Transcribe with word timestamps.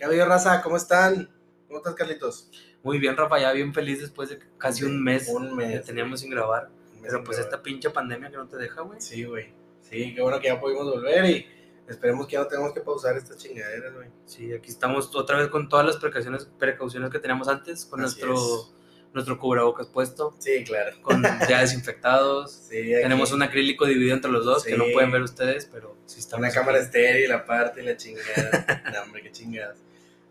¿Qué 0.00 0.06
habido, 0.06 0.24
raza? 0.24 0.62
¿Cómo 0.62 0.78
están? 0.78 1.28
¿Cómo 1.66 1.76
estás, 1.76 1.94
Carlitos? 1.94 2.48
Muy 2.82 2.98
bien, 2.98 3.18
Rafa, 3.18 3.38
ya 3.38 3.52
bien 3.52 3.74
feliz 3.74 4.00
después 4.00 4.30
de 4.30 4.38
casi 4.56 4.84
un 4.84 5.04
mes, 5.04 5.28
Un 5.28 5.54
mes, 5.54 5.80
que 5.80 5.86
teníamos 5.88 6.20
sin 6.20 6.30
grabar. 6.30 6.70
Pero 7.02 7.16
sin 7.18 7.24
pues 7.24 7.36
grabar. 7.36 7.52
esta 7.52 7.62
pinche 7.62 7.90
pandemia 7.90 8.30
que 8.30 8.38
no 8.38 8.48
te 8.48 8.56
deja, 8.56 8.80
güey. 8.80 8.98
Sí, 8.98 9.24
güey. 9.24 9.52
Sí, 9.82 10.14
qué 10.14 10.22
bueno 10.22 10.40
que 10.40 10.46
ya 10.46 10.58
pudimos 10.58 10.86
volver 10.86 11.26
y 11.26 11.46
esperemos 11.86 12.26
que 12.26 12.32
ya 12.32 12.38
no 12.40 12.46
tengamos 12.46 12.72
que 12.72 12.80
pausar 12.80 13.14
estas 13.18 13.36
chingaderas, 13.36 13.92
güey. 13.92 14.08
Sí, 14.24 14.50
aquí 14.54 14.70
estamos 14.70 15.14
otra 15.14 15.36
vez 15.36 15.48
con 15.48 15.68
todas 15.68 15.84
las 15.84 15.98
precauciones, 15.98 16.46
precauciones 16.58 17.10
que 17.10 17.18
teníamos 17.18 17.48
antes, 17.48 17.84
con 17.84 18.00
Así 18.00 18.22
nuestro, 18.22 18.34
es. 18.36 18.72
nuestro 19.12 19.38
cubrebocas 19.38 19.86
puesto, 19.88 20.34
Sí, 20.38 20.64
claro. 20.64 20.96
con 21.02 21.22
ya 21.46 21.60
desinfectados. 21.60 22.52
Sí, 22.70 22.94
aquí 22.94 23.02
Tenemos 23.02 23.32
un 23.32 23.42
acrílico 23.42 23.84
dividido 23.84 24.14
entre 24.14 24.30
los 24.30 24.46
dos 24.46 24.64
que 24.64 24.78
no 24.78 24.84
pueden 24.94 25.12
ver 25.12 25.20
ustedes, 25.20 25.68
pero 25.70 25.94
sí 26.06 26.20
estamos. 26.20 26.46
una 26.46 26.54
cámara 26.54 26.78
estéril 26.78 27.30
aparte 27.32 27.82
y 27.82 27.84
la 27.84 27.98
chingada. 27.98 28.82
no, 28.94 29.02
hombre, 29.02 29.20
qué 29.22 29.30
chingadas. 29.30 29.76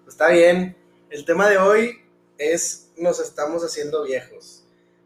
Está 0.10 0.30
bien. 0.30 0.76
El 1.12 1.24
tema 1.24 1.48
de 1.48 1.60
hoy 1.60 2.02
es 2.40 2.92
nos 2.98 3.20
estamos 3.20 3.64
haciendo 3.64 4.04
viejos. 4.04 4.66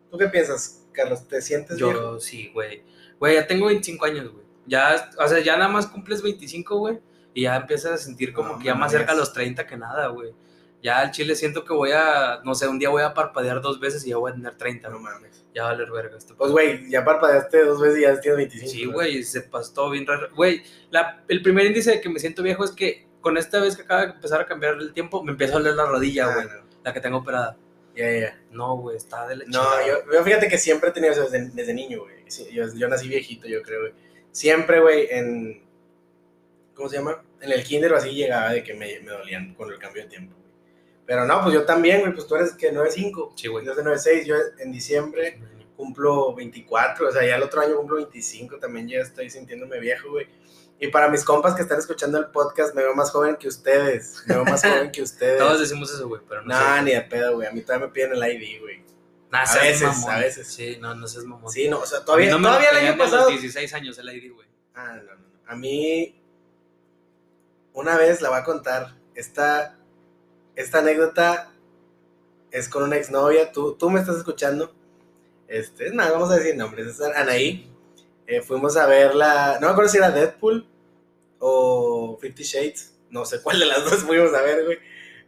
¿Tú 0.10 0.18
qué 0.18 0.28
piensas, 0.28 0.82
Carlos? 0.94 1.28
¿Te 1.28 1.42
sientes 1.42 1.78
viejo? 1.78 1.94
Yo 1.94 2.20
sí, 2.22 2.50
güey. 2.54 2.84
Güey, 3.20 3.36
ya 3.36 3.46
tengo 3.46 3.68
25 3.68 4.06
años, 4.06 4.32
güey. 4.32 4.46
Ya, 4.66 5.12
o 5.20 5.28
sea, 5.28 5.40
ya 5.40 5.58
nada 5.58 5.70
más 5.70 5.88
cumples 5.88 6.22
25, 6.22 6.78
güey. 6.78 7.00
Y 7.34 7.44
ya 7.44 7.58
empiezas 7.58 7.92
a 7.92 7.98
sentir 7.98 8.32
como 8.32 8.54
No 8.54 8.60
que 8.60 8.66
ya 8.66 8.76
más 8.76 8.94
cerca 8.94 9.12
a 9.12 9.16
los 9.16 9.34
30 9.34 9.68
que 9.68 9.76
nada, 9.76 10.08
güey. 10.08 10.34
Ya 10.82 11.00
al 11.00 11.12
chile 11.12 11.36
siento 11.36 11.66
que 11.66 11.74
voy 11.74 11.92
a, 11.92 12.40
no 12.46 12.56
sé, 12.56 12.70
un 12.70 12.80
día 12.80 12.90
voy 12.90 13.04
a 13.04 13.14
parpadear 13.14 13.62
dos 13.62 13.82
veces 13.82 14.06
y 14.06 14.12
ya 14.12 14.18
voy 14.18 14.32
a 14.32 14.36
tener 14.36 14.56
30, 14.56 14.88
No 14.88 15.00
mames. 15.00 15.44
Ya 15.54 15.64
va 15.64 15.70
a 15.70 15.72
valer 15.74 15.92
verga 15.92 16.18
esto. 16.18 16.36
Pues, 16.38 16.52
güey, 16.52 16.90
ya 16.90 17.04
parpadeaste 17.04 17.66
dos 17.66 17.82
veces 17.82 18.00
y 18.00 18.02
ya 18.04 18.22
tienes 18.22 18.38
25. 18.38 18.72
Sí, 18.72 18.86
güey, 18.86 19.24
se 19.24 19.42
pasó 19.42 19.90
bien 19.90 20.08
raro. 20.08 20.30
Güey, 20.34 20.64
el 21.28 21.42
primer 21.42 21.66
índice 21.66 21.92
de 21.92 22.02
que 22.02 22.10
me 22.10 22.20
siento 22.20 22.42
viejo 22.42 22.64
es 22.64 22.72
que 22.72 23.12
con 23.24 23.38
esta 23.38 23.60
vez 23.60 23.76
que 23.76 23.82
acaba 23.82 24.06
de 24.06 24.12
empezar 24.14 24.40
a 24.40 24.46
cambiar 24.46 24.76
el 24.76 24.94
tiempo, 24.94 25.24
me 25.24 25.32
empieza 25.32 25.56
a 25.56 25.58
doler 25.58 25.74
la 25.74 25.86
rodilla, 25.88 26.28
Ah, 26.28 26.34
güey. 26.36 26.46
no. 26.46 26.64
La 26.84 26.94
que 26.94 27.00
tengo 27.02 27.18
operada. 27.18 27.58
Ya, 27.96 28.12
ya. 28.12 28.40
No, 28.52 28.78
güey, 28.78 28.98
está 28.98 29.28
de 29.28 29.38
la 29.38 29.46
No, 29.48 29.64
yo, 29.88 30.00
yo 30.14 30.24
fíjate 30.24 30.48
que 30.48 30.58
siempre 30.60 30.90
he 30.90 30.94
tenido 30.94 31.14
eso 31.14 31.24
desde, 31.30 31.50
desde 31.52 31.74
niño, 31.74 32.02
güey. 32.02 32.16
Sí, 32.28 32.48
yo, 32.52 32.66
yo 32.76 32.88
nací 32.88 33.08
viejito, 33.08 33.48
yo 33.48 33.64
creo, 33.64 33.80
güey. 33.82 33.94
Siempre, 34.32 34.80
güey, 34.80 35.08
en. 35.10 35.64
¿Cómo 36.76 36.90
se 36.90 36.98
llama? 36.98 37.24
En 37.42 37.52
el 37.52 37.64
kinder 37.64 37.94
o 37.94 37.98
así 37.98 38.12
llegaba 38.14 38.52
de 38.52 38.64
que 38.64 38.74
me, 38.74 39.00
me 39.02 39.12
dolían 39.12 39.54
con 39.56 39.72
el 39.72 39.78
cambio 39.80 40.04
de 40.04 40.10
tiempo, 40.10 40.36
güey. 40.40 40.52
Pero 41.06 41.26
no, 41.26 41.42
pues 41.42 41.54
yo 41.54 41.66
también, 41.66 42.02
güey, 42.02 42.14
pues 42.14 42.26
tú 42.28 42.36
eres 42.36 42.54
que 42.54 42.74
9-5. 42.74 43.34
Sí, 43.36 43.48
güey. 43.48 43.66
Yo 43.66 43.74
soy 43.76 43.84
9-6, 43.84 44.24
yo 44.26 44.36
en 44.60 44.72
diciembre 44.72 45.40
cumplo 45.76 46.34
24, 46.36 47.10
o 47.10 47.12
sea, 47.12 47.26
ya 47.26 47.36
el 47.36 47.44
otro 47.44 47.62
año 47.62 47.76
cumplo 47.76 47.98
25, 47.98 48.58
también 48.60 48.88
ya 48.88 49.00
estoy 49.00 49.30
sintiéndome 49.30 49.80
viejo, 49.80 50.10
güey. 50.12 50.28
Y 50.84 50.90
para 50.90 51.08
mis 51.08 51.24
compas 51.24 51.56
que 51.56 51.62
están 51.62 51.80
escuchando 51.80 52.18
el 52.18 52.26
podcast, 52.26 52.76
me 52.76 52.84
veo 52.84 52.94
más 52.94 53.10
joven 53.10 53.38
que 53.38 53.48
ustedes. 53.48 54.22
Me 54.26 54.36
veo 54.36 54.44
más 54.44 54.62
joven 54.62 54.92
que 54.92 55.02
ustedes. 55.10 55.38
Todos 55.40 55.62
decimos 55.62 55.90
eso, 55.94 56.10
güey, 56.10 56.22
pero 56.28 56.42
no 56.42 56.54
No, 56.54 56.82
ni 56.82 56.92
de 56.92 57.02
pedo, 57.04 57.36
güey. 57.36 57.48
A 57.48 57.52
mí 57.52 57.62
todavía 57.62 57.88
me 57.88 57.94
piden 57.94 58.12
el 58.12 58.18
ID, 58.22 58.60
güey. 58.60 58.84
Nah, 59.32 59.44
A 59.44 59.56
veces, 59.60 59.82
mamón. 59.82 60.12
a 60.12 60.18
veces. 60.18 60.48
Sí, 60.48 60.78
no, 60.82 60.94
no 60.94 61.08
seas 61.08 61.24
mamón. 61.24 61.50
Sí, 61.50 61.70
no, 61.70 61.80
o 61.80 61.86
sea, 61.86 62.04
todavía, 62.04 62.32
no 62.32 62.38
me 62.38 62.50
todavía 62.50 62.70
el 62.72 62.76
año 62.76 62.86
pedían 62.92 63.00
a 63.00 63.04
pasado. 63.06 63.30
los 63.32 63.40
16 63.40 63.74
años 63.76 63.98
el 63.98 64.10
ID, 64.14 64.34
güey. 64.34 64.46
Ah, 64.76 64.98
no, 64.98 65.14
no. 65.16 65.26
A 65.48 65.56
mí, 65.56 66.22
una 67.72 67.96
vez 67.98 68.20
la 68.22 68.28
voy 68.28 68.40
a 68.40 68.44
contar. 68.44 68.94
Esta, 69.16 69.78
esta 70.58 70.80
anécdota 70.80 71.50
es 72.52 72.68
con 72.68 72.84
una 72.84 72.98
exnovia. 72.98 73.54
Tú, 73.54 73.76
tú 73.76 73.90
me 73.90 74.02
estás 74.02 74.18
escuchando. 74.18 74.76
Este, 75.48 75.92
nada, 75.92 76.12
vamos 76.12 76.30
a 76.30 76.36
decir 76.36 76.58
nombres. 76.58 76.88
Es 76.88 77.00
Anaí. 77.00 77.72
Eh, 78.28 78.42
fuimos 78.42 78.76
a 78.76 78.86
verla. 78.86 79.60
No 79.62 79.68
me 79.68 79.72
acuerdo 79.72 79.90
si 79.90 79.98
era 80.00 80.12
Deadpool 80.12 80.68
o 81.46 82.18
Fifty 82.22 82.44
Shades. 82.44 82.96
No 83.10 83.26
sé 83.26 83.42
cuál 83.42 83.60
de 83.60 83.66
las 83.66 83.84
dos 83.84 84.04
fuimos 84.04 84.34
a 84.34 84.42
ver, 84.42 84.64
güey. 84.64 84.80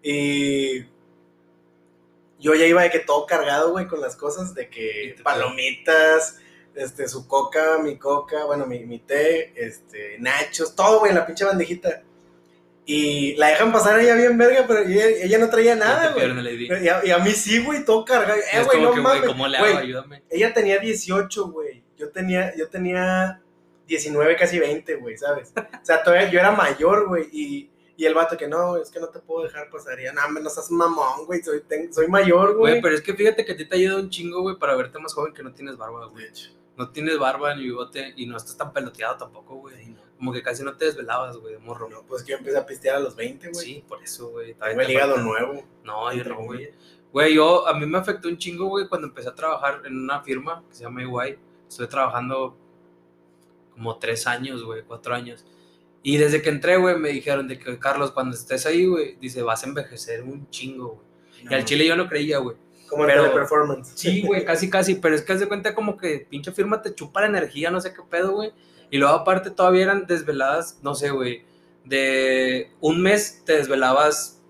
Y 0.01 0.85
yo 2.39 2.55
ya 2.55 2.65
iba 2.65 2.83
de 2.83 2.89
que 2.89 2.99
todo 2.99 3.25
cargado, 3.25 3.71
güey, 3.71 3.87
con 3.87 3.99
las 3.99 4.15
cosas, 4.15 4.55
de 4.55 4.69
que 4.69 5.15
palomitas, 5.23 6.37
este, 6.73 7.07
su 7.09 7.27
coca, 7.27 7.79
mi 7.83 7.97
coca, 7.97 8.45
bueno, 8.45 8.65
mi, 8.65 8.85
mi 8.85 8.99
té, 8.99 9.53
este, 9.55 10.17
nachos, 10.19 10.75
todo, 10.75 10.99
güey, 10.99 11.11
en 11.11 11.17
la 11.17 11.25
pinche 11.25 11.43
bandejita. 11.43 12.03
Y 12.85 13.35
la 13.35 13.47
dejan 13.47 13.73
pasar 13.73 13.99
ella 13.99 14.15
bien 14.15 14.37
verga, 14.37 14.65
pero 14.67 14.81
ella, 14.81 15.07
ella 15.07 15.37
no 15.39 15.49
traía 15.49 15.75
nada, 15.75 16.13
güey. 16.13 16.65
Y 16.83 16.87
a, 16.87 17.03
y 17.03 17.11
a 17.11 17.17
mí 17.17 17.31
sí, 17.31 17.63
güey, 17.63 17.83
todo 17.83 18.05
cargado. 18.05 18.39
Eh, 18.39 18.63
güey, 18.63 18.81
no 18.81 18.93
que. 18.93 19.27
¿cómo 19.27 19.47
le 19.47 19.57
hago? 19.57 19.77
Ayúdame. 19.79 20.23
ella 20.29 20.53
tenía 20.53 20.77
18, 20.77 21.47
güey. 21.49 21.83
Yo 21.97 22.11
tenía, 22.11 22.55
yo 22.55 22.69
tenía 22.69 23.41
19, 23.87 24.35
casi 24.35 24.59
20, 24.59 24.95
güey, 24.95 25.17
¿sabes? 25.17 25.53
O 25.55 25.85
sea, 25.85 26.03
todavía 26.03 26.29
yo 26.29 26.39
era 26.39 26.51
mayor, 26.51 27.07
güey. 27.07 27.29
Y, 27.31 27.69
y 27.97 28.05
el 28.05 28.13
vato 28.13 28.35
que 28.37 28.47
no, 28.47 28.77
es 28.77 28.89
que 28.89 28.99
no 28.99 29.09
te 29.09 29.19
puedo 29.19 29.43
dejar 29.43 29.69
pasar. 29.69 29.99
Y 29.99 30.05
no, 30.05 30.39
no 30.39 30.49
seas 30.49 30.69
mamón, 30.71 31.25
güey. 31.25 31.41
Soy, 31.43 31.61
ten- 31.61 31.93
soy 31.93 32.07
mayor, 32.07 32.55
güey. 32.57 32.73
Güey, 32.73 32.81
pero 32.81 32.95
es 32.95 33.01
que 33.01 33.13
fíjate 33.13 33.45
que 33.45 33.51
a 33.53 33.57
ti 33.57 33.65
te 33.65 33.75
ayuda 33.75 33.97
un 33.97 34.09
chingo, 34.09 34.41
güey, 34.41 34.57
para 34.57 34.75
verte 34.75 34.99
más 34.99 35.13
joven 35.13 35.33
que 35.33 35.43
no 35.43 35.53
tienes 35.53 35.77
barba, 35.77 36.05
güey. 36.07 36.25
No 36.77 36.89
tienes 36.91 37.17
barba 37.17 37.55
ni 37.55 37.63
bigote 37.63 38.13
y 38.17 38.25
no 38.25 38.35
estás 38.35 38.57
tan 38.57 38.73
peloteado 38.73 39.15
tampoco, 39.17 39.55
güey. 39.55 39.85
No. 39.87 40.01
Como 40.17 40.33
que 40.33 40.41
casi 40.43 40.63
no 40.63 40.75
te 40.75 40.85
desvelabas, 40.85 41.37
güey, 41.37 41.53
de 41.53 41.59
morro. 41.59 41.87
No, 41.89 42.03
pues 42.03 42.23
que 42.23 42.31
yo 42.33 42.37
empecé 42.37 42.57
a 42.57 42.65
pistear 42.65 42.97
a 42.97 42.99
los 42.99 43.15
20, 43.15 43.49
güey. 43.51 43.65
Sí, 43.65 43.85
por 43.87 44.03
eso, 44.03 44.29
güey. 44.29 44.55
Tengo 44.55 44.81
el 44.81 44.89
hígado 44.89 45.17
nuevo. 45.17 45.63
No, 45.83 46.11
yo 46.11 46.23
no, 46.25 46.43
güey. 46.43 46.71
Güey, 47.13 47.33
yo, 47.35 47.65
a 47.65 47.73
mí 47.73 47.85
me 47.85 47.97
afectó 47.97 48.27
un 48.27 48.37
chingo, 48.37 48.65
güey, 48.65 48.89
cuando 48.89 49.07
empecé 49.07 49.29
a 49.29 49.35
trabajar 49.35 49.83
en 49.85 49.97
una 49.97 50.21
firma 50.21 50.63
que 50.67 50.75
se 50.75 50.83
llama 50.83 51.01
EY. 51.01 51.39
Estuve 51.69 51.87
trabajando 51.87 52.57
como 53.75 53.97
tres 53.99 54.25
años, 54.27 54.63
güey, 54.63 54.81
cuatro 54.83 55.13
años. 55.13 55.45
Y 56.01 56.17
desde 56.17 56.41
que 56.41 56.49
entré, 56.49 56.77
güey, 56.77 56.97
me 56.97 57.09
dijeron 57.09 57.47
de 57.47 57.57
que, 57.59 57.77
Carlos, 57.79 58.11
cuando 58.11 58.35
estés 58.35 58.65
ahí, 58.65 58.85
güey, 58.85 59.15
dice, 59.19 59.41
vas 59.41 59.63
a 59.63 59.67
envejecer 59.67 60.23
un 60.23 60.49
chingo, 60.49 60.95
güey. 60.95 61.07
Y 61.49 61.53
al 61.53 61.61
No. 61.61 61.65
chile 61.65 61.87
yo 61.87 61.95
no 61.95 62.07
creía, 62.07 62.37
güey. 62.39 62.57
Como 62.89 63.03
el 63.03 63.09
pero- 63.09 63.23
teleperformance. 63.23 63.93
Sí, 63.95 64.21
güey, 64.21 64.45
casi, 64.45 64.69
casi, 64.69 64.95
pero 64.95 65.15
es 65.15 65.23
que 65.23 65.33
haz 65.33 65.39
de 65.39 65.47
cuenta 65.47 65.73
como 65.73 65.97
que 65.97 66.27
pinche 66.29 66.51
firma 66.51 66.81
te 66.81 66.93
chupa 66.93 67.21
la 67.21 67.27
energía, 67.27 67.71
no 67.71 67.81
sé 67.81 67.93
qué 67.93 68.01
pedo, 68.09 68.33
güey. 68.33 68.53
Y 68.91 68.97
luego 68.99 69.15
aparte 69.15 69.49
todavía 69.49 69.83
eran 69.83 70.05
desveladas, 70.05 70.79
no 70.83 70.93
sé, 70.93 71.09
güey, 71.09 71.43
de 71.83 72.71
un 72.81 73.01
mes 73.01 73.43
te 73.45 73.53
desvelabas 73.57 74.41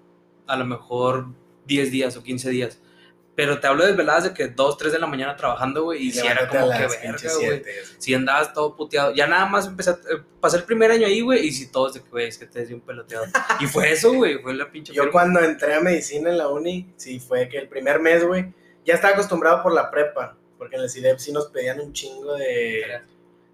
a 0.47 0.55
lo 0.57 0.65
mejor 0.65 1.27
10 1.65 1.91
días 1.91 2.17
o 2.17 2.23
15 2.23 2.49
días. 2.49 2.81
Pero 3.35 3.59
te 3.59 3.67
hablo 3.67 3.83
de 3.83 3.89
desveladas 3.89 4.23
de 4.23 4.33
que 4.33 4.47
2, 4.47 4.77
3 4.77 4.93
de 4.93 4.99
la 4.99 5.07
mañana 5.07 5.35
trabajando, 5.35 5.83
güey, 5.83 6.03
y 6.07 6.11
si 6.11 6.25
era 6.25 6.47
como 6.47 6.71
que 6.71 6.77
verga, 6.87 7.33
güey. 7.35 7.63
Si 7.97 8.13
andabas 8.13 8.53
todo 8.53 8.77
puteado. 8.77 9.13
Ya 9.13 9.27
nada 9.27 9.45
más 9.45 9.67
empecé 9.67 9.89
a... 9.89 9.93
eh, 9.93 10.21
pasé 10.39 10.55
el 10.57 10.63
primer 10.63 10.89
año 10.91 11.05
ahí, 11.05 11.19
güey, 11.19 11.45
y 11.45 11.51
si 11.51 11.67
todos 11.69 11.95
de 11.95 12.01
que, 12.01 12.09
güey, 12.09 12.27
es 12.27 12.37
que 12.37 12.45
te 12.45 12.59
des 12.59 12.71
un 12.71 12.79
peloteado. 12.79 13.25
Y 13.59 13.65
fue 13.67 13.91
eso, 13.91 14.13
güey, 14.13 14.39
fue 14.41 14.53
la 14.53 14.71
pinche 14.71 14.93
Yo 14.93 15.03
firma. 15.03 15.11
cuando 15.11 15.41
entré 15.41 15.73
a 15.73 15.81
medicina 15.81 16.29
en 16.29 16.37
la 16.37 16.47
uni, 16.47 16.93
sí, 16.95 17.19
fue 17.19 17.49
que 17.49 17.57
el 17.57 17.67
primer 17.67 17.99
mes, 17.99 18.25
güey, 18.25 18.53
ya 18.85 18.93
estaba 18.93 19.13
acostumbrado 19.15 19.61
por 19.63 19.73
la 19.73 19.91
prepa, 19.91 20.37
porque 20.57 20.77
en 20.77 20.83
el 20.83 20.89
CIDEP 20.89 21.19
sí 21.19 21.33
nos 21.33 21.47
pedían 21.47 21.81
un 21.81 21.91
chingo 21.91 22.35
de, 22.35 23.01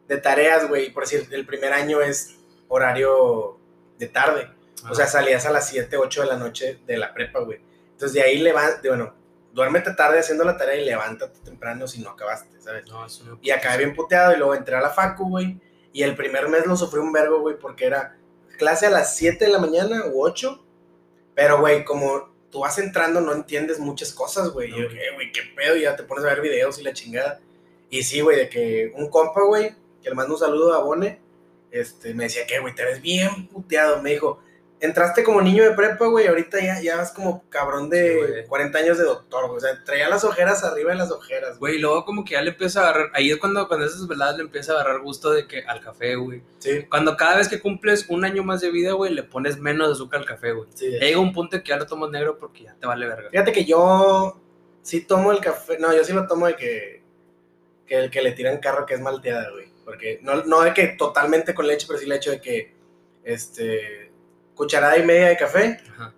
de 0.08 0.18
tareas, 0.18 0.68
güey, 0.68 0.88
y 0.88 0.90
por 0.92 1.04
decir, 1.04 1.28
el 1.32 1.46
primer 1.48 1.74
año 1.74 2.02
es 2.02 2.36
horario 2.68 3.58
de 3.98 4.08
tarde, 4.08 4.48
o 4.88 4.94
sea, 4.94 5.08
salías 5.08 5.46
a 5.48 5.52
las 5.52 5.68
7, 5.70 5.98
8 5.98 6.22
de 6.22 6.28
la 6.28 6.38
noche 6.38 6.80
de 6.86 6.98
la 6.98 7.14
prepa, 7.14 7.40
güey. 7.40 7.60
Entonces 7.94 8.14
de 8.14 8.22
ahí 8.22 8.38
levántate, 8.40 8.88
bueno, 8.90 9.14
duérmete 9.54 9.94
tarde 9.94 10.20
haciendo 10.20 10.44
la 10.44 10.58
tarea 10.58 10.76
y 10.76 10.86
levántate 10.86 11.40
temprano 11.40 11.88
si 11.88 12.02
no 12.02 12.12
acabaste, 12.12 12.60
¿sabes? 12.62 12.88
No, 12.88 13.06
eso 13.06 13.24
no- 13.26 13.40
Y 13.42 13.52
acabé 13.52 13.80
bien 13.80 13.94
puteado 13.96 14.34
y 14.34 14.38
luego 14.38 14.56
entré 14.56 14.76
a 14.76 14.82
la 14.82 14.90
facu, 14.90 15.28
güey. 15.30 15.60
Y 15.94 16.04
el 16.04 16.16
primer 16.16 16.48
mes 16.50 16.66
lo 16.66 16.76
sufrí 16.78 17.00
un 17.00 17.12
vergo, 17.12 17.40
güey, 17.42 17.58
porque 17.60 17.86
era 17.86 18.16
clase 18.58 18.86
a 18.86 18.90
las 18.90 19.16
7 19.18 19.46
de 19.46 19.52
la 19.52 19.60
mañana 19.60 20.06
u 20.08 20.22
8. 20.24 20.64
Pero, 21.36 21.60
güey, 21.60 21.84
como 21.84 22.30
tú 22.50 22.60
vas 22.60 22.78
entrando 22.80 23.22
no 23.22 23.34
entiendes 23.34 23.80
muchas 23.80 24.14
cosas, 24.14 24.50
güey. 24.50 24.70
Y 24.70 24.72
yo. 24.72 24.84
"Eh, 24.90 25.14
güey, 25.16 25.32
qué 25.32 25.42
pedo, 25.56 25.76
y 25.76 25.82
ya 25.82 25.96
te 25.96 26.04
pones 26.04 26.24
a 26.26 26.28
ver 26.28 26.42
videos 26.42 26.80
y 26.80 26.84
la 26.84 26.94
chingada. 26.94 27.40
Y 27.90 28.04
sí, 28.04 28.22
güey, 28.22 28.38
de 28.38 28.50
que 28.50 28.92
un 28.96 29.10
compa, 29.10 29.42
güey, 29.44 29.76
que 30.02 30.10
le 30.10 30.16
mando 30.16 30.34
un 30.36 30.40
saludo 30.40 30.74
a 30.74 30.80
Bone, 30.84 31.20
este, 31.72 32.14
me 32.14 32.26
decía 32.26 32.46
que, 32.46 32.60
güey, 32.60 32.74
te 32.76 32.84
ves 32.86 33.02
bien 33.02 33.48
puteado. 33.48 34.02
Me 34.02 34.12
dijo, 34.12 34.42
entraste 34.82 35.24
como 35.24 35.42
niño 35.42 35.64
de 35.64 35.72
prepa, 35.72 36.08
güey, 36.08 36.28
ahorita 36.28 36.60
ya, 36.60 36.82
ya 36.82 36.98
vas 36.98 37.12
como 37.12 37.48
cabrón 37.50 37.84
Sí, 37.86 37.98
de 37.98 38.18
güey. 38.18 38.46
40 38.48 38.78
años 38.80 38.98
de 38.98 39.04
doctor, 39.04 39.46
güey. 39.46 39.58
O 39.58 39.60
sea, 39.60 39.84
traía 39.84 40.10
las 40.10 40.24
ojeras 40.24 40.64
arriba 40.64 40.92
de 40.92 40.98
las 40.98 41.12
ojeras, 41.12 41.60
güey. 41.60 41.76
Y 41.76 41.80
luego 41.80 42.04
como 42.04 42.26
que 42.26 42.34
ya 42.34 42.42
le 42.42 42.50
empieza 42.50 42.82
a 42.82 42.90
agarrar, 42.90 43.12
ahí 43.14 43.30
es 43.32 43.38
cuando, 43.38 43.68
cuando 43.68 43.86
esas 43.86 44.08
veladas 44.08 44.38
le 44.38 44.44
empieza 44.44 44.74
a 44.74 44.76
agarrar 44.82 45.02
gusto 45.02 45.32
de 45.32 45.48
que 45.48 45.64
al 45.64 45.82
café, 45.82 46.16
güey. 46.16 46.42
Sí, 46.60 46.86
Cuando 46.90 47.16
cada 47.16 47.38
vez 47.38 47.48
que 47.48 47.60
cumples 47.62 48.06
un 48.10 48.26
año 48.26 48.44
más 48.44 48.60
de 48.62 48.72
vida, 48.72 48.94
güey, 48.94 49.14
le 49.14 49.24
pones 49.24 49.58
menos 49.60 49.92
azúcar 49.92 50.22
al 50.22 50.26
café, 50.26 50.52
güey. 50.52 50.68
sí. 50.74 50.88
Llega 51.00 51.20
un 51.20 51.32
punto 51.32 51.56
en 51.58 51.64
que 51.64 51.70
ya 51.70 51.78
lo 51.78 51.86
tomas 51.86 52.10
negro 52.10 52.38
porque 52.38 52.64
ya 52.64 52.76
te 52.76 52.88
vale 52.88 53.08
verga. 53.08 53.30
Fíjate 53.30 53.52
que 53.52 53.66
yo 53.66 54.42
sí 54.82 55.02
tomo 55.02 55.32
el 55.32 55.40
café, 55.40 55.78
no, 55.80 55.96
yo 55.96 56.04
sí 56.04 56.12
lo 56.12 56.26
tomo 56.28 56.48
de 56.48 56.56
que, 56.56 57.04
que 57.86 57.96
el 57.98 58.10
que 58.10 58.22
le 58.22 58.32
tiran 58.32 58.58
carro 58.58 58.86
que 58.88 58.96
es 58.96 59.00
malteada, 59.00 59.52
güey. 59.52 59.72
Porque 59.86 60.20
no, 60.24 60.44
no 60.46 60.62
de 60.62 60.74
que 60.74 60.88
totalmente 60.90 61.54
con 61.54 61.68
leche, 61.68 61.86
pero 61.88 62.00
sí 62.00 62.06
le 62.08 62.16
echo 62.16 62.32
de 62.32 62.40
que, 62.42 62.76
este, 63.24 64.11
cucharada 64.56 64.98
y 64.98 65.04
media 65.04 65.30
de 65.30 65.38
café, 65.38 65.80
Ajá. 65.94 66.14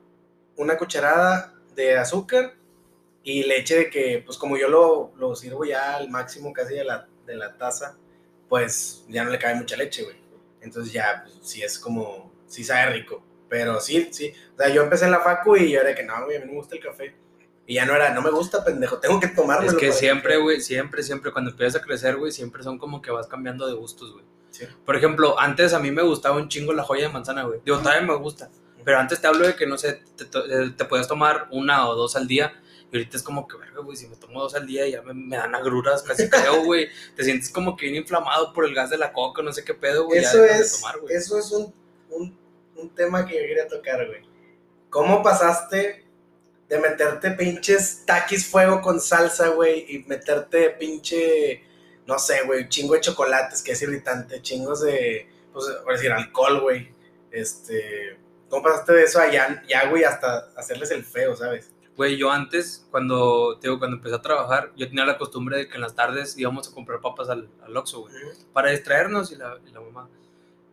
una 0.57 0.77
cucharada 0.77 1.53
de 1.75 1.97
azúcar 1.97 2.55
y 3.23 3.43
leche 3.43 3.77
de 3.77 3.89
que, 3.89 4.21
pues 4.25 4.37
como 4.37 4.57
yo 4.57 4.67
lo, 4.67 5.13
lo 5.17 5.35
sirvo 5.35 5.65
ya 5.65 5.95
al 5.95 6.09
máximo 6.09 6.51
casi 6.51 6.75
de 6.75 6.83
la, 6.83 7.07
de 7.25 7.35
la 7.35 7.57
taza, 7.57 7.97
pues 8.49 9.05
ya 9.07 9.23
no 9.23 9.31
le 9.31 9.39
cabe 9.39 9.55
mucha 9.55 9.77
leche, 9.77 10.03
güey. 10.03 10.17
Entonces 10.61 10.93
ya, 10.93 11.23
pues 11.23 11.39
sí 11.41 11.61
es 11.63 11.79
como, 11.79 12.31
sí 12.47 12.63
sabe 12.63 12.93
rico. 12.93 13.23
Pero 13.49 13.79
sí, 13.79 14.09
sí. 14.11 14.33
O 14.55 14.57
sea, 14.57 14.69
yo 14.69 14.83
empecé 14.83 15.05
en 15.05 15.11
la 15.11 15.19
facu 15.19 15.55
y 15.55 15.71
yo 15.71 15.81
era 15.81 15.93
que 15.93 16.03
no, 16.03 16.25
güey, 16.25 16.37
a 16.37 16.39
mí 16.39 16.45
no 16.45 16.53
me 16.53 16.57
gusta 16.57 16.75
el 16.75 16.81
café. 16.81 17.15
Y 17.65 17.75
ya 17.75 17.85
no 17.85 17.95
era, 17.95 18.13
no 18.13 18.21
me 18.21 18.31
gusta, 18.31 18.63
pendejo, 18.63 18.99
tengo 18.99 19.19
que 19.19 19.27
tomarlo. 19.27 19.69
Es 19.69 19.75
que 19.75 19.91
siempre, 19.91 20.37
güey, 20.37 20.59
siempre, 20.59 21.01
siempre, 21.01 21.31
cuando 21.31 21.51
empiezas 21.51 21.81
a 21.81 21.85
crecer, 21.85 22.17
güey, 22.17 22.31
siempre 22.31 22.61
son 22.63 22.77
como 22.77 23.01
que 23.01 23.11
vas 23.11 23.27
cambiando 23.27 23.67
de 23.67 23.73
gustos, 23.73 24.11
güey. 24.11 24.25
Sí. 24.53 24.65
Por 24.85 24.95
ejemplo, 24.95 25.37
antes 25.39 25.73
a 25.73 25.79
mí 25.79 25.91
me 25.91 26.03
gustaba 26.03 26.37
un 26.37 26.47
chingo 26.47 26.73
la 26.73 26.83
joya 26.83 27.07
de 27.07 27.13
manzana, 27.13 27.43
güey. 27.43 27.59
Digo, 27.65 27.79
todavía 27.79 28.01
me 28.01 28.15
gusta. 28.15 28.49
Pero 28.85 28.99
antes 28.99 29.19
te 29.19 29.27
hablo 29.27 29.47
de 29.47 29.55
que, 29.55 29.65
no 29.65 29.77
sé, 29.77 30.01
te, 30.15 30.25
te, 30.25 30.39
te 30.77 30.85
puedes 30.85 31.07
tomar 31.07 31.47
una 31.51 31.89
o 31.89 31.95
dos 31.95 32.15
al 32.15 32.27
día. 32.27 32.53
Y 32.91 32.97
ahorita 32.97 33.17
es 33.17 33.23
como 33.23 33.47
que, 33.47 33.57
verga, 33.57 33.81
güey, 33.81 33.97
si 33.97 34.07
me 34.07 34.15
tomo 34.15 34.41
dos 34.41 34.53
al 34.53 34.67
día 34.67 34.87
ya 34.87 35.01
me, 35.01 35.13
me 35.13 35.35
dan 35.35 35.55
agruras, 35.55 36.03
casi 36.03 36.29
creo, 36.29 36.63
güey. 36.63 36.89
Te 37.15 37.23
sientes 37.23 37.49
como 37.49 37.75
que 37.75 37.87
bien 37.87 38.03
inflamado 38.03 38.53
por 38.53 38.65
el 38.65 38.75
gas 38.75 38.91
de 38.91 38.97
la 38.97 39.11
coca, 39.11 39.41
no 39.41 39.51
sé 39.51 39.63
qué 39.63 39.73
pedo, 39.73 40.05
güey. 40.05 40.19
Eso 40.19 40.43
es, 40.43 40.79
tomar, 40.79 40.99
güey. 40.99 41.15
eso 41.15 41.39
es 41.39 41.51
un, 41.51 41.73
un, 42.11 42.37
un 42.75 42.89
tema 42.93 43.25
que 43.25 43.33
yo 43.33 43.41
quería 43.41 43.67
tocar, 43.67 44.05
güey. 44.05 44.21
¿Cómo 44.89 45.23
pasaste 45.23 46.05
de 46.69 46.79
meterte 46.79 47.31
pinches 47.31 48.05
taquis 48.05 48.47
fuego 48.47 48.81
con 48.81 48.99
salsa, 48.99 49.49
güey, 49.49 49.85
y 49.89 50.03
meterte 50.03 50.69
pinche, 50.71 51.63
no 52.07 52.19
sé, 52.19 52.43
güey, 52.45 52.67
chingo 52.69 52.93
de 52.95 53.01
chocolates, 53.01 53.61
que 53.61 53.71
es 53.73 53.81
irritante, 53.81 54.41
chingos 54.41 54.81
de, 54.81 55.27
pues, 55.53 55.65
por 55.83 55.93
decir, 55.93 56.11
alcohol, 56.11 56.59
güey. 56.61 56.89
Este, 57.31 58.17
¿cómo 58.49 58.63
pasaste 58.63 58.93
de 58.93 59.03
eso 59.03 59.19
allá, 59.19 59.63
ya, 59.67 59.89
güey, 59.89 60.03
hasta 60.03 60.49
hacerles 60.55 60.91
el 60.91 61.03
feo, 61.03 61.35
¿sabes? 61.35 61.71
Güey, 61.95 62.17
yo 62.17 62.31
antes, 62.31 62.87
cuando, 62.89 63.57
te 63.59 63.67
digo, 63.67 63.77
cuando 63.79 63.97
empecé 63.97 64.15
a 64.15 64.21
trabajar, 64.21 64.71
yo 64.75 64.87
tenía 64.87 65.05
la 65.05 65.17
costumbre 65.17 65.57
de 65.57 65.67
que 65.67 65.75
en 65.75 65.81
las 65.81 65.95
tardes 65.95 66.37
íbamos 66.37 66.67
a 66.67 66.73
comprar 66.73 67.01
papas 67.01 67.29
al, 67.29 67.49
al 67.63 67.77
Oxxo, 67.77 68.01
güey. 68.01 68.13
para 68.51 68.71
distraernos 68.71 69.31
y 69.31 69.35
la, 69.35 69.59
y 69.67 69.71
la 69.71 69.79
mamá. 69.79 70.09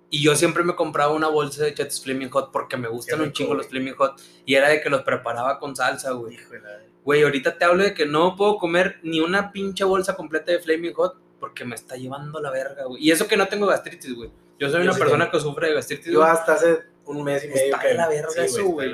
Y 0.08 0.22
yo 0.22 0.34
siempre 0.34 0.64
me 0.64 0.74
compraba 0.74 1.12
una 1.12 1.28
bolsa 1.28 1.62
de 1.62 1.72
Chetos 1.72 2.02
Flaming 2.02 2.30
Hot 2.30 2.50
porque 2.50 2.76
me 2.76 2.88
gustan 2.88 3.18
Qué 3.18 3.22
un 3.22 3.28
rico, 3.28 3.36
chingo 3.36 3.54
los. 3.54 3.68
Flaming 3.68 3.94
Hot. 3.94 4.20
Y 4.44 4.54
era 4.56 4.68
de 4.70 4.80
que 4.80 4.90
los 4.90 5.02
preparaba 5.02 5.58
con 5.60 5.76
salsa, 5.76 6.10
güey. 6.12 6.36
La- 6.36 6.80
Güey, 7.04 7.22
ahorita 7.22 7.56
te 7.58 7.64
hablo 7.64 7.82
de 7.82 7.94
que 7.94 8.06
no 8.06 8.36
puedo 8.36 8.58
comer 8.58 8.98
ni 9.02 9.20
una 9.20 9.52
pinche 9.52 9.84
bolsa 9.84 10.14
completa 10.16 10.52
de 10.52 10.58
Flaming 10.60 10.92
Hot 10.94 11.16
porque 11.40 11.64
me 11.64 11.74
está 11.74 11.96
llevando 11.96 12.40
la 12.40 12.50
verga, 12.50 12.84
güey. 12.84 13.02
Y 13.02 13.10
eso 13.10 13.26
que 13.26 13.36
no 13.36 13.48
tengo 13.48 13.66
gastritis, 13.66 14.14
güey. 14.14 14.30
Yo 14.58 14.68
soy 14.68 14.80
Yo 14.80 14.84
una 14.84 14.92
sí 14.92 14.98
persona 15.00 15.30
que 15.30 15.40
sufre 15.40 15.68
de 15.68 15.74
gastritis, 15.74 16.12
Yo 16.12 16.22
hasta 16.22 16.52
hace 16.54 16.80
un 17.06 17.24
mes 17.24 17.42
y 17.44 17.48
medio 17.48 17.62
Está 17.64 17.78
que... 17.78 17.94
la 17.94 18.08
verga 18.08 18.44
eso, 18.44 18.64
güey. 18.66 18.92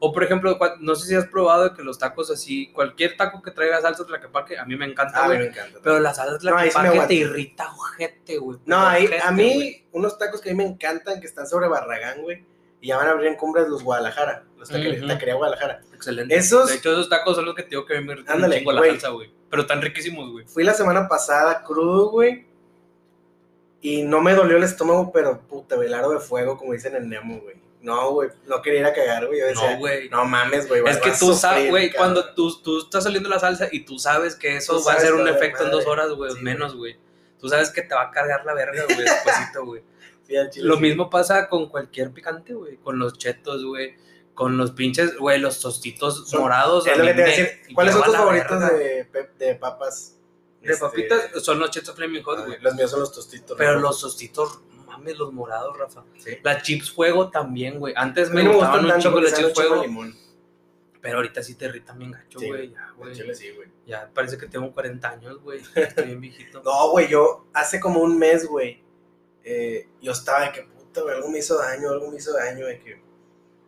O 0.00 0.12
por 0.12 0.22
ejemplo, 0.22 0.56
no 0.78 0.94
sé 0.94 1.08
si 1.08 1.14
has 1.16 1.26
probado 1.26 1.74
que 1.74 1.82
los 1.82 1.98
tacos 1.98 2.30
así, 2.30 2.70
cualquier 2.72 3.16
taco 3.16 3.42
que 3.42 3.50
traiga 3.50 3.80
salsa 3.80 4.06
tlaquepaque, 4.06 4.56
a 4.56 4.64
mí 4.64 4.76
me 4.76 4.84
encanta, 4.84 5.24
Ah, 5.24 5.26
güey. 5.26 5.38
me 5.40 5.46
encanta. 5.46 5.80
Pero 5.82 5.98
la 5.98 6.14
salsa 6.14 6.34
No, 6.34 6.38
tlaquepaque 6.38 6.86
aguanto. 6.86 7.08
te 7.08 7.14
irrita 7.14 7.68
ojete, 7.72 8.38
güey. 8.38 8.60
No, 8.64 8.78
ahí, 8.86 9.06
Ojete, 9.06 9.20
a 9.24 9.32
mí, 9.32 9.84
unos 9.90 10.16
tacos 10.16 10.40
que 10.40 10.50
a 10.50 10.52
mí 10.52 10.56
me 10.58 10.66
encantan, 10.70 11.20
que 11.20 11.26
están 11.26 11.48
sobre 11.48 11.66
Barragán, 11.66 12.22
güey, 12.22 12.44
y 12.80 12.86
ya 12.86 12.96
van 12.96 13.08
a 13.08 13.10
abrir 13.10 13.26
en 13.26 13.34
Cumbres 13.34 13.66
los 13.68 13.82
Guadalajara, 13.82 14.44
los 14.58 14.68
taquería, 14.68 14.98
Ujú. 14.98 15.08
taquería 15.08 15.34
Guadalajara. 15.34 15.80
Excelente. 15.94 16.34
Esos- 16.36 16.68
De 16.68 16.74
hecho, 16.76 16.92
esos 16.92 17.08
tacos 17.08 17.36
son 17.36 17.44
los 17.46 17.54
que 17.54 17.62
te 17.62 17.70
digo 17.70 17.86
que 17.86 18.00
me 18.00 18.12
un 18.14 18.24
Ándale, 18.28 18.58
chingo 18.58 18.72
la 18.72 18.82
salsa, 18.82 19.08
güey. 19.10 19.30
Pero 19.50 19.62
están 19.62 19.80
riquísimos, 19.80 20.30
güey. 20.30 20.44
Fui 20.46 20.64
la 20.64 20.74
semana 20.74 21.08
pasada 21.08 21.62
crudo, 21.64 22.10
güey, 22.10 22.46
y 23.80 24.02
no 24.02 24.20
me 24.20 24.34
dolió 24.34 24.56
el 24.56 24.64
estómago, 24.64 25.12
pero 25.12 25.40
puta, 25.42 25.76
güey, 25.76 25.88
el 25.88 25.94
aro 25.94 26.10
de 26.10 26.18
fuego, 26.18 26.56
como 26.58 26.72
dicen 26.72 26.96
en 26.96 27.08
Nemo, 27.08 27.40
güey. 27.40 27.56
No, 27.80 28.10
güey, 28.10 28.30
no 28.48 28.60
quería 28.60 28.80
ir 28.80 28.86
a 28.86 28.92
cagar, 28.92 29.26
güey. 29.28 29.38
Yo 29.38 29.46
decía, 29.46 29.72
No, 29.74 29.78
güey. 29.78 30.08
no 30.08 30.24
mames, 30.24 30.66
güey. 30.66 30.82
Es 30.86 30.98
que 30.98 31.12
tú 31.12 31.32
sabes, 31.32 31.70
güey, 31.70 31.90
cabrón". 31.92 32.14
cuando 32.14 32.34
tú, 32.34 32.60
tú 32.60 32.80
estás 32.80 33.04
saliendo 33.04 33.28
la 33.28 33.38
salsa 33.38 33.68
y 33.70 33.84
tú 33.84 34.00
sabes 34.00 34.34
que 34.34 34.56
eso 34.56 34.82
va 34.84 34.94
a 34.94 34.98
ser 35.00 35.14
un 35.14 35.28
efecto 35.28 35.64
en 35.64 35.70
dos 35.70 35.86
horas, 35.86 36.10
güey, 36.10 36.32
Sí, 36.32 36.42
menos, 36.42 36.74
güey. 36.74 36.96
Tú 37.40 37.48
sabes 37.48 37.70
que 37.70 37.82
te 37.82 37.94
va 37.94 38.02
a 38.02 38.10
cargar 38.10 38.44
la 38.44 38.52
verga, 38.52 38.82
güey, 38.84 38.98
despuésito, 39.04 39.64
güey. 39.64 39.82
Sí, 40.26 40.36
al 40.36 40.50
chile 40.50 40.66
Lo 40.66 40.74
sí. 40.74 40.82
mismo 40.82 41.08
pasa 41.08 41.48
con 41.48 41.68
cualquier 41.68 42.10
picante, 42.10 42.52
güey. 42.52 42.76
Con 42.78 42.98
los 42.98 43.16
chetos, 43.16 43.64
güey. 43.64 43.94
Con 44.38 44.56
los 44.56 44.70
pinches, 44.70 45.16
güey, 45.16 45.40
los 45.40 45.58
tostitos 45.58 46.30
Son- 46.30 46.42
morados. 46.42 46.86
Es 46.86 46.96
lo 46.96 47.02
mí 47.02 47.08
que 47.10 47.14
te 47.14 47.20
iba 47.20 47.28
a 47.28 47.30
me 47.32 47.36
decir. 47.42 47.74
¿Cuáles 47.74 47.92
son 47.94 48.04
tus 48.04 48.14
favoritos 48.16 48.60
de, 48.60 49.54
papas? 49.60 50.16
De 50.62 50.72
Este, 50.72 50.80
papitas 50.80 51.42
son 51.42 51.58
los 51.58 51.70
chetos 51.72 51.96
Flaming 51.96 52.22
Hot, 52.22 52.38
ay, 52.38 52.46
güey. 52.46 52.60
Los 52.60 52.74
míos 52.76 52.88
son 52.88 53.00
los 53.00 53.12
tostitos. 53.12 53.58
Pero 53.58 53.74
¿no? 53.74 53.80
los 53.80 54.00
tostitos, 54.00 54.60
mames, 54.86 55.18
los 55.18 55.32
morados, 55.32 55.76
Rafa. 55.76 56.04
Sí. 56.18 56.38
Las 56.44 56.62
chips 56.62 56.88
fuego 56.92 57.30
también, 57.30 57.80
güey. 57.80 57.94
Antes 57.96 58.30
me 58.30 58.44
me 58.44 58.50
gustaban 58.54 58.84
un 58.84 59.12
porque 59.12 59.22
las 59.28 59.34
chips 59.34 59.54
fuego. 59.54 59.82
limón. 59.82 60.16
Pero 61.00 61.16
ahorita 61.16 61.42
sí 61.42 61.56
te 61.56 61.64
irritan 61.64 61.98
bien 61.98 62.12
gacho, 62.12 62.38
Sí, 62.38 62.46
güey. 62.46 62.70
Ya, 62.72 62.86
Al 62.90 62.94
güey. 62.94 63.14
chile 63.14 63.34
sí, 63.34 63.50
güey. 63.50 63.68
Ya 63.86 64.08
parece 64.14 64.38
que 64.38 64.46
tengo 64.46 64.72
40 64.72 65.08
años, 65.10 65.40
güey. 65.42 65.60
Estoy 65.74 66.06
bien 66.06 66.20
viejito. 66.20 66.62
No, 66.64 66.90
güey, 66.92 67.08
yo 67.08 67.48
hace 67.54 67.80
como 67.80 68.00
un 68.02 68.16
mes, 68.16 68.46
güey, 68.46 68.84
eh, 69.42 69.88
yo 70.00 70.12
estaba 70.12 70.44
de 70.46 70.52
que 70.52 70.62
puta, 70.62 71.00
güey, 71.02 71.16
algo 71.16 71.28
me 71.28 71.38
hizo 71.40 71.58
daño, 71.58 71.90
algo 71.90 72.08
me 72.10 72.18
hizo 72.18 72.32
daño, 72.34 72.66
de 72.66 72.78
que 72.78 73.07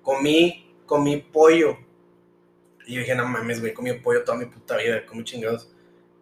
comí, 0.02 0.74
comí 0.86 1.18
pollo. 1.18 1.78
Y 2.86 2.94
yo 2.94 3.00
dije, 3.00 3.14
no 3.14 3.26
mames, 3.26 3.60
güey, 3.60 3.72
comí 3.72 3.92
pollo 3.94 4.24
toda 4.24 4.38
mi 4.38 4.46
puta 4.46 4.76
vida, 4.76 5.04
como 5.06 5.22
chingados, 5.22 5.70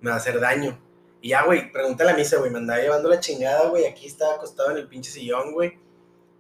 me 0.01 0.11
va 0.11 0.17
a 0.17 0.19
hacer 0.19 0.39
daño. 0.41 0.79
Y 1.21 1.31
ya, 1.31 1.45
güey, 1.45 1.73
pregunté 1.73 2.05
a 2.05 2.07
la 2.07 2.15
misa, 2.15 2.39
güey, 2.39 2.51
me 2.51 2.59
andaba 2.59 2.81
llevando 2.81 3.09
la 3.09 3.21
chingada, 3.21 3.69
güey, 3.69 3.87
aquí 3.87 4.07
estaba 4.07 4.35
acostado 4.35 4.71
en 4.71 4.79
el 4.79 4.89
pinche 4.89 5.11
sillón, 5.11 5.53
güey, 5.53 5.79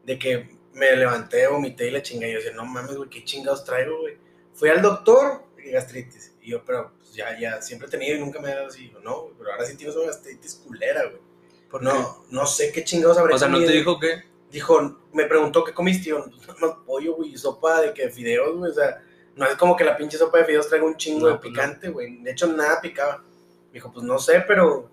de 0.04 0.18
que 0.18 0.58
me 0.72 0.94
levanté, 0.96 1.46
vomité 1.48 1.88
y 1.88 1.90
la 1.90 2.02
chingada. 2.02 2.28
Y 2.28 2.32
yo 2.34 2.38
decía, 2.38 2.54
no 2.54 2.64
mames, 2.64 2.96
güey, 2.96 3.10
qué 3.10 3.24
chingados 3.24 3.64
traigo, 3.64 4.00
güey. 4.00 4.16
Fui 4.54 4.68
al 4.68 4.82
doctor 4.82 5.44
y 5.62 5.70
gastritis. 5.70 6.32
Y 6.42 6.50
yo, 6.50 6.64
pero 6.64 6.92
pues, 6.98 7.14
ya, 7.14 7.38
ya, 7.38 7.60
siempre 7.60 7.88
he 7.88 7.90
tenido 7.90 8.16
y 8.16 8.20
nunca 8.20 8.40
me 8.40 8.50
ha 8.50 8.56
dado 8.56 8.68
así. 8.68 8.90
Yo, 8.90 9.00
no, 9.00 9.30
pero 9.38 9.52
ahora 9.52 9.64
sí 9.64 9.76
tienes 9.76 9.96
una 9.96 10.06
gastritis 10.06 10.54
culera, 10.54 11.04
güey. 11.04 11.22
¿Por 11.70 11.80
qué? 11.80 11.86
No, 11.86 12.24
no 12.30 12.46
sé 12.46 12.72
qué 12.72 12.84
chingados 12.84 13.18
habré 13.18 13.34
O 13.34 13.38
sea, 13.38 13.48
¿no 13.48 13.58
te 13.58 13.72
dijo 13.72 13.98
que? 13.98 14.22
Dijo, 14.50 14.98
me 15.12 15.24
preguntó 15.26 15.62
qué 15.64 15.72
comiste. 15.74 16.08
y 16.08 16.12
Yo, 16.12 16.24
no, 16.60 16.84
pollo, 16.84 17.14
güey, 17.14 17.36
sopa 17.36 17.80
de 17.82 17.92
que 17.92 18.08
fideos, 18.10 18.56
güey. 18.56 18.70
O 18.70 18.74
sea, 18.74 19.02
no 19.36 19.46
es 19.46 19.54
como 19.56 19.76
que 19.76 19.84
la 19.84 19.96
pinche 19.96 20.16
sopa 20.16 20.38
de 20.38 20.44
fideos 20.46 20.68
traiga 20.68 20.86
un 20.86 20.96
chingo 20.96 21.26
No, 21.26 21.34
de 21.34 21.38
pues 21.38 21.48
picante, 21.50 21.88
güey. 21.90 22.22
De 22.22 22.30
hecho, 22.30 22.46
nada 22.46 22.80
picaba. 22.80 23.18
Me 23.18 23.74
dijo, 23.74 23.92
pues 23.92 24.04
no 24.04 24.18
sé, 24.18 24.42
pero 24.48 24.90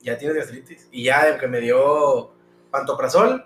ya 0.00 0.16
tienes 0.16 0.36
gastritis. 0.36 0.88
Y 0.90 1.04
ya 1.04 1.26
de 1.32 1.38
que 1.38 1.46
me 1.46 1.60
dio 1.60 2.32
pantoprazol 2.70 3.44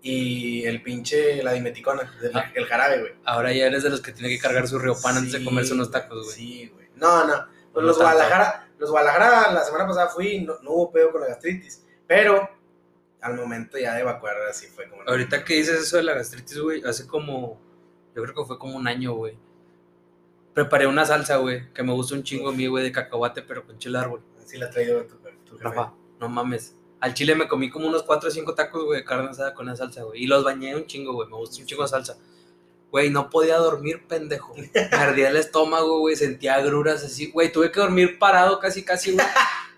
y 0.00 0.64
el 0.64 0.82
pinche, 0.82 1.42
la 1.42 1.52
dimeticona, 1.52 2.10
el, 2.22 2.30
Ah. 2.36 2.50
el 2.54 2.66
jarabe, 2.66 3.00
güey. 3.00 3.12
Ahora 3.24 3.52
ya 3.52 3.66
eres 3.66 3.82
de 3.82 3.90
los 3.90 4.00
que 4.00 4.12
tiene 4.12 4.28
que 4.28 4.38
cargar 4.38 4.68
su 4.68 4.78
riopan 4.78 5.16
antes 5.16 5.32
de 5.32 5.38
Sí, 5.40 5.44
comerse 5.44 5.74
unos 5.74 5.90
tacos, 5.90 6.24
güey. 6.24 6.36
Sí, 6.36 6.68
güey. 6.72 6.86
No, 6.94 7.24
no. 7.26 7.34
Pues 7.72 7.82
No 7.82 7.88
los. 7.88 7.96
Guadalajara, 7.98 8.68
los 8.78 8.90
Guadalajara 8.90 9.52
la 9.52 9.64
semana 9.64 9.86
pasada 9.86 10.08
fui 10.08 10.40
no, 10.42 10.54
no 10.62 10.70
hubo 10.70 10.92
pedo 10.92 11.10
con 11.10 11.20
la 11.22 11.26
gastritis. 11.28 11.84
Pero 12.06 12.48
al 13.28 13.36
momento 13.36 13.78
ya 13.78 13.94
de 13.94 14.00
evacuar 14.00 14.36
así 14.50 14.66
fue 14.66 14.88
como. 14.88 15.02
Ahorita 15.02 15.44
que 15.44 15.54
dices 15.54 15.80
eso 15.80 15.96
de 15.96 16.02
la 16.02 16.14
gastritis, 16.14 16.58
güey, 16.58 16.82
hace 16.84 17.06
como, 17.06 17.60
yo 18.14 18.22
creo 18.22 18.34
que 18.34 18.44
fue 18.44 18.58
como 18.58 18.76
un 18.76 18.86
año, 18.88 19.14
güey. 19.14 19.36
Preparé 20.54 20.86
una 20.86 21.04
salsa, 21.04 21.36
güey, 21.36 21.72
que 21.72 21.82
me 21.82 21.92
gusta 21.92 22.14
un 22.14 22.22
chingo 22.22 22.48
a 22.48 22.52
mí, 22.52 22.66
güey, 22.66 22.84
de 22.84 22.92
cacahuate, 22.92 23.42
pero 23.42 23.64
con 23.64 23.78
chile 23.78 23.98
árbol. 23.98 24.22
Sí 24.44 24.58
la 24.58 24.70
traído 24.70 25.04
tu, 25.04 25.16
tu. 25.44 25.58
Rafa, 25.58 25.92
no 26.18 26.28
mames. 26.28 26.74
Al 27.00 27.14
chile 27.14 27.34
me 27.36 27.46
comí 27.46 27.70
como 27.70 27.86
unos 27.86 28.02
4 28.02 28.28
o 28.28 28.32
5 28.32 28.54
tacos, 28.54 28.84
güey, 28.84 29.00
de 29.00 29.04
carne 29.04 29.30
asada 29.30 29.54
con 29.54 29.68
esa 29.68 29.84
salsa, 29.84 30.02
güey. 30.02 30.24
Y 30.24 30.26
los 30.26 30.42
bañé 30.42 30.74
un 30.74 30.86
chingo, 30.86 31.12
güey. 31.12 31.28
Me 31.28 31.36
gusta 31.36 31.60
un 31.60 31.66
chingo 31.66 31.82
de 31.82 31.88
salsa. 31.88 32.18
Güey, 32.90 33.10
no 33.10 33.30
podía 33.30 33.58
dormir, 33.58 34.06
pendejo. 34.08 34.54
Me 34.56 34.96
ardía 34.96 35.28
el 35.28 35.36
estómago, 35.36 36.00
güey. 36.00 36.16
Sentía 36.16 36.54
agruras 36.54 37.04
así. 37.04 37.30
Güey, 37.30 37.52
tuve 37.52 37.70
que 37.70 37.78
dormir 37.78 38.18
parado 38.18 38.58
casi, 38.58 38.84
casi, 38.84 39.12
güey. 39.12 39.26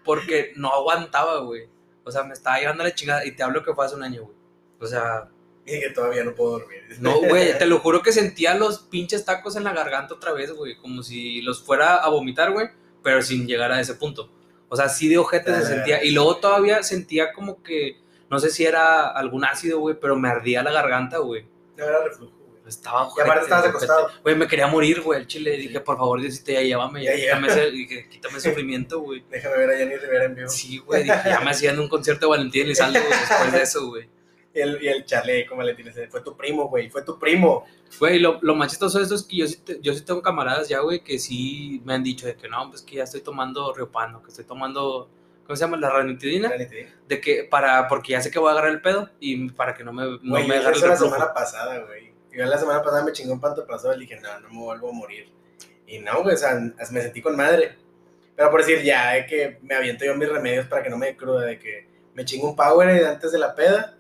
Porque 0.05 0.53
no 0.57 0.73
aguantaba, 0.73 1.41
güey. 1.41 1.69
O 2.11 2.13
sea, 2.13 2.25
me 2.25 2.35
estaba 2.35 2.59
llevando 2.59 2.85
la 2.85 2.95
chingada. 2.95 3.25
Y 3.25 3.33
te 3.33 3.43
hablo 3.43 3.63
que 3.65 3.73
fue 3.73 3.87
hace 3.87 3.95
un 3.95 4.03
año, 4.03 4.25
güey. 4.25 4.37
O 4.81 4.87
sea, 4.87 5.29
Y 5.65 5.79
que 5.81 5.91
todavía 5.91 6.25
no 6.25 6.35
puedo 6.35 6.59
dormir. 6.59 6.83
no, 7.01 7.21
güey. 7.21 7.57
Te 7.57 7.67
lo 7.67 7.79
juro 7.79 8.03
que 8.03 8.13
sentía 8.13 8.55
los 8.55 8.81
pinches 8.81 9.25
tacos 9.25 9.55
en 9.57 9.65
la 9.65 9.73
garganta 9.73 10.15
otra 10.15 10.33
vez, 10.33 10.53
güey. 10.53 10.77
Como 10.77 11.03
si 11.03 11.41
los 11.43 11.63
fuera 11.63 11.97
a 11.97 12.09
vomitar, 12.09 12.51
güey. 12.53 12.69
Pero 13.03 13.23
sin 13.23 13.47
llegar 13.47 13.71
a 13.73 13.81
ese 13.81 13.95
punto. 13.95 14.31
O 14.69 14.77
sea, 14.77 14.89
sí 14.89 15.09
de 15.09 15.19
ojete 15.19 15.53
se 15.55 15.59
Ah. 15.59 15.63
sentía. 15.67 16.05
Y 16.05 16.11
luego 16.11 16.37
todavía 16.39 16.83
sentía 16.83 17.33
como 17.33 17.63
que, 17.63 18.01
no 18.31 18.39
sé 18.41 18.51
si 18.51 18.65
era 18.65 19.09
algún 19.11 19.45
ácido, 19.45 19.79
güey, 19.81 19.97
pero 20.01 20.17
me 20.17 20.29
ardía 20.29 20.63
la 20.63 20.73
garganta, 20.73 21.19
güey. 21.19 21.47
No 21.77 21.85
era 21.85 22.03
reflujo. 22.05 22.35
Estaba 22.71 23.09
Y 23.17 23.21
aparte 23.21 23.43
estabas 23.43 23.67
acostado. 23.67 24.09
Güey, 24.23 24.35
me 24.37 24.47
quería 24.49 24.67
morir, 24.67 25.01
güey, 25.03 25.21
el 25.21 25.27
chile. 25.27 25.53
Dije, 25.57 25.81
por 25.81 25.97
favor, 25.99 26.21
Diosito, 26.21 26.53
ya 26.53 26.63
llévame, 26.63 27.05
ya, 27.05 27.15
Ya 27.15 27.25
quítame, 27.25 27.49
ese, 27.49 27.71
dije, 27.71 28.09
quítame 28.09 28.35
el 28.37 28.41
sufrimiento, 28.43 29.01
güey. 29.01 29.23
Déjame 29.31 29.57
ver 29.59 29.71
a 29.71 29.77
Jenny 29.77 29.97
Rivera 29.97 30.25
en 30.25 30.35
vivo. 30.35 30.49
Sí, 30.49 30.79
güey, 30.79 31.03
dije, 31.05 31.21
ya 31.27 31.41
me 31.41 31.51
hacían 31.51 31.79
un 31.79 31.89
concierto 31.89 32.27
de 32.27 32.31
Valentín 32.31 32.63
Elizalde, 32.63 33.01
después 33.01 33.53
de 33.53 33.63
eso, 33.63 33.87
güey. 33.89 34.09
Y 34.53 34.59
el, 34.63 34.83
y 34.83 34.89
el 34.89 35.05
Charlie 35.05 35.33
ahí 35.35 35.47
como 35.47 35.63
le 35.63 35.75
tienes. 35.77 35.95
Fue 36.11 36.23
tu 36.23 36.37
primo, 36.37 36.67
güey. 36.67 36.91
Fue 36.91 37.03
tu 37.05 37.17
primo. 37.21 37.65
Güey, 38.01 38.19
lo, 38.19 38.41
lo 38.43 38.57
más 38.57 38.71
chistoso 38.71 38.99
de 38.99 39.05
esto 39.05 39.15
es 39.15 39.23
que 39.23 39.37
yo 39.37 39.47
sí, 39.47 39.59
te- 39.65 39.79
yo 39.81 39.95
sí 39.95 40.01
tengo 40.05 40.21
camaradas 40.23 40.69
ya, 40.69 40.81
güey, 40.81 41.05
que 41.05 41.21
sí 41.21 41.81
me 41.85 41.95
han 41.95 42.03
dicho 42.03 42.27
de 42.27 42.35
que 42.35 42.49
no, 42.49 42.69
pues 42.69 42.83
que 42.83 42.97
ya 42.97 43.05
estoy 43.05 43.21
tomando 43.21 43.73
Riopano, 43.73 44.21
que 44.25 44.31
estoy 44.31 44.45
tomando, 44.45 45.09
¿cómo 45.47 45.55
se 45.55 45.61
llama? 45.65 45.77
La 45.77 45.91
ranitidina. 45.91 46.51
De 47.07 47.21
que, 47.21 47.45
para, 47.45 47.87
porque 47.87 48.11
ya 48.11 48.21
sé 48.23 48.33
que 48.33 48.41
voy 48.41 48.49
a 48.49 48.53
agarrar 48.55 48.73
el 48.73 48.83
pedo 48.83 49.09
y 49.21 49.51
para 49.51 49.73
que 49.73 49.85
no 49.85 49.93
me, 49.93 50.03
no 50.05 50.19
Güey, 50.25 50.49
me 50.49 50.57
agarre 50.57 50.75
el 50.75 50.81
la 50.81 50.87
reflujo. 50.89 51.15
semana 51.15 51.33
pasada, 51.33 51.79
güey. 51.87 52.11
Yo 52.33 52.45
la 52.45 52.59
semana 52.59 52.83
pasada 52.83 53.05
me 53.05 53.13
chingó 53.13 53.33
un 53.33 53.41
pantoprazol 53.41 53.97
y 53.97 54.07
dije, 54.07 54.21
no, 54.21 54.41
no 54.41 54.51
me 54.51 54.59
vuelvo 54.59 54.91
a 54.91 54.93
morir. 54.93 55.29
Y 55.87 55.99
no, 55.99 56.23
güey, 56.23 56.35
o 56.35 56.39
sea, 56.39 56.55
me 56.91 57.03
sentí 57.03 57.21
con 57.21 57.37
madre. 57.37 57.77
Pero 58.37 58.51
por 58.51 58.65
decir, 58.65 58.83
ya, 58.83 59.13
de 59.13 59.27
que 59.27 59.59
me 59.63 59.75
aviento 59.75 60.05
yo 60.05 60.15
mis 60.15 60.29
remedios 60.29 60.67
para 60.67 60.83
que 60.83 60.91
no 60.91 60.97
me 60.97 61.17
cruda, 61.17 61.47
de 61.47 61.59
que 61.59 61.87
me 62.15 62.25
chingo 62.25 62.49
un 62.49 62.57
power 62.57 63.05
antes 63.05 63.33
de 63.33 63.39
la 63.39 63.55
peda. 63.55 63.97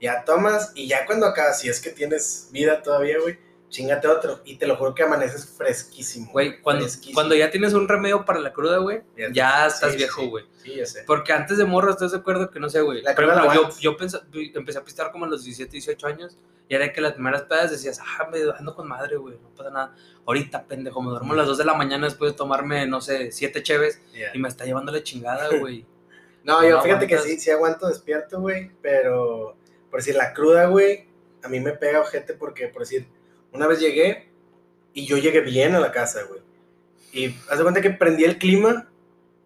Ya 0.00 0.24
tomas 0.24 0.72
y 0.74 0.86
ya 0.86 1.06
cuando 1.06 1.26
acabas, 1.26 1.60
si 1.60 1.68
es 1.68 1.80
que 1.80 1.90
tienes 1.90 2.48
vida 2.52 2.82
todavía, 2.82 3.18
güey, 3.20 3.38
chingate 3.74 4.06
otro. 4.06 4.40
Y 4.44 4.56
te 4.56 4.66
lo 4.68 4.76
juro 4.76 4.94
que 4.94 5.02
amaneces 5.02 5.46
fresquísimo. 5.46 6.30
Güey, 6.30 6.60
cuando, 6.62 6.82
fresquísimo. 6.84 7.14
cuando 7.14 7.34
ya 7.34 7.50
tienes 7.50 7.72
un 7.74 7.88
remedio 7.88 8.24
para 8.24 8.38
la 8.38 8.52
cruda, 8.52 8.78
güey, 8.78 9.02
Ya- 9.32 9.66
estás 9.66 9.90
sí, 9.92 9.96
viejo, 9.98 10.26
güey. 10.28 10.44
Sí, 10.62 10.76
ya 10.76 10.86
sé. 10.86 11.02
Porque 11.04 11.32
antes 11.32 11.58
de 11.58 11.64
morro, 11.64 11.90
¿estás 11.90 12.12
de 12.12 12.18
acuerdo 12.18 12.50
que 12.50 12.60
no 12.60 12.70
sé, 12.70 12.80
güey? 12.82 13.02
La 13.02 13.14
Por 13.14 13.24
cruda 13.24 13.34
la 13.44 13.46
ejemplo, 13.52 13.70
yo, 13.80 13.80
yo 13.80 13.96
pensa- 13.96 14.22
empecé 14.32 14.78
a 14.78 14.84
pistear 14.84 15.10
como 15.10 15.24
a 15.24 15.28
los 15.28 15.42
17, 15.44 15.72
18 15.72 16.06
años 16.06 16.38
y 16.68 16.74
era 16.76 16.92
que 16.92 17.00
las 17.00 17.14
primeras 17.14 17.42
pedas 17.42 17.72
decías, 17.72 17.98
ah, 18.00 18.28
me 18.30 18.38
ando 18.56 18.74
con 18.76 18.86
madre, 18.86 19.16
güey, 19.16 19.36
no 19.42 19.48
pasa 19.50 19.70
nada. 19.70 19.94
Ahorita, 20.24 20.62
pendejo, 20.64 21.02
me 21.02 21.10
duermo 21.10 21.32
a 21.32 21.36
las 21.36 21.46
2 21.48 21.58
de 21.58 21.64
la 21.64 21.74
mañana 21.74 22.06
después 22.06 22.30
de 22.32 22.36
tomarme, 22.38 22.86
no 22.86 23.00
sé, 23.00 23.32
7 23.32 23.62
cheves 23.64 24.00
Ya. 24.14 24.30
y 24.32 24.38
me 24.38 24.48
está 24.48 24.64
llevando 24.64 24.92
la 24.92 25.02
chingada, 25.02 25.48
güey. 25.58 25.84
No, 26.44 26.60
No 26.62 26.68
yo 26.68 26.80
fíjate 26.80 27.08
que 27.08 27.18
sí, 27.18 27.40
sí 27.40 27.50
aguanto 27.50 27.88
despierto, 27.88 28.40
güey, 28.40 28.70
pero 28.80 29.56
por 29.90 29.98
decir 30.00 30.14
la 30.14 30.32
cruda, 30.32 30.66
güey, 30.66 31.06
a 31.42 31.48
mí 31.48 31.58
me 31.60 31.72
pega 31.72 32.00
ojete 32.00 32.34
porque, 32.34 32.68
por 32.68 32.82
decir, 32.82 33.06
una 33.54 33.66
vez 33.66 33.80
llegué 33.80 34.28
y 34.92 35.06
yo 35.06 35.16
llegué 35.16 35.40
bien 35.40 35.74
a 35.74 35.80
la 35.80 35.90
casa, 35.92 36.22
güey. 36.24 36.40
Y 37.12 37.34
haz 37.48 37.56
de 37.58 37.62
cuenta 37.62 37.80
que 37.80 37.90
prendí 37.90 38.24
el 38.24 38.38
clima 38.38 38.88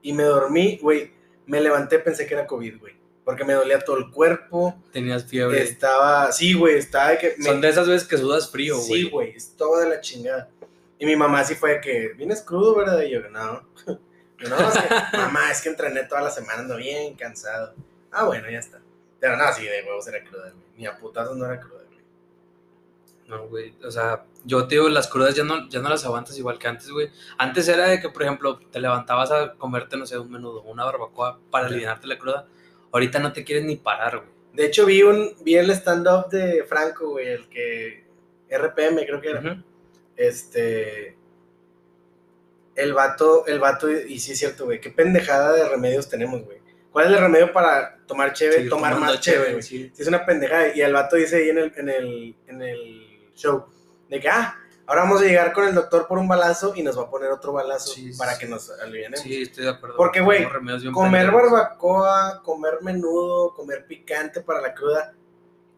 y 0.03 0.12
me 0.12 0.25
dormí, 0.25 0.79
güey. 0.83 1.12
Me 1.47 1.61
levanté, 1.61 1.99
pensé 1.99 2.27
que 2.27 2.35
era 2.35 2.47
COVID, 2.47 2.79
güey. 2.79 2.95
Porque 3.25 3.45
me 3.45 3.53
dolía 3.53 3.79
todo 3.81 3.99
el 3.99 4.11
cuerpo. 4.11 4.75
Tenías 4.93 5.25
fiebre. 5.27 5.62
Estaba, 5.62 6.33
sí, 6.33 6.55
güey, 6.55 6.77
estaba 6.79 7.11
de 7.11 7.19
que... 7.19 7.35
me- 7.38 7.45
Son 7.45 7.61
de 7.61 7.69
esas 7.69 7.87
veces 7.87 8.09
que 8.09 8.17
sudas 8.17 8.50
frío, 8.50 8.77
güey. 8.77 8.87
Sí, 9.03 9.11
güey, 9.11 9.31
es 9.37 9.55
todo 9.57 9.81
de 9.81 9.88
la 9.88 10.00
chingada. 10.00 10.49
Y 10.99 11.07
mi 11.07 11.15
mamá 11.15 11.45
sí 11.45 11.55
fue 11.55 11.75
de 11.75 11.81
que, 11.81 12.09
vienes 12.17 12.41
crudo, 12.43 12.75
¿verdad? 12.75 13.00
Y 13.03 13.11
yo, 13.11 13.21
no. 13.29 13.62
Yo, 13.87 14.49
no, 14.49 14.57
es 14.59 14.79
que, 14.79 15.17
mamá, 15.17 15.50
es 15.50 15.61
que 15.61 15.69
entrené 15.69 16.05
toda 16.05 16.23
la 16.23 16.31
semana, 16.31 16.61
ando 16.61 16.77
bien 16.77 17.15
cansado. 17.17 17.75
Ah, 18.11 18.25
bueno, 18.25 18.50
ya 18.50 18.59
está. 18.61 18.81
Pero 19.21 19.37
no, 19.37 19.53
sí, 19.53 19.62
de 19.65 19.83
huevos 19.83 20.09
era 20.09 20.25
cruda, 20.25 20.50
güey. 20.50 20.65
Ni 20.77 20.87
a 20.87 20.97
putazos 20.97 21.37
no 21.37 21.45
era 21.45 21.61
cruda. 21.61 21.77
No, 23.28 23.47
güey. 23.47 23.75
O 23.85 23.90
sea, 23.90 24.25
yo 24.44 24.66
te 24.66 24.76
digo, 24.76 24.88
las 24.88 25.06
crudas 25.06 25.35
ya 25.35 25.44
no, 25.44 25.68
ya 25.68 25.80
no 25.80 25.90
las 25.90 26.04
aguantas 26.06 26.38
igual 26.38 26.58
que 26.58 26.66
antes, 26.66 26.88
güey. 26.90 27.11
Antes 27.37 27.68
era 27.68 27.87
de 27.87 28.00
que, 28.00 28.08
por 28.08 28.23
ejemplo, 28.23 28.58
te 28.58 28.80
levantabas 28.80 29.30
a 29.30 29.52
comerte, 29.54 29.99
no 29.99 30.06
sé, 30.06 30.18
un 30.18 30.30
menudo, 30.30 30.62
una 30.62 30.85
barbacoa 30.85 31.38
para 31.50 31.66
aliviarte 31.66 32.06
la 32.06 32.18
cruda. 32.18 32.47
Ahorita 32.90 33.18
no 33.18 33.32
te 33.32 33.44
quieres 33.44 33.66
ni 33.66 33.76
parar, 33.76 34.16
güey. 34.18 34.30
De 34.54 34.64
hecho, 34.64 34.87
vi, 34.87 35.02
un, 35.02 35.35
vi 35.42 35.56
el 35.56 35.70
stand-up 35.70 36.30
de 36.30 36.64
Franco, 36.64 37.11
güey, 37.11 37.28
el 37.28 37.49
que... 37.49 38.08
RPM, 38.50 39.04
creo 39.04 39.20
que 39.20 39.28
era. 39.28 39.62
Este... 40.16 41.16
El 42.75 42.94
vato, 42.94 43.44
el 43.47 43.58
vato, 43.58 43.90
y 43.90 44.18
sí 44.20 44.32
es 44.32 44.38
cierto, 44.38 44.64
güey, 44.64 44.80
qué 44.80 44.88
pendejada 44.88 45.52
de 45.52 45.68
remedios 45.68 46.08
tenemos, 46.08 46.42
güey. 46.44 46.58
¿Cuál 46.92 47.06
es 47.06 47.12
el 47.12 47.18
remedio 47.18 47.52
para 47.52 47.99
tomar 48.06 48.35
Seguir 48.35 48.70
tomar 48.70 48.99
más 48.99 49.20
cheve, 49.20 49.50
güey? 49.50 49.62
sí. 49.62 49.90
Sí, 49.92 50.02
es 50.02 50.08
una 50.08 50.25
pendejada. 50.25 50.75
Y 50.75 50.80
el 50.80 50.92
vato 50.92 51.16
dice 51.16 51.37
ahí 51.37 51.50
en 51.50 51.58
el, 51.58 51.73
en 51.76 51.88
el, 51.88 52.37
en 52.47 52.62
el 52.62 53.08
show, 53.38 53.64
de 54.09 54.21
que, 54.21 54.28
ah, 54.28 54.57
ahora 54.87 55.02
vamos 55.02 55.21
a 55.23 55.25
llegar 55.25 55.52
con 55.52 55.66
el 55.68 55.75
doctor 55.75 56.07
por 56.07 56.18
un 56.18 56.26
balazo 56.28 56.73
y 56.75 56.83
nos 56.83 56.99
va 56.99 57.04
a 57.04 57.11
poner 57.11 57.30
otro 57.30 57.52
balazo 57.52 57.92
Sí, 57.92 58.11
para 58.18 58.35
sí. 58.35 58.40
que 58.40 58.47
nos 58.47 58.71
alivianemos. 58.71 59.21
Sí, 59.21 59.42
estoy 59.42 59.64
de 59.64 59.71
acuerdo. 59.71 59.97
Porque, 59.97 60.21
güey, 60.21 60.47
Comer 60.92 61.30
barbacoa, 61.30 62.42
comer 62.42 62.78
menudo, 62.83 63.54
comer 63.54 63.87
picante 63.87 64.40
para 64.40 64.61
la 64.61 64.75
cruda, 64.75 65.14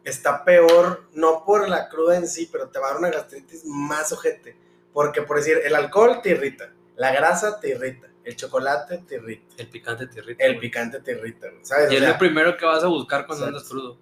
está 0.04 0.44
peor, 0.44 1.04
no 1.12 1.44
por 1.44 1.68
la 1.68 1.88
cruda 1.88 2.16
en 2.16 2.26
sí, 2.26 2.48
pero 2.50 2.68
te 2.68 2.78
va 2.78 2.86
a 2.86 2.90
dar 2.90 2.98
una 2.98 3.10
gastritis 3.10 3.64
más 3.64 4.12
ojete. 4.12 4.56
Porque, 4.92 5.22
por 5.22 5.36
decir, 5.36 5.60
el 5.64 5.74
alcohol 5.74 6.20
te 6.22 6.30
irrita, 6.30 6.72
la 6.96 7.12
grasa 7.12 7.60
te 7.60 7.68
irrita, 7.70 8.08
el 8.24 8.34
chocolate 8.36 8.98
te 9.06 9.16
irrita, 9.16 9.54
El 9.58 9.68
picante 9.68 10.06
te 10.06 10.18
irrita. 10.20 10.44
el 10.44 10.52
güey. 10.54 10.60
picante 10.60 11.00
te 11.00 11.12
irrita, 11.12 11.48
¿sabes? 11.62 11.92
Y 11.92 11.96
O 11.96 11.98
es 11.98 12.08
lo 12.08 12.18
primero 12.18 12.56
que 12.56 12.64
vas 12.64 12.82
a 12.82 12.86
buscar 12.88 13.26
cuando 13.26 13.46
Exacto. 13.46 13.58
andas 13.58 13.70
crudo. 13.70 13.98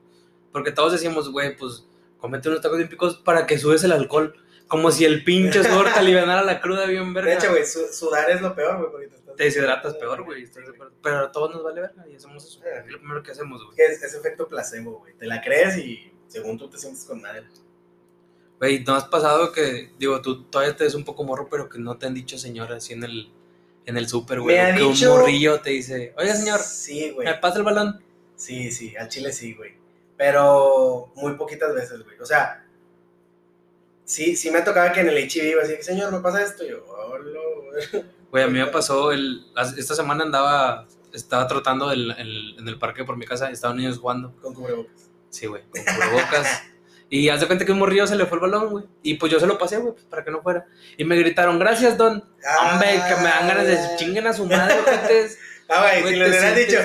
Porque 0.52 0.72
todos 0.72 0.92
decimos, 0.92 1.30
güey, 1.30 1.56
pues, 1.56 1.84
comete 2.18 2.48
unos 2.48 2.60
tacos 2.60 2.78
bien 2.78 2.88
picos 2.88 3.16
para 3.18 3.46
que 3.46 3.58
subes 3.58 3.82
el 3.84 3.92
alcohol. 3.92 4.34
Como 4.66 4.90
si 4.90 5.06
el 5.06 5.24
pinche 5.24 5.64
sudor 5.64 5.86
te 5.86 5.98
alivianara 5.98 6.42
la 6.42 6.60
cruda 6.60 6.84
bien 6.84 7.14
verga. 7.14 7.30
de 7.30 7.36
hecho, 7.38 7.50
güey, 7.50 7.64
su- 7.64 7.90
sudar 7.90 8.28
es 8.30 8.42
lo 8.42 8.54
peor, 8.54 8.76
güey, 8.78 8.90
porque 8.90 9.06
te 9.08 9.16
estás... 9.16 9.34
Te 9.36 9.44
deshidratas 9.44 9.94
peor, 9.94 10.24
güey. 10.24 10.46
Pero 11.02 11.18
a 11.20 11.32
todos 11.32 11.54
nos 11.54 11.62
vale 11.64 11.80
verga 11.80 12.04
y 12.06 12.16
hacemos 12.16 12.44
eso. 12.44 12.60
Ah. 12.64 12.80
Es 12.84 12.92
lo 12.92 12.98
primero 12.98 13.22
que 13.22 13.30
hacemos, 13.30 13.64
güey. 13.64 13.76
es, 13.80 14.02
es 14.02 14.14
efecto 14.14 14.46
placebo, 14.46 14.98
güey. 14.98 15.14
Te 15.14 15.24
la 15.26 15.40
crees 15.40 15.78
y 15.78 16.12
según 16.26 16.58
tú 16.58 16.68
te 16.68 16.76
sientes 16.76 17.04
con 17.06 17.22
madre. 17.22 17.44
Güey, 18.58 18.84
¿no 18.84 18.94
has 18.94 19.04
pasado 19.04 19.52
que, 19.52 19.92
digo, 19.98 20.20
tú 20.20 20.42
todavía 20.44 20.76
te 20.76 20.84
ves 20.84 20.94
un 20.94 21.04
poco 21.04 21.24
morro, 21.24 21.48
pero 21.50 21.68
que 21.68 21.78
no 21.78 21.96
te 21.96 22.06
han 22.06 22.12
dicho 22.14 22.36
señora 22.38 22.76
así 22.76 22.92
en 22.92 23.04
el, 23.04 23.30
en 23.86 23.96
el 23.96 24.08
súper, 24.08 24.40
güey? 24.40 24.56
Que 24.56 24.82
dicho- 24.82 25.14
un 25.14 25.20
morrillo 25.20 25.60
te 25.60 25.70
dice, 25.70 26.12
oye, 26.18 26.34
señor, 26.34 26.60
Sí, 26.60 27.10
güey. 27.12 27.26
¿me 27.26 27.34
pasa 27.34 27.58
el 27.58 27.64
balón? 27.64 28.02
Sí, 28.36 28.70
sí, 28.72 28.94
al 28.96 29.08
chile 29.08 29.32
sí, 29.32 29.54
güey. 29.54 29.72
Pero 30.18 31.10
muy 31.14 31.32
poquitas 31.36 31.72
veces, 31.74 32.02
güey. 32.04 32.18
O 32.20 32.26
sea, 32.26 32.64
sí, 34.04 34.36
sí 34.36 34.50
me 34.50 34.60
tocaba 34.62 34.92
que 34.92 35.00
en 35.00 35.08
el 35.08 35.18
HIV 35.18 35.44
iba 35.44 35.62
así, 35.62 35.76
señor, 35.80 36.12
¿me 36.12 36.20
pasa 36.20 36.42
esto? 36.42 36.64
Y 36.64 36.70
yo, 36.70 36.84
hola, 36.86 37.40
güey. 38.30 38.44
A 38.44 38.46
mí 38.48 38.58
me 38.58 38.66
pasó, 38.66 39.12
el, 39.12 39.46
esta 39.76 39.94
semana 39.94 40.24
andaba, 40.24 40.86
estaba 41.14 41.46
trotando 41.46 41.90
el- 41.92 42.10
el- 42.18 42.56
en 42.58 42.68
el 42.68 42.78
parque 42.78 43.04
por 43.04 43.16
mi 43.16 43.24
casa 43.24 43.48
y 43.48 43.54
estaban 43.54 43.76
niños 43.78 43.98
jugando. 43.98 44.34
Con 44.42 44.52
cubrebocas. 44.54 45.08
Sí, 45.30 45.46
güey, 45.46 45.62
con 45.70 45.82
cubrebocas. 45.82 46.62
Y 47.10 47.30
haz 47.30 47.40
de 47.40 47.46
cuenta 47.46 47.64
que 47.64 47.72
un 47.72 47.78
morrillo 47.78 48.06
se 48.06 48.16
le 48.16 48.26
fue 48.26 48.36
el 48.36 48.42
balón, 48.42 48.68
güey. 48.68 48.84
Y 49.02 49.14
pues 49.14 49.32
yo 49.32 49.40
se 49.40 49.46
lo 49.46 49.56
pasé, 49.56 49.78
güey, 49.78 49.94
pues, 49.94 50.04
para 50.04 50.22
que 50.22 50.30
no 50.30 50.42
fuera. 50.42 50.66
Y 50.98 51.04
me 51.06 51.16
gritaron, 51.16 51.58
gracias, 51.58 51.96
don. 51.96 52.22
Hombre, 52.60 53.00
que 53.08 53.16
me 53.16 53.28
dan 53.30 53.48
ganas 53.48 53.66
de 53.66 53.78
chinguen 53.96 54.26
a 54.26 54.34
su 54.34 54.44
madre. 54.44 54.74
Ah, 55.68 55.98
güey, 56.00 56.14
si 56.14 56.18
les 56.18 56.28
hubieran 56.30 56.54
dicho, 56.54 56.78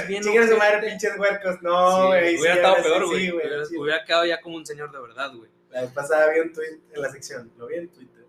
a 0.44 0.48
su 0.48 0.58
madre, 0.58 0.90
pinches 0.90 1.18
huercos. 1.18 1.54
Sí, 1.54 1.60
No, 1.62 2.08
güey. 2.08 2.32
sí, 2.36 2.42
hubiera 2.42 2.56
estado 2.56 2.76
sí, 2.76 2.82
peor, 2.84 3.02
sí, 3.02 3.06
güey. 3.08 3.30
güey, 3.32 3.48
hubiera, 3.48 3.66
sí. 3.66 3.78
hubiera 3.78 4.06
quedado 4.06 4.26
ya 4.26 4.42
como 4.42 4.58
un 4.58 4.66
señor 4.66 4.92
de 4.92 5.00
verdad, 5.00 5.32
güey. 5.34 5.50
La 5.70 5.82
vez 5.84 5.92
pasada 5.92 6.32
vi 6.32 6.40
un 6.42 6.54
tweet 6.54 6.80
en 6.94 7.02
la 7.02 7.10
sección, 7.10 7.52
lo 7.58 7.68
vi 7.68 7.76
en 7.76 7.88
Twitter, 7.88 8.26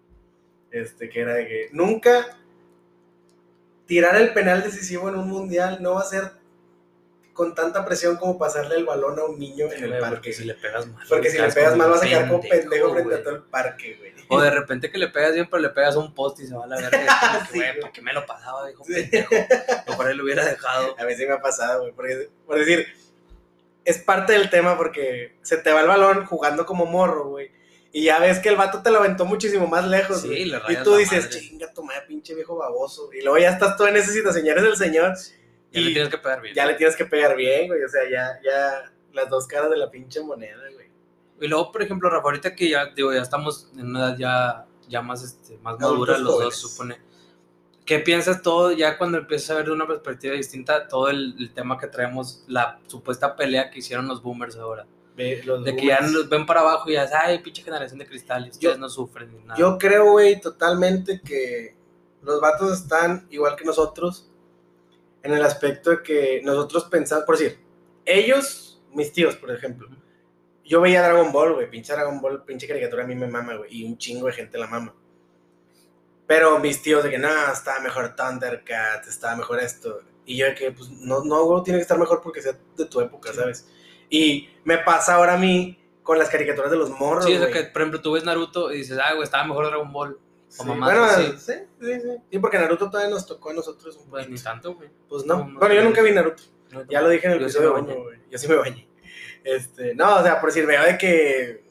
este, 0.70 1.08
que 1.11 1.20
era 1.20 1.34
de 1.34 1.46
que 1.49 1.68
nunca 1.73 2.38
tirar 3.87 4.16
el 4.16 4.32
penal 4.32 4.62
decisivo 4.62 5.08
en 5.08 5.16
un 5.16 5.28
mundial 5.28 5.78
no 5.82 5.94
va 5.94 6.00
a 6.00 6.04
ser 6.04 6.30
con 7.34 7.54
tanta 7.54 7.84
presión 7.84 8.16
como 8.16 8.38
pasarle 8.38 8.76
el 8.76 8.84
balón 8.86 9.18
a 9.18 9.24
un 9.24 9.38
niño 9.38 9.70
en 9.70 9.84
el 9.84 9.98
parque. 9.98 10.14
Porque 10.14 10.32
si 10.32 10.44
le 10.44 10.54
pegas 10.54 10.86
mal. 10.86 11.04
Porque 11.08 11.30
si 11.30 11.38
le 11.38 11.52
pegas 11.52 11.76
mal 11.76 11.90
vas 11.90 12.02
a 12.02 12.06
quedar 12.06 12.28
como 12.28 12.40
pendejo 12.40 12.92
frente 12.94 13.14
a 13.16 13.22
todo 13.22 13.34
el 13.34 13.42
parque, 13.42 13.96
güey. 13.98 14.14
O 14.28 14.40
de 14.40 14.50
repente 14.50 14.90
que 14.90 14.96
le 14.96 15.08
pegas 15.08 15.34
bien, 15.34 15.46
pero 15.50 15.60
le 15.60 15.68
pegas 15.68 15.96
a 15.96 15.98
un 15.98 16.14
poste 16.14 16.44
y 16.44 16.46
se 16.46 16.54
va 16.54 16.64
a 16.64 16.66
la 16.66 16.76
verga. 16.76 17.46
Sí. 17.52 17.60
¿para 17.80 17.92
qué 17.92 18.00
me 18.00 18.12
lo 18.14 18.24
pasaba? 18.24 18.66
Dijo, 18.66 18.82
Sí. 18.84 18.94
pendejo. 18.94 19.34
Mejor 19.88 20.10
él 20.10 20.16
lo 20.16 20.24
hubiera 20.24 20.44
dejado. 20.46 20.96
A 20.98 21.04
mí 21.04 21.14
sí 21.14 21.26
me 21.26 21.34
ha 21.34 21.42
pasado, 21.42 21.82
güey. 21.82 21.92
Porque, 21.92 22.30
por 22.46 22.58
decir, 22.58 22.86
es 23.84 23.98
parte 23.98 24.32
del 24.32 24.48
tema 24.48 24.78
porque 24.78 25.36
se 25.42 25.58
te 25.58 25.72
va 25.72 25.82
el 25.82 25.88
balón 25.88 26.24
jugando 26.24 26.64
como 26.64 26.86
morro, 26.86 27.28
güey. 27.28 27.50
Y 27.92 28.04
ya 28.04 28.18
ves 28.18 28.38
que 28.40 28.48
el 28.48 28.56
vato 28.56 28.82
te 28.82 28.90
lo 28.90 28.98
aventó 28.98 29.24
muchísimo 29.24 29.66
más 29.68 29.86
lejos, 29.86 30.22
Sí, 30.22 30.46
le 30.46 30.58
y 30.68 30.76
tú 30.82 30.96
dices, 30.96 31.26
madre. 31.26 31.38
chinga 31.40 31.72
tu 31.72 31.84
madre, 31.84 32.02
pinche 32.08 32.34
viejo 32.34 32.56
baboso. 32.56 33.10
Y 33.12 33.20
luego 33.22 33.38
ya 33.38 33.50
estás 33.50 33.76
tú 33.76 33.86
en 33.86 33.96
esa 33.96 34.10
situación, 34.10 34.44
ya 34.44 34.52
eres 34.52 34.64
el 34.64 34.76
señor. 34.76 35.14
Ya 35.74 35.80
Y 35.80 35.84
le 35.84 35.90
tienes 35.92 36.08
que 36.08 36.18
pegar 36.18 36.40
bien. 36.40 36.54
ya 36.54 36.66
le 36.66 36.74
tienes 36.74 36.96
que 36.96 37.04
pegar 37.04 37.36
bien, 37.36 37.66
güey. 37.68 37.82
O 37.82 37.88
sea, 37.88 38.02
ya, 38.10 38.38
ya 38.44 38.92
las 39.12 39.28
dos 39.28 39.46
caras 39.46 39.70
de 39.70 39.76
la 39.76 39.90
pinche 39.90 40.20
moneda, 40.22 40.56
güey. 40.72 40.88
Y 41.40 41.48
luego, 41.48 41.72
por 41.72 41.82
ejemplo, 41.82 42.08
Rafa, 42.08 42.24
ahorita 42.24 42.54
que 42.54 42.68
ya, 42.70 42.86
digo, 42.86 43.12
ya 43.12 43.20
estamos 43.22 43.68
en 43.76 43.86
una 43.88 44.10
edad 44.10 44.16
ya, 44.18 44.66
ya 44.88 45.02
más, 45.02 45.22
este, 45.22 45.58
más 45.58 45.78
madura 45.80 46.16
los 46.18 46.32
jóvenes. 46.34 46.60
dos, 46.62 46.70
supone. 46.72 46.98
¿Qué 47.84 47.98
piensas 47.98 48.40
todo 48.40 48.72
ya 48.72 48.96
cuando 48.96 49.18
empiezas 49.18 49.50
a 49.50 49.54
ver 49.56 49.66
de 49.66 49.72
una 49.72 49.86
perspectiva 49.86 50.34
distinta 50.34 50.88
todo 50.88 51.10
el, 51.10 51.34
el 51.38 51.52
tema 51.52 51.76
que 51.78 51.86
traemos, 51.86 52.44
la 52.46 52.78
supuesta 52.86 53.36
pelea 53.36 53.68
que 53.70 53.80
hicieron 53.80 54.08
los 54.08 54.22
boomers 54.22 54.56
ahora? 54.56 54.86
Ve, 55.16 55.42
los 55.44 55.62
De 55.64 55.76
que 55.76 55.86
ya 55.86 56.00
nos 56.00 56.28
ven 56.28 56.46
para 56.46 56.60
abajo 56.60 56.88
y 56.88 56.94
ya, 56.94 57.08
ay, 57.22 57.40
pinche 57.40 57.62
generación 57.62 57.98
de 57.98 58.06
cristal, 58.06 58.46
y 58.46 58.50
ustedes 58.50 58.74
Yo- 58.74 58.80
no 58.80 58.88
sufren 58.88 59.30
ni 59.32 59.38
nada. 59.44 59.58
Yo 59.58 59.76
creo, 59.78 60.12
güey, 60.12 60.40
totalmente 60.40 61.20
que 61.20 61.76
los 62.22 62.40
vatos 62.40 62.72
están 62.80 63.26
igual 63.30 63.54
que 63.54 63.64
nosotros 63.64 64.30
en 65.24 65.32
el 65.32 65.42
aspecto 65.42 65.90
de 65.90 66.02
que 66.02 66.40
nosotros 66.44 66.84
pensamos, 66.84 67.24
por 67.24 67.36
decir, 67.36 67.58
ellos, 68.04 68.80
mis 68.92 69.12
tíos, 69.12 69.34
por 69.36 69.50
ejemplo, 69.50 69.88
yo 70.64 70.80
veía 70.80 71.02
Dragon 71.02 71.32
Ball, 71.32 71.54
güey, 71.54 71.70
pinche 71.70 71.92
Dragon 71.92 72.20
Ball, 72.20 72.44
pinche 72.44 72.68
caricatura 72.68 73.04
a 73.04 73.06
mí 73.06 73.14
me 73.14 73.26
mama, 73.26 73.54
güey, 73.56 73.80
y 73.80 73.84
un 73.84 73.98
chingo 73.98 74.26
de 74.26 74.34
gente 74.34 74.58
la 74.58 74.66
mama. 74.66 74.94
Pero 76.26 76.58
mis 76.58 76.80
tíos 76.82 77.02
de 77.04 77.10
que, 77.10 77.18
no, 77.18 77.28
estaba 77.52 77.80
mejor 77.80 78.14
Thundercat, 78.14 79.06
estaba 79.06 79.36
mejor 79.36 79.60
esto. 79.60 80.00
Y 80.24 80.38
yo 80.38 80.46
de 80.46 80.54
que, 80.54 80.72
pues, 80.72 80.88
no, 80.90 81.22
no, 81.24 81.62
tiene 81.62 81.78
que 81.78 81.82
estar 81.82 81.98
mejor 81.98 82.22
porque 82.22 82.40
sea 82.40 82.56
de 82.76 82.86
tu 82.86 83.00
época, 83.00 83.30
Sí. 83.32 83.38
¿sabes? 83.38 83.68
Y 84.08 84.48
me 84.64 84.78
pasa 84.78 85.14
ahora 85.16 85.34
a 85.34 85.38
mí 85.38 85.78
con 86.02 86.18
las 86.18 86.28
caricaturas 86.30 86.70
de 86.70 86.76
los 86.76 86.90
morros, 86.90 87.24
Sí, 87.24 87.32
o 87.34 87.38
sea 87.38 87.48
güey. 87.48 87.64
que, 87.64 87.70
por 87.70 87.82
ejemplo, 87.82 88.00
tú 88.00 88.12
ves 88.12 88.24
Naruto 88.24 88.72
y 88.72 88.78
dices, 88.78 88.98
ay, 89.02 89.14
güey, 89.14 89.24
estaba 89.24 89.44
mejor 89.44 89.66
Dragon 89.66 89.90
Ball. 89.92 90.18
Sí, 90.62 90.66
mamadas 90.66 91.16
bueno, 91.16 91.32
así. 91.32 91.38
sí, 91.38 91.52
sí, 91.80 92.00
sí. 92.00 92.08
Sí, 92.30 92.38
porque 92.38 92.58
Naruto 92.58 92.88
todavía 92.88 93.11
nos 93.11 93.26
tocó 93.26 93.50
a 93.50 93.54
nosotros 93.54 93.96
un 93.96 94.08
Pues 94.08 94.26
ni 94.26 94.32
poquito. 94.34 94.50
tanto, 94.50 94.75
güey. 94.75 94.88
Pues 95.08 95.25
no. 95.26 95.38
no, 95.38 95.49
no, 95.49 95.58
bueno, 95.58 95.75
yo 95.75 95.82
nunca 95.82 96.02
vi 96.02 96.12
Naruto. 96.12 96.42
Ya 96.88 97.00
lo 97.00 97.08
dije 97.08 97.26
en 97.26 97.32
el 97.32 97.38
sí 97.38 97.44
episodio 97.44 97.84
güey. 97.84 98.20
Yo 98.30 98.38
sí 98.38 98.49
me 98.49 98.56
bañé. 98.56 98.88
Este, 99.42 99.94
no, 99.94 100.16
o 100.16 100.23
sea, 100.23 100.40
por 100.40 100.50
decir, 100.50 100.66
veo 100.66 100.82
de 100.84 100.96
que 100.96 101.64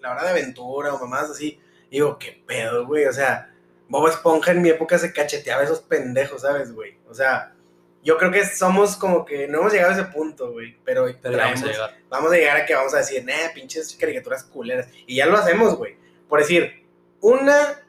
la 0.00 0.12
hora 0.12 0.24
de 0.24 0.30
aventura 0.30 0.94
o 0.94 0.98
mamás 0.98 1.30
así, 1.30 1.60
digo, 1.90 2.18
qué 2.18 2.42
pedo, 2.46 2.86
güey. 2.86 3.04
O 3.06 3.12
sea, 3.12 3.54
Bob 3.88 4.08
Esponja 4.08 4.52
en 4.52 4.62
mi 4.62 4.70
época 4.70 4.98
se 4.98 5.12
cacheteaba 5.12 5.62
a 5.62 5.64
esos 5.64 5.80
pendejos, 5.80 6.42
¿sabes, 6.42 6.72
güey? 6.72 6.98
O 7.08 7.14
sea, 7.14 7.54
yo 8.02 8.16
creo 8.16 8.30
que 8.30 8.44
somos 8.46 8.96
como 8.96 9.24
que 9.24 9.46
no 9.48 9.60
hemos 9.60 9.72
llegado 9.72 9.92
a 9.92 9.94
ese 9.94 10.04
punto, 10.04 10.52
güey, 10.52 10.76
pero, 10.84 11.06
vamos 11.22 11.62
a 11.62 11.66
llegar. 11.66 11.98
vamos 12.08 12.32
a 12.32 12.36
llegar 12.36 12.56
a 12.56 12.66
que 12.66 12.74
vamos 12.74 12.94
a 12.94 12.98
decir, 12.98 13.24
nah, 13.24 13.52
pinches 13.54 13.94
caricaturas 13.98 14.44
culeras. 14.44 14.88
Y 15.06 15.16
ya 15.16 15.26
lo 15.26 15.36
hacemos, 15.36 15.76
güey. 15.76 15.96
Por 16.28 16.40
decir, 16.40 16.86
una, 17.20 17.80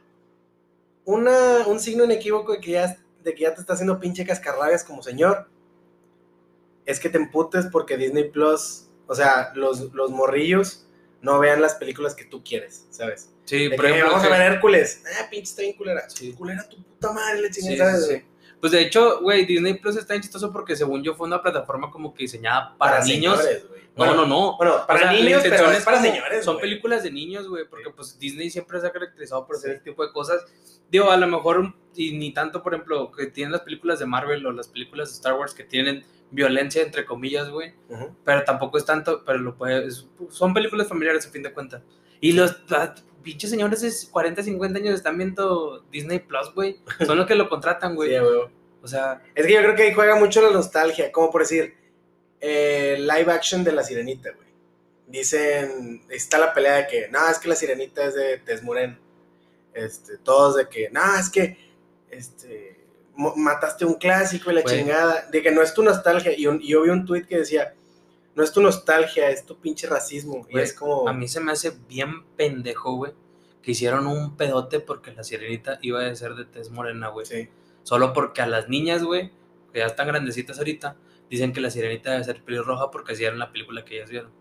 una, 1.13 1.67
un 1.67 1.79
signo 1.79 2.03
inequívoco 2.05 2.53
de 2.53 2.59
que 2.59 2.71
ya, 2.71 2.97
de 3.23 3.33
que 3.35 3.41
ya 3.43 3.53
te 3.53 3.61
está 3.61 3.73
haciendo 3.73 3.99
pinche 3.99 4.25
cascarrabias 4.25 4.83
como 4.83 5.01
señor, 5.03 5.47
es 6.85 6.99
que 6.99 7.09
te 7.09 7.17
emputes 7.17 7.67
porque 7.71 7.97
Disney 7.97 8.29
Plus, 8.29 8.87
o 9.07 9.15
sea, 9.15 9.51
los, 9.55 9.93
los 9.93 10.11
morrillos 10.11 10.87
no 11.21 11.39
vean 11.39 11.61
las 11.61 11.75
películas 11.75 12.15
que 12.15 12.25
tú 12.25 12.43
quieres, 12.43 12.85
¿sabes? 12.89 13.29
Sí, 13.45 13.67
De 13.67 13.75
por 13.75 13.85
que, 13.85 13.91
ejemplo. 13.91 14.11
vamos 14.13 14.27
que- 14.27 14.33
a 14.33 14.37
ver 14.37 14.51
Hércules. 14.53 15.03
Ah, 15.19 15.27
pinche 15.29 15.49
está 15.51 15.61
bien 15.61 15.75
culera. 15.77 16.09
Sí. 16.09 16.33
Culera 16.33 16.67
tu 16.67 16.81
puta 16.83 17.11
madre, 17.11 17.41
le 17.41 17.53
sí, 17.53 17.77
¿sabes? 17.77 18.07
sí. 18.07 18.23
Pues 18.61 18.71
de 18.71 18.81
hecho, 18.81 19.19
güey, 19.21 19.45
Disney 19.45 19.73
Plus 19.73 19.97
está 19.97 20.13
bien 20.13 20.21
chistoso 20.21 20.51
porque 20.53 20.75
según 20.75 21.03
yo 21.03 21.15
fue 21.15 21.27
una 21.27 21.41
plataforma 21.41 21.91
como 21.91 22.13
que 22.13 22.23
diseñada 22.23 22.75
para, 22.77 23.03
niños. 23.03 23.37
señores. 23.39 23.65
No, 23.69 24.05
Bueno, 24.05 24.15
no, 24.15 24.25
no. 24.25 24.57
Bueno, 24.57 24.85
para 24.87 24.99
O 24.99 25.03
sea, 25.03 25.11
niños, 25.11 25.41
pero 25.43 25.69
es 25.71 25.83
para 25.83 25.97
como- 25.97 26.09
señores. 26.09 26.45
Son 26.45 26.53
güey. 26.55 26.61
películas 26.69 27.03
de 27.03 27.11
niños, 27.11 27.47
güey, 27.49 27.65
porque 27.67 27.89
pues 27.89 28.17
Disney 28.17 28.49
siempre 28.49 28.79
se 28.79 28.87
ha 28.87 28.91
caracterizado 28.91 29.45
por 29.45 29.57
hacer 29.57 29.71
Sí. 29.71 29.75
ese 29.77 29.83
tipo 29.83 30.05
de 30.05 30.13
cosas. 30.13 30.45
Digo, 30.89 31.11
a 31.11 31.17
lo 31.17 31.27
mejor, 31.27 31.73
y 31.95 32.13
ni 32.17 32.31
tanto, 32.33 32.63
por 32.63 32.73
ejemplo, 32.73 33.11
que 33.11 33.25
tienen 33.27 33.51
las 33.51 33.61
películas 33.61 33.99
de 33.99 34.05
Marvel 34.05 34.45
o 34.45 34.51
las 34.53 34.69
películas 34.69 35.09
de 35.09 35.15
Star 35.15 35.33
Wars 35.33 35.53
que 35.53 35.63
tienen 35.65 36.05
violencia, 36.29 36.81
entre 36.83 37.03
comillas, 37.05 37.49
güey, 37.49 37.73
Ujú. 37.89 38.15
pero 38.23 38.43
tampoco 38.45 38.77
es 38.77 38.85
tanto, 38.85 39.23
pero 39.25 39.39
lo 39.39 39.57
puede, 39.57 39.87
es- 39.87 40.07
son 40.29 40.53
películas 40.53 40.87
familiares 40.87 41.25
a 41.27 41.29
fin 41.29 41.43
de 41.43 41.51
cuentas. 41.51 41.81
Y 42.21 42.31
los 42.33 42.65
pinches 43.23 43.49
señores 43.49 43.81
de 43.81 43.91
40, 44.11 44.43
50 44.43 44.79
años 44.79 44.95
están 44.95 45.17
viendo 45.17 45.83
Disney 45.91 46.19
Plus, 46.19 46.53
güey. 46.53 46.79
Son 47.05 47.17
los 47.17 47.27
que 47.27 47.35
lo 47.35 47.49
contratan, 47.49 47.95
güey. 47.95 48.11
Sí, 48.11 48.17
güey. 48.19 48.41
O 48.83 48.87
sea, 48.87 49.21
Es 49.35 49.45
que 49.45 49.53
yo 49.53 49.61
creo 49.61 49.75
que 49.75 49.83
ahí 49.83 49.93
juega 49.93 50.15
mucho 50.15 50.41
la 50.41 50.49
nostalgia, 50.51 51.11
como 51.11 51.29
por 51.31 51.41
decir, 51.41 51.75
eh, 52.39 52.97
live 52.99 53.31
action 53.31 53.63
de 53.63 53.71
la 53.71 53.83
sirenita, 53.83 54.31
güey. 54.31 54.47
Dicen, 55.07 56.01
está 56.09 56.37
la 56.39 56.53
pelea 56.53 56.75
de 56.77 56.87
que, 56.87 57.07
no, 57.09 57.27
es 57.29 57.37
que 57.37 57.49
la 57.49 57.55
sirenita 57.55 58.05
es 58.05 58.15
de 58.15 58.37
Tez 58.39 58.63
Moreno. 58.63 58.97
Este, 59.73 60.17
todos 60.17 60.55
de 60.55 60.67
que, 60.67 60.89
no, 60.89 61.01
es 61.19 61.29
que, 61.29 61.57
este, 62.09 62.79
mataste 63.15 63.85
un 63.85 63.95
clásico 63.95 64.51
y 64.51 64.55
la 64.55 64.63
chingada. 64.63 65.27
De 65.31 65.41
que 65.41 65.51
no 65.51 65.61
es 65.61 65.73
tu 65.73 65.83
nostalgia. 65.83 66.33
Y, 66.37 66.47
un- 66.47 66.61
y 66.61 66.69
yo 66.69 66.81
vi 66.83 66.89
un 66.89 67.05
tweet 67.05 67.23
que 67.27 67.37
decía, 67.39 67.73
no 68.35 68.43
es 68.43 68.51
tu 68.51 68.61
nostalgia, 68.61 69.29
es 69.29 69.45
tu 69.45 69.57
pinche 69.59 69.87
racismo. 69.87 70.45
y 70.49 70.59
es 70.59 70.73
como, 70.73 71.07
a 71.07 71.13
mí 71.13 71.27
se 71.27 71.39
me 71.39 71.51
hace 71.51 71.71
bien 71.89 72.23
pendejo, 72.37 72.95
güey, 72.95 73.13
que 73.61 73.71
hicieron 73.71 74.07
un 74.07 74.35
pedote 74.37 74.79
porque 74.79 75.11
la 75.11 75.23
sirenita 75.23 75.79
iba 75.81 76.05
a 76.05 76.15
ser 76.15 76.35
de 76.35 76.45
tez 76.45 76.69
morena, 76.71 77.09
güey. 77.09 77.25
sí. 77.25 77.49
Solo 77.83 78.13
porque 78.13 78.41
a 78.43 78.47
las 78.47 78.69
niñas, 78.69 79.03
güey, 79.03 79.31
que 79.73 79.79
ya 79.79 79.87
están 79.87 80.07
grandecitas 80.07 80.59
ahorita, 80.59 80.95
dicen 81.31 81.51
que 81.51 81.61
la 81.61 81.71
sirenita 81.71 82.11
debe 82.11 82.23
ser 82.23 82.43
pelirroja 82.43 82.91
porque 82.91 83.13
así 83.13 83.23
era 83.23 83.35
la 83.35 83.51
película 83.51 83.83
que 83.83 83.95
ellas 83.97 84.09
vieron. 84.11 84.31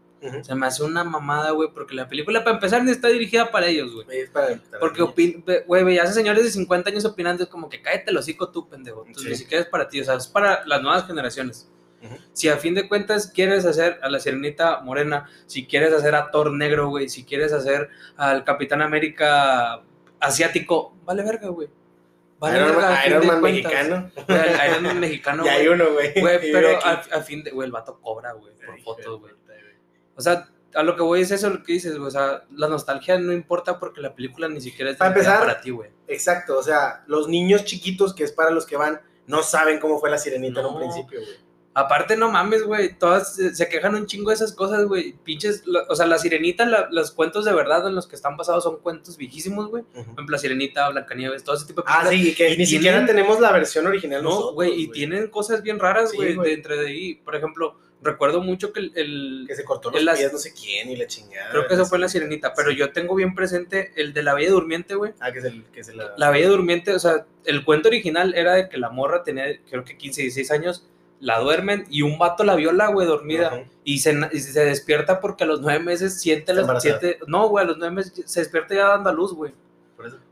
Se 0.43 0.55
me 0.55 0.67
hace 0.67 0.83
una 0.83 1.03
mamada, 1.03 1.53
güey, 1.53 1.71
porque 1.73 1.95
la 1.95 2.07
película, 2.07 2.45
para 2.45 2.57
empezar, 2.57 2.85
ni 2.85 2.91
está 2.91 3.09
dirigida 3.09 3.51
para 3.51 3.69
ellos, 3.69 3.95
güey. 3.95 4.07
Es 4.19 4.29
para- 4.29 4.59
para 4.59 4.79
Porque, 4.79 5.01
güey, 5.67 5.83
veías 5.85 6.11
a 6.11 6.13
señores 6.13 6.45
de 6.45 6.51
50 6.51 6.91
años 6.91 7.07
opinando, 7.07 7.43
es 7.45 7.49
como 7.49 7.71
que 7.71 7.81
cállate 7.81 8.11
el 8.11 8.19
hocico 8.19 8.51
tú, 8.51 8.69
pendejo. 8.69 9.01
Entonces, 9.07 9.23
Sí. 9.25 9.31
ni 9.31 9.37
siquiera 9.37 9.63
es 9.65 9.71
para 9.71 9.89
ti, 9.89 9.99
o 9.99 10.05
sea, 10.05 10.17
es 10.17 10.27
para 10.27 10.67
las 10.67 10.83
nuevas 10.83 11.07
generaciones. 11.07 11.71
Si 12.33 12.49
a 12.49 12.57
fin 12.57 12.75
de 12.75 12.89
cuentas 12.89 13.31
quieres 13.35 13.67
hacer 13.67 13.99
a 14.03 14.09
la 14.09 14.19
sirenita 14.19 14.81
morena, 14.81 15.29
si 15.47 15.67
quieres 15.67 15.93
hacer 15.93 16.15
a 16.15 16.31
Thor 16.31 16.53
negro, 16.53 16.89
güey, 16.89 17.09
si 17.09 17.25
quieres 17.25 17.53
hacer 17.53 17.91
al 18.17 18.45
Capitán 18.45 18.83
América 18.83 19.83
asiático, 20.19 20.95
vale 21.05 21.23
verga, 21.23 21.49
güey. 21.49 21.69
Vale 22.39 22.57
Iron, 22.57 22.69
verga, 22.69 23.07
Iron 23.07 23.27
Man 23.27 23.41
cuentas. 23.41 23.73
mexicano. 23.73 24.11
El 24.29 24.71
Iron 24.71 24.83
Man 24.83 25.01
mexicano, 25.01 25.45
hay 25.49 25.69
uno, 25.69 25.93
güey. 25.93 26.15
Pero 26.15 26.79
a, 26.83 26.93
a 26.93 27.21
fin 27.21 27.45
de, 27.45 27.51
güey, 27.51 27.67
el 27.67 27.73
vato 27.73 28.01
cobra, 28.01 28.33
güey, 28.33 28.55
por 28.55 28.75
Ay, 28.75 28.83
fotos, 28.83 29.21
güey. 29.21 29.35
O 30.17 30.23
sea, 30.23 30.49
a 30.75 30.83
lo 30.83 30.97
que 30.97 31.03
voy 31.03 31.21
es 31.23 31.31
eso 31.31 31.51
lo 31.51 31.63
que 31.63 31.73
dices, 31.75 31.97
güey. 31.97 32.09
O 32.09 32.11
sea, 32.11 32.45
la 32.53 32.69
nostalgia 32.69 33.19
no 33.19 33.33
importa 33.33 33.79
porque 33.79 34.01
la 34.01 34.15
película 34.15 34.49
ni 34.49 34.61
siquiera 34.61 34.91
es 34.91 34.97
Para 34.97 35.11
dirigida 35.11 35.35
empezar, 35.35 35.49
para 35.49 35.61
ti, 35.61 35.71
güey. 35.71 35.91
Exacto, 36.09 36.59
o 36.59 36.63
sea, 36.63 37.05
los 37.07 37.29
niños 37.29 37.65
chiquitos, 37.65 38.15
que 38.15 38.25
es 38.25 38.33
para 38.33 38.51
los 38.51 38.67
que 38.67 38.77
van, 38.77 39.01
no 39.27 39.43
saben 39.43 39.79
cómo 39.79 39.99
fue 39.99 40.11
la 40.11 40.19
sirenita 40.19 40.61
en 40.61 40.67
un 40.67 40.79
principio, 40.79 41.21
güey. 41.21 41.50
Aparte, 41.73 42.17
no 42.17 42.31
mames, 42.31 42.65
güey. 42.65 42.99
Todas 42.99 43.37
se, 43.37 43.69
quejan 43.69 43.95
un 43.95 44.07
chingo 44.07 44.31
de 44.31 44.35
esas 44.35 44.53
cosas, 44.53 44.87
güey. 44.87 45.13
Pinches, 45.25 45.63
o 45.89 45.95
sea, 45.95 46.07
la 46.07 46.19
sirenita, 46.19 46.67
la- 46.67 46.89
los 46.91 47.13
cuentos 47.13 47.45
de 47.45 47.53
verdad 47.53 47.87
en 47.87 47.95
los 47.95 48.09
que 48.09 48.17
están 48.17 48.37
basados 48.37 48.65
son 48.65 48.79
cuentos 48.81 49.17
viejísimos, 49.17 49.69
güey. 49.69 49.85
Por 49.85 50.01
ejemplo, 50.01 50.27
la 50.29 50.39
sirenita, 50.39 50.89
Blancanieves, 50.91 51.45
todo 51.45 51.55
ese 51.57 51.67
tipo 51.67 51.83
de 51.83 51.87
Ah, 51.89 52.01
películas. 52.09 52.31
sí, 52.31 52.35
que 52.35 52.45
ni 52.51 52.57
tienen- 52.57 52.67
siquiera 52.67 53.07
tenemos 53.07 53.39
la 53.41 53.53
versión 53.53 53.87
original. 53.87 54.23
No, 54.23 54.53
güey, 54.53 54.73
y 54.83 54.89
tienen 54.89 55.29
cosas 55.29 55.63
bien 55.63 55.79
raras, 55.79 56.11
Sí, 56.11 56.17
güey, 56.17 56.35
güey. 56.35 56.49
de 56.49 56.55
entre 56.57 56.77
de 56.77 56.89
ahí. 56.89 57.15
Por 57.15 57.37
ejemplo, 57.37 57.79
recuerdo 58.03 58.43
mucho 58.43 58.73
que 58.73 58.81
el, 58.81 58.93
el- 58.97 59.45
Que 59.47 59.55
se 59.55 59.63
cortó 59.65 59.91
los 59.93 60.03
las- 60.03 60.19
pies, 60.19 60.33
no 60.33 60.39
sé 60.41 60.53
quién, 60.53 60.91
y 60.91 60.97
la 60.97 61.07
chingada. 61.07 61.51
creo 61.53 61.69
que 61.69 61.75
eso 61.75 61.87
fue 61.87 61.99
en 61.99 62.03
la 62.03 62.09
sirenita, 62.09 62.53
pero 62.55 62.71
Sí. 62.71 62.77
yo 62.79 62.93
tengo 62.93 63.15
bien 63.15 63.35
presente 63.37 63.93
el 63.95 64.13
de 64.13 64.23
la 64.25 64.35
Bella 64.35 64.51
Durmiente, 64.51 64.97
güey. 64.97 65.13
Ah, 65.21 65.31
que 65.31 65.41
se, 65.41 65.63
que 65.73 65.85
se 65.85 65.95
la... 65.95 66.15
La 66.17 66.31
Bella 66.31 66.49
Durmiente, 66.49 66.93
o 66.95 66.99
sea, 66.99 67.27
el 67.45 67.65
cuento 67.65 67.89
original 67.89 68.35
era 68.35 68.55
de 68.55 68.69
que 68.69 68.77
la 68.77 68.91
morra 68.91 69.23
tenía, 69.23 69.45
creo 69.71 69.85
que 69.85 69.97
15, 69.97 70.23
16 70.23 70.51
años, 70.51 70.87
la 71.21 71.39
duermen 71.39 71.87
y 71.91 72.03
un 72.03 72.19
vato 72.19 72.45
la 72.45 72.55
viola, 72.57 72.89
güey, 72.89 73.07
dormida. 73.07 73.55
Ujú. 73.55 73.71
Y 73.85 73.99
se, 74.01 74.19
y 74.33 74.41
se 74.41 74.65
despierta 74.65 75.21
porque 75.21 75.45
a 75.45 75.47
los 75.47 75.61
nueve 75.61 75.83
meses 75.85 76.21
siente 76.21 76.53
las 76.55 76.83
siete. 76.83 77.19
No, 77.27 77.49
güey, 77.49 77.65
a 77.65 77.69
los 77.69 77.79
nueve 77.79 77.95
meses 77.95 78.23
se 78.27 78.41
despierta 78.41 78.75
ya 78.75 78.89
dando 78.89 79.11
a 79.11 79.13
luz, 79.13 79.33
güey. 79.35 79.53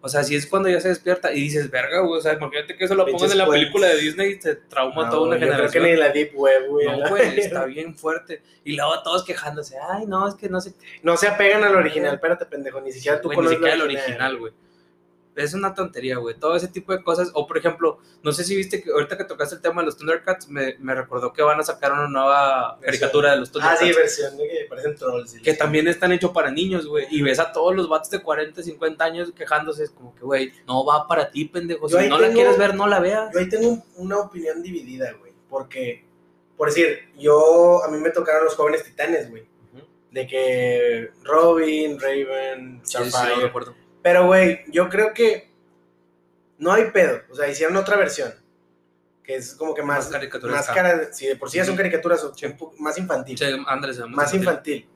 O 0.01 0.09
sea, 0.09 0.21
así 0.21 0.35
es 0.35 0.47
cuando 0.47 0.71
ya 0.71 0.81
se 0.81 0.89
despierta 0.89 1.31
y 1.31 1.41
dices, 1.43 1.71
verga, 1.71 2.01
güey. 2.01 2.19
O 2.19 2.23
sea, 2.23 2.33
imagínate 2.33 2.75
que 2.75 2.85
eso 2.85 2.95
lo 2.95 3.05
pongan 3.05 3.19
Pinches 3.19 3.33
en 3.33 3.39
la 3.39 3.47
película 3.47 3.89
de 3.89 3.99
Disney 3.99 4.33
y 4.33 4.41
se 4.41 4.55
trauma 4.55 5.05
No, 5.05 5.11
toda 5.11 5.23
una 5.29 5.37
yo 5.37 5.41
creo 5.41 5.53
generación. 5.53 5.85
que 5.85 5.91
ni 5.91 5.97
la 5.99 6.09
Deep 6.09 6.31
Web, 6.35 6.69
güey. 6.69 6.87
No, 6.87 7.09
güey, 7.11 7.39
está 7.39 7.67
bien 7.67 7.95
fuerte. 7.95 8.43
Y 8.65 8.77
luego 8.77 9.03
todos 9.03 9.25
quejándose, 9.25 9.77
ay, 9.91 10.07
no, 10.07 10.27
es 10.27 10.35
que 10.37 10.49
no 10.49 10.59
qué. 10.63 10.71
No 11.03 11.19
se 11.19 11.29
apegan 11.29 11.65
al 11.65 11.77
original, 11.77 12.15
espérate, 12.15 12.47
pendejo, 12.47 12.81
ni 12.81 12.93
siquiera 12.93 13.21
tú 13.21 13.29
Güey, 13.29 13.37
ni 13.37 13.45
conoces 13.45 13.59
siquiera 13.59 13.77
la 13.77 13.85
el 13.85 13.91
original, 13.97 14.39
güey. 14.39 14.53
Es 15.39 15.55
una 15.55 15.75
tontería, 15.75 16.17
güey. 16.19 16.35
Todo 16.39 16.57
ese 16.57 16.69
tipo 16.69 16.93
de 16.93 17.03
cosas. 17.03 17.31
O, 17.35 17.47
por 17.47 17.57
ejemplo, 17.59 17.99
no 18.23 18.33
sé 18.33 18.45
si 18.45 18.57
viste 18.57 18.83
que 18.83 18.91
ahorita 18.91 19.17
que 19.17 19.25
tocaste 19.25 19.55
el 19.55 19.61
tema 19.61 19.81
de 19.83 19.87
los 19.87 19.97
Thundercats, 19.97 20.49
me, 20.49 20.77
me 20.81 20.95
recordó 20.95 21.33
que 21.33 21.43
van 21.43 21.59
a 21.61 21.63
sacar 21.63 21.93
una 21.93 22.09
nueva 22.09 22.79
caricatura 22.83 23.31
de 23.33 23.39
los 23.39 23.49
Ah, 23.51 23.53
Thundercats. 23.53 23.81
sí, 23.81 23.93
versión 23.93 24.37
de 24.37 24.49
que 24.49 24.67
parecen 24.69 24.97
trolls. 24.97 25.35
y 25.37 25.43
que 25.43 25.55
también 25.55 25.87
están 25.89 26.13
hechos 26.13 26.33
para 26.33 26.51
niños, 26.51 26.87
güey. 26.87 27.07
Y 27.11 27.23
ves 27.23 27.39
a 27.39 27.53
todos 27.53 27.75
los 27.75 27.89
vatos 27.89 28.11
de 28.11 28.21
40, 28.23 28.63
50 28.63 29.05
años 29.05 29.33
quejándose. 29.33 29.85
Es 29.85 29.91
como 29.91 30.15
que, 30.15 30.23
güey, 30.23 30.53
no 30.67 30.85
va 30.85 31.07
para 31.07 31.31
ti, 31.31 31.45
pendejo. 31.47 31.89
Yo 31.89 31.99
Si 32.01 32.09
no 32.09 32.19
la 32.19 32.31
quieres 32.33 32.59
ver, 32.59 32.75
no 32.75 32.87
la 32.87 33.01
veas. 33.01 33.33
Yo 33.33 33.39
ahí 33.41 33.49
tengo 33.49 33.69
un- 33.69 33.85
una 33.97 34.19
opinión 34.19 34.63
dividida, 34.63 35.13
güey. 35.19 35.33
Porque, 35.49 36.05
por 36.57 36.69
decir, 36.69 36.99
yo, 37.19 37.83
a 37.85 37.89
mí 37.89 37.99
me 37.99 38.11
tocaron 38.11 38.45
los 38.45 38.55
jóvenes 38.57 38.83
titanes, 38.85 39.31
güey. 39.31 39.47
De 40.11 40.27
que 40.27 41.11
Robin, 41.23 42.01
Raven, 42.01 42.81
Sí, 42.83 42.97
sí, 43.05 43.11
Starfire. 43.11 43.43
recuerdo. 43.45 43.75
Pero, 44.03 44.27
güey, 44.27 44.61
yo 44.69 44.89
creo 44.89 45.13
que 45.13 45.51
no 46.59 46.73
hay 46.73 46.91
pedo. 46.91 47.21
O 47.31 47.35
sea, 47.35 47.49
hicieron 47.49 47.77
otra 47.77 47.97
versión. 47.97 48.33
Que 49.23 49.37
es 49.37 49.55
como 49.55 49.75
que 49.75 49.83
más. 49.83 50.05
Más 50.05 50.09
caricaturas. 50.09 50.57
Más 50.57 50.75
cara. 50.75 51.13
Si 51.13 51.27
de 51.27 51.37
por 51.37 51.51
sí 51.51 51.59
ya 51.59 51.65
son 51.65 51.77
caricaturas, 51.77 52.25
Sí. 52.35 52.47
más 52.79 52.97
infantil. 52.99 53.37
Sí, 53.37 53.45
Andrés, 53.67 54.01
más 54.09 54.33
infantil. 54.35 54.89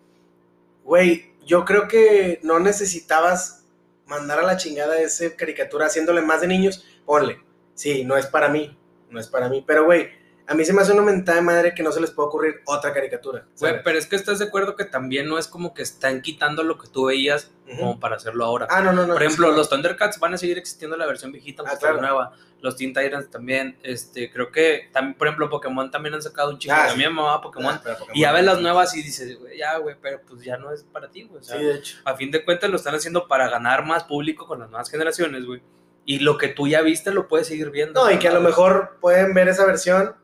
Güey, 0.84 1.32
yo 1.44 1.64
creo 1.64 1.86
que 1.88 2.40
no 2.42 2.58
necesitabas 2.58 3.64
mandar 4.06 4.38
a 4.40 4.42
la 4.42 4.56
chingada 4.56 4.98
esa 5.00 5.34
caricatura 5.36 5.86
haciéndole 5.86 6.22
más 6.22 6.40
de 6.40 6.46
niños. 6.48 6.84
Ponle. 7.04 7.40
Sí, 7.74 8.04
no 8.04 8.16
es 8.16 8.26
para 8.26 8.48
mí. 8.48 8.76
No 9.10 9.20
es 9.20 9.28
para 9.28 9.48
mí. 9.48 9.62
Pero, 9.66 9.84
güey, 9.84 10.08
a 10.46 10.55
mí 10.55 10.64
se 10.64 10.72
me 10.72 10.83
hace 10.83 10.92
una 10.92 11.02
mentada 11.02 11.37
de 11.38 11.42
madre 11.44 11.74
que 11.74 11.83
no 11.83 11.92
se 11.92 12.00
les 12.00 12.11
puede 12.11 12.28
ocurrir 12.28 12.61
otra 12.66 12.92
caricatura. 12.92 13.46
Güey, 13.61 13.83
pero 13.83 13.98
es 13.98 14.07
que 14.07 14.16
estás 14.16 14.38
de 14.40 14.46
acuerdo 14.46 14.76
que 14.76 14.85
también 14.85 15.28
no 15.28 15.38
es 15.38 15.46
como 15.48 15.72
que 15.74 15.83
están 15.83 16.20
quitando 16.20 16.62
lo 16.62 16.78
que 16.78 16.88
tú 16.88 17.07
veías 17.07 17.50
como 17.78 17.98
para 18.00 18.16
hacerlo 18.16 18.44
ahora. 18.44 18.66
Ah, 18.68 18.83
no, 18.83 18.92
no, 18.92 19.07
no. 19.07 19.14
Por 19.14 19.22
ejemplo, 19.22 19.50
sí. 19.50 19.57
los 19.57 19.70
Thundercats 19.70 20.18
van 20.18 20.35
a 20.35 20.37
seguir 20.38 20.59
existiendo 20.59 20.94
en 20.96 21.00
la 21.00 21.07
versión 21.07 21.33
viejita, 21.33 21.62
Ah, 21.66 21.76
sea 21.76 21.92
la 21.94 22.00
nueva. 22.00 22.33
Los 22.61 22.76
Teen 22.76 22.92
Titans 22.92 23.31
también. 23.31 23.78
Este, 23.83 24.31
creo 24.31 24.52
que 24.52 24.90
también, 24.92 25.16
por 25.16 25.26
ejemplo, 25.26 25.48
Pokémon 25.48 25.90
también 25.90 26.14
han 26.14 26.22
sacado 26.22 26.50
un 26.50 26.59
chingo. 26.59 26.74
Ah, 26.74 26.85
a 26.85 26.90
sí. 26.90 26.98
mí 26.98 27.05
me 27.05 27.11
mamaba 27.11 27.40
Pokémon. 27.40 27.74
Ah, 27.74 27.81
Pokémon. 27.98 28.14
y 28.16 28.20
ya 28.20 28.33
ves 28.33 28.44
las 28.44 28.61
nuevas 28.61 28.94
y 28.96 29.02
dices, 29.02 29.38
güey, 29.38 29.57
ya, 29.59 29.78
güey, 29.78 29.96
pero 30.02 30.20
pues 30.28 30.42
ya 30.44 30.59
no 30.59 30.70
es 30.72 30.83
para 30.85 31.11
ti, 31.11 31.22
güey. 31.22 31.40
O 31.40 31.44
sea, 31.44 31.57
Sí, 31.59 31.64
de 31.64 31.74
hecho. 31.76 31.96
a 32.05 32.14
fin 32.16 32.31
de 32.31 32.44
cuentas 32.44 32.68
lo 32.68 32.76
están 32.76 32.94
haciendo 32.94 33.26
para 33.26 33.48
ganar 33.48 33.85
más 33.87 34.05
público 34.05 34.46
con 34.46 34.59
las 34.61 34.68
nuevas 34.68 34.90
generaciones, 34.90 35.44
güey. 35.46 35.62
Y 36.05 36.18
lo 36.18 36.37
que 36.37 36.48
tú 36.48 36.66
ya 36.68 36.83
viste 36.83 37.11
lo 37.12 37.26
puedes 37.28 37.46
seguir 37.46 37.70
viendo. 37.70 38.05
No, 38.05 38.11
y 38.11 38.18
que 38.18 38.28
a 38.28 38.33
lo 38.33 38.40
mejor 38.40 38.98
pueden 39.00 39.35
ver 39.35 39.48
esa 39.48 39.64
versión 39.64 40.14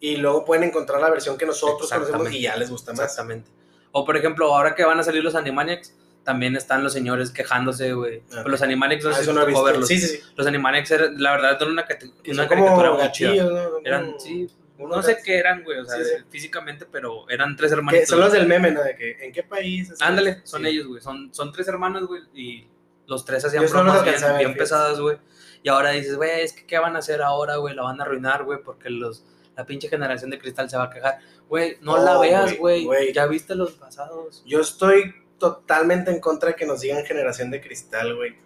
y 0.00 0.16
luego 0.16 0.44
pueden 0.44 0.64
encontrar 0.64 1.00
la 1.00 1.10
versión 1.10 1.38
que 1.38 1.46
nosotros 1.46 1.90
conocemos 1.90 2.30
y 2.32 2.42
ya 2.42 2.56
les 2.56 2.70
gusta 2.70 2.92
más. 2.92 3.00
Exactamente. 3.00 3.50
O 3.92 4.04
por 4.04 4.16
ejemplo, 4.16 4.54
ahora 4.54 4.74
que 4.74 4.84
van 4.84 4.98
a 5.00 5.02
salir 5.02 5.24
los 5.24 5.34
Animaniacs, 5.34 5.94
también 6.22 6.56
están 6.56 6.82
los 6.82 6.92
señores 6.92 7.30
quejándose, 7.30 7.92
güey. 7.92 8.18
Ah, 8.30 8.38
Pero 8.38 8.48
Los 8.48 8.60
Animaniacs 8.62 9.04
no 9.04 9.10
Ah, 9.10 9.14
sé 9.14 9.24
si 9.24 9.32
no 9.32 9.46
verlos. 9.64 9.86
Sí, 9.86 9.98
sí, 9.98 10.08
sí. 10.08 10.20
Los 10.34 10.46
Animaniacs, 10.46 10.90
eran- 10.90 11.22
la 11.22 11.30
verdad, 11.30 11.52
eran 11.60 11.70
una, 11.70 11.86
caricatura 11.86 12.92
muy 12.92 13.12
chida. 13.12 13.44
¿no? 13.44 13.78
Eran, 13.84 14.14
sí, 14.18 14.48
no 14.78 15.02
sé 15.02 15.18
qué 15.24 15.38
eran, 15.38 15.62
güey, 15.64 15.78
o 15.78 15.84
sea, 15.84 15.96
Sí, 15.98 16.04
sí. 16.04 16.24
físicamente, 16.28 16.84
pero 16.90 17.28
eran 17.30 17.56
tres 17.56 17.72
hermanos. 17.72 18.00
son 18.06 18.20
los 18.20 18.32
del 18.32 18.46
meme, 18.46 18.72
¿no? 18.72 18.82
De 18.82 18.96
que, 18.96 19.24
¿en 19.24 19.32
qué 19.32 19.42
país? 19.44 19.94
Ándale, 20.00 20.40
son 20.44 20.66
ellos, 20.66 20.86
güey. 20.88 21.00
Son, 21.00 21.32
son 21.32 21.52
tres 21.52 21.68
hermanos, 21.68 22.06
güey, 22.06 22.22
y 22.34 22.66
los 23.06 23.24
tres 23.24 23.44
hacían 23.44 23.62
Yo 23.64 23.70
bromas 23.70 24.02
bien, 24.04 24.16
bien 24.38 24.54
pesadas, 24.56 24.98
güey. 25.00 25.18
Y 25.62 25.68
ahora 25.68 25.90
dices, 25.90 26.16
güey, 26.16 26.40
es 26.42 26.52
que 26.52 26.66
¿qué 26.66 26.78
van 26.78 26.96
a 26.96 26.98
hacer 26.98 27.22
ahora, 27.22 27.56
güey? 27.56 27.74
La 27.74 27.82
van 27.84 28.00
a 28.00 28.04
arruinar, 28.04 28.44
güey, 28.44 28.58
porque 28.62 28.90
los, 28.90 29.24
la 29.56 29.64
pinche 29.64 29.88
generación 29.88 30.30
de 30.30 30.38
cristal 30.38 30.68
se 30.68 30.76
va 30.76 30.84
a 30.84 30.90
quejar. 30.90 31.18
Güey, 31.48 31.78
no, 31.80 31.96
la 31.96 32.18
veas, 32.18 32.56
güey. 32.58 32.86
Ya 33.12 33.26
viste 33.26 33.54
los 33.54 33.72
pasados. 33.72 34.42
Yo 34.46 34.60
estoy 34.60 35.14
totalmente 35.38 36.10
en 36.10 36.20
contra 36.20 36.50
de 36.50 36.56
que 36.56 36.66
nos 36.66 36.80
digan 36.80 37.04
generación 37.04 37.50
de 37.50 37.60
cristal, 37.60 38.14
güey. 38.14 38.36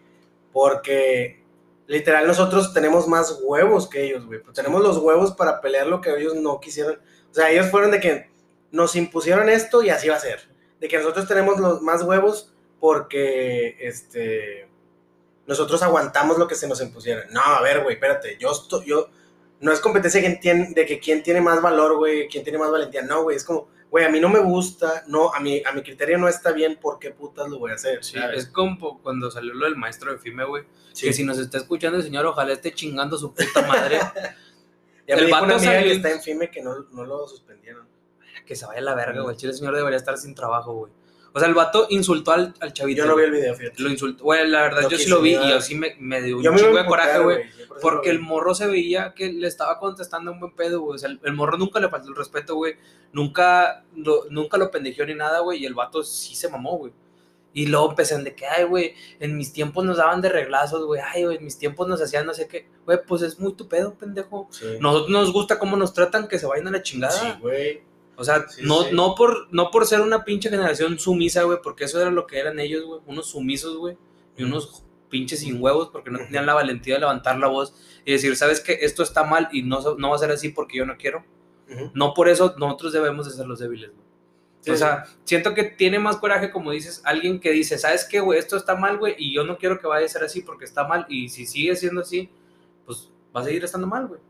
Porque 0.52 1.42
literal 1.88 2.26
nosotros 2.26 2.72
tenemos 2.72 3.08
más 3.08 3.40
huevos 3.42 3.88
que 3.88 4.04
ellos, 4.04 4.24
güey. 4.26 4.40
Pues 4.40 4.54
tenemos 4.54 4.80
los 4.82 4.98
huevos 4.98 5.32
para 5.32 5.60
pelear 5.60 5.88
lo 5.88 6.00
que 6.00 6.10
ellos 6.10 6.36
no 6.36 6.60
quisieron. 6.60 7.00
O 7.30 7.34
sea, 7.34 7.50
ellos 7.50 7.66
fueron 7.70 7.90
de 7.90 8.00
que 8.00 8.30
nos 8.70 8.94
impusieron 8.94 9.48
esto 9.48 9.82
y 9.82 9.90
así 9.90 10.08
va 10.08 10.16
a 10.16 10.20
ser. 10.20 10.48
De 10.78 10.86
que 10.86 10.98
nosotros 10.98 11.26
tenemos 11.26 11.58
los 11.58 11.82
más 11.82 12.02
huevos 12.02 12.54
porque 12.78 13.76
este 13.80 14.68
nosotros 15.46 15.82
aguantamos 15.82 16.38
lo 16.38 16.46
que 16.46 16.54
se 16.54 16.68
nos 16.68 16.80
impusiera. 16.80 17.26
No, 17.30 17.40
a 17.40 17.60
ver, 17.60 17.82
güey, 17.82 17.94
espérate. 17.94 18.38
Yo 18.38 18.52
estoy, 18.52 18.86
yo 18.86 19.10
no 19.60 19.72
es 19.72 19.80
competencia 19.80 20.20
de, 20.20 20.86
que 20.86 20.98
quién 20.98 21.22
tiene 21.22 21.40
más 21.40 21.60
valor, 21.62 21.96
güey, 21.96 22.28
quién 22.28 22.42
tiene 22.42 22.58
más 22.58 22.70
valentía. 22.70 23.02
No, 23.02 23.22
güey, 23.22 23.36
es 23.36 23.44
como, 23.44 23.68
güey, 23.90 24.04
a 24.04 24.08
mí 24.08 24.18
no 24.20 24.28
me 24.28 24.38
gusta, 24.40 25.04
no, 25.06 25.32
a 25.34 25.40
mi, 25.40 25.62
a 25.64 25.72
mi 25.72 25.82
criterio 25.82 26.18
no 26.18 26.28
está 26.28 26.52
bien, 26.52 26.78
¿por 26.80 26.98
qué 26.98 27.10
putas 27.10 27.48
lo 27.48 27.58
voy 27.58 27.70
a 27.72 27.74
hacer? 27.74 28.02
Sí, 28.02 28.18
¿sabes? 28.18 28.38
es 28.44 28.46
como 28.48 29.00
cuando 29.02 29.30
salió 29.30 29.52
lo 29.54 29.66
del 29.66 29.76
maestro 29.76 30.12
de 30.12 30.18
FIME, 30.18 30.44
güey. 30.44 30.64
Sí. 30.92 31.06
Que 31.06 31.12
si 31.12 31.24
nos 31.24 31.38
está 31.38 31.58
escuchando 31.58 31.98
el 31.98 32.04
señor, 32.04 32.26
ojalá 32.26 32.52
esté 32.52 32.72
chingando 32.72 33.16
su 33.18 33.32
puta 33.34 33.62
madre. 33.66 34.00
Ya 35.08 35.16
me 35.16 35.22
el 35.22 35.26
dijo 35.26 35.40
vato 35.40 35.46
una 35.46 35.56
amiga 35.56 35.72
salió- 35.72 35.86
que 35.90 35.96
está 35.96 36.10
en 36.12 36.20
FIME 36.20 36.50
que 36.50 36.62
no, 36.62 36.86
no 36.92 37.04
lo 37.04 37.26
suspendieron. 37.26 37.84
que 38.46 38.54
se 38.54 38.64
vaya 38.64 38.78
a 38.78 38.82
la 38.82 38.94
verga, 38.94 39.22
güey. 39.22 39.34
El 39.34 39.40
chile 39.40 39.52
señor 39.52 39.74
debería 39.74 39.96
estar 39.96 40.16
sin 40.16 40.36
trabajo, 40.36 40.72
güey. 40.72 40.92
O 41.32 41.38
sea, 41.38 41.48
el 41.48 41.54
vato 41.54 41.86
insultó 41.90 42.32
al, 42.32 42.54
al 42.60 42.72
chavito. 42.72 43.02
Yo 43.02 43.06
no 43.06 43.16
vi 43.16 43.24
el 43.24 43.30
video, 43.30 43.54
fíjate. 43.54 43.82
Lo 43.82 43.90
insultó. 43.90 44.24
Güey, 44.24 44.48
la 44.48 44.62
verdad, 44.62 44.82
No 44.82 44.88
yo 44.90 44.98
sí 44.98 45.08
lo 45.08 45.20
vi 45.20 45.36
y 45.36 45.48
yo 45.48 45.60
sí 45.60 45.74
me, 45.76 45.94
me 46.00 46.20
dio 46.22 46.38
un 46.38 46.42
Yo 46.42 46.54
chingo 46.56 46.76
de 46.76 46.86
coraje, 46.86 47.18
güey. 47.20 47.38
por 47.68 47.80
Porque 47.80 48.10
el 48.10 48.18
morro 48.20 48.54
se 48.54 48.66
veía 48.66 49.14
que 49.14 49.32
le 49.32 49.46
estaba 49.46 49.78
contestando 49.78 50.32
un 50.32 50.40
buen 50.40 50.52
pedo, 50.56 50.80
güey. 50.80 50.96
O 50.96 50.98
sea, 50.98 51.08
el, 51.08 51.20
el 51.22 51.32
morro 51.32 51.56
nunca 51.56 51.78
le 51.78 51.88
faltó 51.88 52.08
el 52.08 52.16
respeto, 52.16 52.56
güey. 52.56 52.74
Nunca 53.12 53.84
lo, 53.94 54.24
nunca 54.30 54.58
lo 54.58 54.70
pendejeó 54.70 55.06
ni 55.06 55.14
nada, 55.14 55.40
güey. 55.40 55.62
Y 55.62 55.66
el 55.66 55.74
vato 55.74 56.02
sí 56.02 56.34
se 56.34 56.48
mamó, 56.48 56.78
güey. 56.78 56.92
Y 57.52 57.66
luego 57.66 57.90
empezaron 57.90 58.22
de 58.22 58.34
que, 58.34 58.46
ay, 58.46 58.64
güey, 58.64 58.94
en 59.18 59.36
mis 59.36 59.52
tiempos 59.52 59.84
nos 59.84 59.96
daban 59.96 60.20
de 60.20 60.28
reglazos, 60.28 60.84
güey. 60.86 61.00
Ay, 61.04 61.24
güey, 61.24 61.36
en 61.38 61.44
mis 61.44 61.58
tiempos 61.58 61.88
nos 61.88 62.00
hacían 62.00 62.24
no 62.24 62.32
sé 62.34 62.46
qué. 62.46 62.68
Güey, 62.86 62.98
pues 63.06 63.22
es 63.22 63.40
muy 63.40 63.54
tu 63.54 63.68
pedo, 63.68 63.94
pendejo. 63.94 64.48
Sí. 64.50 64.66
Nosotros 64.80 65.10
nos 65.10 65.32
gusta 65.32 65.58
cómo 65.58 65.76
nos 65.76 65.92
tratan, 65.92 66.28
que 66.28 66.38
se 66.38 66.46
vayan 66.46 66.68
a 66.68 66.70
la 66.70 66.82
chingada. 66.82 67.12
Sí, 67.12 67.26
güey. 67.40 67.82
O 68.20 68.24
sea, 68.24 68.46
Sí, 68.48 68.60
no, 68.64 68.82
sí. 68.82 68.90
no, 68.92 69.14
por, 69.14 69.48
no 69.50 69.70
por 69.70 69.86
ser 69.86 70.02
una 70.02 70.24
pinche 70.24 70.50
generación 70.50 70.98
sumisa, 70.98 71.42
güey, 71.44 71.58
porque 71.62 71.84
eso 71.84 72.00
era 72.00 72.10
lo 72.10 72.26
que 72.26 72.38
eran 72.38 72.60
ellos, 72.60 72.84
güey, 72.84 73.00
unos 73.06 73.30
sumisos, 73.30 73.76
güey, 73.78 73.96
y 74.36 74.42
unos 74.44 74.82
pinches 75.08 75.40
sin 75.40 75.60
huevos 75.60 75.88
porque 75.88 76.10
no 76.10 76.18
tenían 76.18 76.44
la 76.46 76.54
valentía 76.54 76.94
de 76.94 77.00
levantar 77.00 77.38
la 77.38 77.48
voz 77.48 77.74
y 78.04 78.12
decir, 78.12 78.36
¿sabes 78.36 78.60
qué? 78.60 78.78
Esto 78.82 79.02
está 79.02 79.24
mal 79.24 79.48
y 79.52 79.62
no, 79.62 79.80
no 79.96 80.10
va 80.10 80.16
a 80.16 80.18
ser 80.18 80.30
así 80.30 80.50
porque 80.50 80.76
yo 80.78 80.86
no 80.86 80.96
quiero. 80.98 81.24
No 81.94 82.14
por 82.14 82.28
eso 82.28 82.54
nosotros 82.58 82.92
debemos 82.92 83.26
de 83.26 83.32
ser 83.32 83.46
los 83.46 83.58
débiles, 83.60 83.90
güey. 83.90 84.02
Sí, 84.60 84.70
o 84.72 84.76
sea, 84.76 85.04
siento 85.24 85.54
que 85.54 85.62
tiene 85.64 85.98
más 85.98 86.18
coraje, 86.18 86.50
como 86.50 86.70
dices, 86.72 87.00
alguien 87.04 87.40
que 87.40 87.50
dice, 87.50 87.78
¿sabes 87.78 88.04
qué, 88.04 88.20
güey? 88.20 88.38
Esto 88.38 88.56
está 88.58 88.76
mal, 88.76 88.98
güey, 88.98 89.14
y 89.18 89.32
yo 89.32 89.42
no 89.44 89.56
quiero 89.56 89.80
que 89.80 89.86
vaya 89.86 90.04
a 90.04 90.08
ser 90.08 90.22
así 90.22 90.42
porque 90.42 90.66
está 90.66 90.86
mal, 90.86 91.06
y 91.08 91.30
si 91.30 91.46
sigue 91.46 91.74
siendo 91.76 92.02
así, 92.02 92.28
pues 92.84 93.08
va 93.34 93.40
a 93.40 93.44
seguir 93.44 93.64
estando 93.64 93.86
mal, 93.86 94.06
güey. 94.06 94.20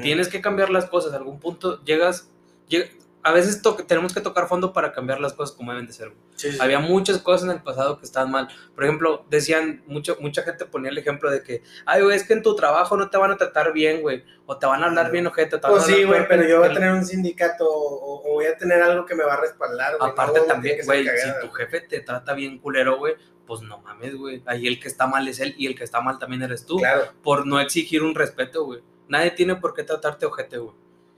Tienes 0.00 0.28
que 0.28 0.40
cambiar 0.40 0.70
las 0.70 0.86
cosas. 0.86 1.12
A 1.12 1.16
algún 1.16 1.38
punto 1.38 1.84
llegas. 1.84 2.30
lleg- 2.70 2.90
a 3.24 3.32
veces 3.32 3.62
tenemos 3.86 4.12
que 4.12 4.20
tocar 4.20 4.48
fondo 4.48 4.74
para 4.74 4.92
cambiar 4.92 5.18
las 5.18 5.32
cosas 5.32 5.56
como 5.56 5.72
deben 5.72 5.86
de 5.86 5.94
ser. 5.94 6.12
Sí, 6.34 6.52
sí. 6.52 6.58
Había 6.60 6.78
muchas 6.78 7.16
cosas 7.18 7.48
en 7.48 7.56
el 7.56 7.62
pasado 7.62 7.98
que 7.98 8.04
estaban 8.04 8.30
mal. 8.30 8.48
Por 8.74 8.84
ejemplo, 8.84 9.24
decían, 9.30 9.82
mucho, 9.86 10.18
mucha 10.20 10.42
gente 10.42 10.66
ponía 10.66 10.90
el 10.90 10.98
ejemplo 10.98 11.30
de 11.30 11.42
que, 11.42 11.62
ay, 11.86 12.02
güey, 12.02 12.14
es 12.14 12.24
que 12.24 12.34
en 12.34 12.42
tu 12.42 12.54
trabajo 12.54 12.98
no 12.98 13.08
te 13.08 13.16
van 13.16 13.30
a 13.30 13.38
tratar 13.38 13.72
bien, 13.72 14.02
güey. 14.02 14.22
O 14.44 14.58
te 14.58 14.66
van 14.66 14.82
a 14.82 14.88
hablar 14.88 15.10
bien, 15.10 15.26
ojete. 15.26 15.56
te 15.56 15.66
Pues 15.66 15.84
sí, 15.84 16.04
güey, 16.04 16.28
pero 16.28 16.46
yo 16.46 16.58
voy 16.58 16.68
a 16.68 16.74
tener 16.74 16.92
un 16.92 17.02
sindicato 17.02 17.66
o, 17.66 18.30
o 18.30 18.34
voy 18.34 18.44
a 18.44 18.58
tener 18.58 18.82
algo 18.82 19.06
que 19.06 19.14
me 19.14 19.24
va 19.24 19.34
a 19.34 19.40
respaldar, 19.40 19.96
güey. 19.96 20.10
Aparte 20.10 20.40
No, 20.40 20.44
también, 20.44 20.84
güey, 20.84 21.04
si 21.04 21.30
tu 21.40 21.50
jefe 21.52 21.80
te 21.80 22.00
trata 22.00 22.34
bien 22.34 22.58
culero, 22.58 22.98
güey, 22.98 23.14
pues 23.46 23.62
no 23.62 23.78
mames, 23.78 24.16
güey. 24.16 24.42
Ahí 24.44 24.66
el 24.66 24.78
que 24.78 24.88
está 24.88 25.06
mal 25.06 25.26
es 25.28 25.40
él 25.40 25.54
y 25.56 25.66
el 25.66 25.74
que 25.74 25.84
está 25.84 26.02
mal 26.02 26.18
también 26.18 26.42
eres 26.42 26.66
tú. 26.66 26.76
Claro. 26.76 27.04
por 27.22 27.46
no 27.46 27.58
exigir 27.58 28.02
un 28.02 28.14
respeto, 28.14 28.66
güey. 28.66 28.82
Nadie 29.08 29.30
tiene 29.30 29.56
por 29.56 29.72
qué 29.72 29.82
tratarte 29.82 30.26
ojete, 30.26 30.58
güey. 30.58 30.74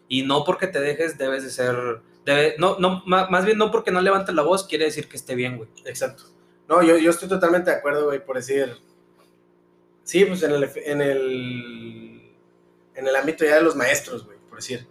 Y 0.08 0.22
no 0.22 0.44
porque 0.44 0.66
te 0.66 0.80
dejes 0.80 1.18
debes 1.18 1.42
de 1.42 1.50
ser... 1.50 2.00
Debe, 2.24 2.56
no, 2.58 2.78
no, 2.78 3.02
más 3.06 3.44
bien 3.44 3.56
no 3.56 3.70
porque 3.70 3.92
no 3.92 4.00
levantes 4.00 4.34
la 4.34 4.42
voz 4.42 4.66
quiere 4.66 4.86
decir 4.86 5.08
que 5.08 5.16
esté 5.16 5.34
bien, 5.34 5.56
güey. 5.58 5.68
Exacto. 5.84 6.24
No, 6.68 6.82
yo, 6.82 6.96
yo 6.96 7.10
estoy 7.10 7.28
totalmente 7.28 7.70
de 7.70 7.76
acuerdo, 7.76 8.06
güey, 8.06 8.24
por 8.24 8.36
decir. 8.36 8.76
Sí, 10.02 10.24
pues 10.24 10.42
en 10.42 10.52
el, 10.52 10.70
en 10.84 11.00
el. 11.00 12.32
En 12.94 13.06
el 13.06 13.16
ámbito 13.16 13.44
ya 13.44 13.56
de 13.56 13.62
los 13.62 13.76
maestros, 13.76 14.24
güey, 14.24 14.38
por 14.48 14.58
decir. 14.58 14.86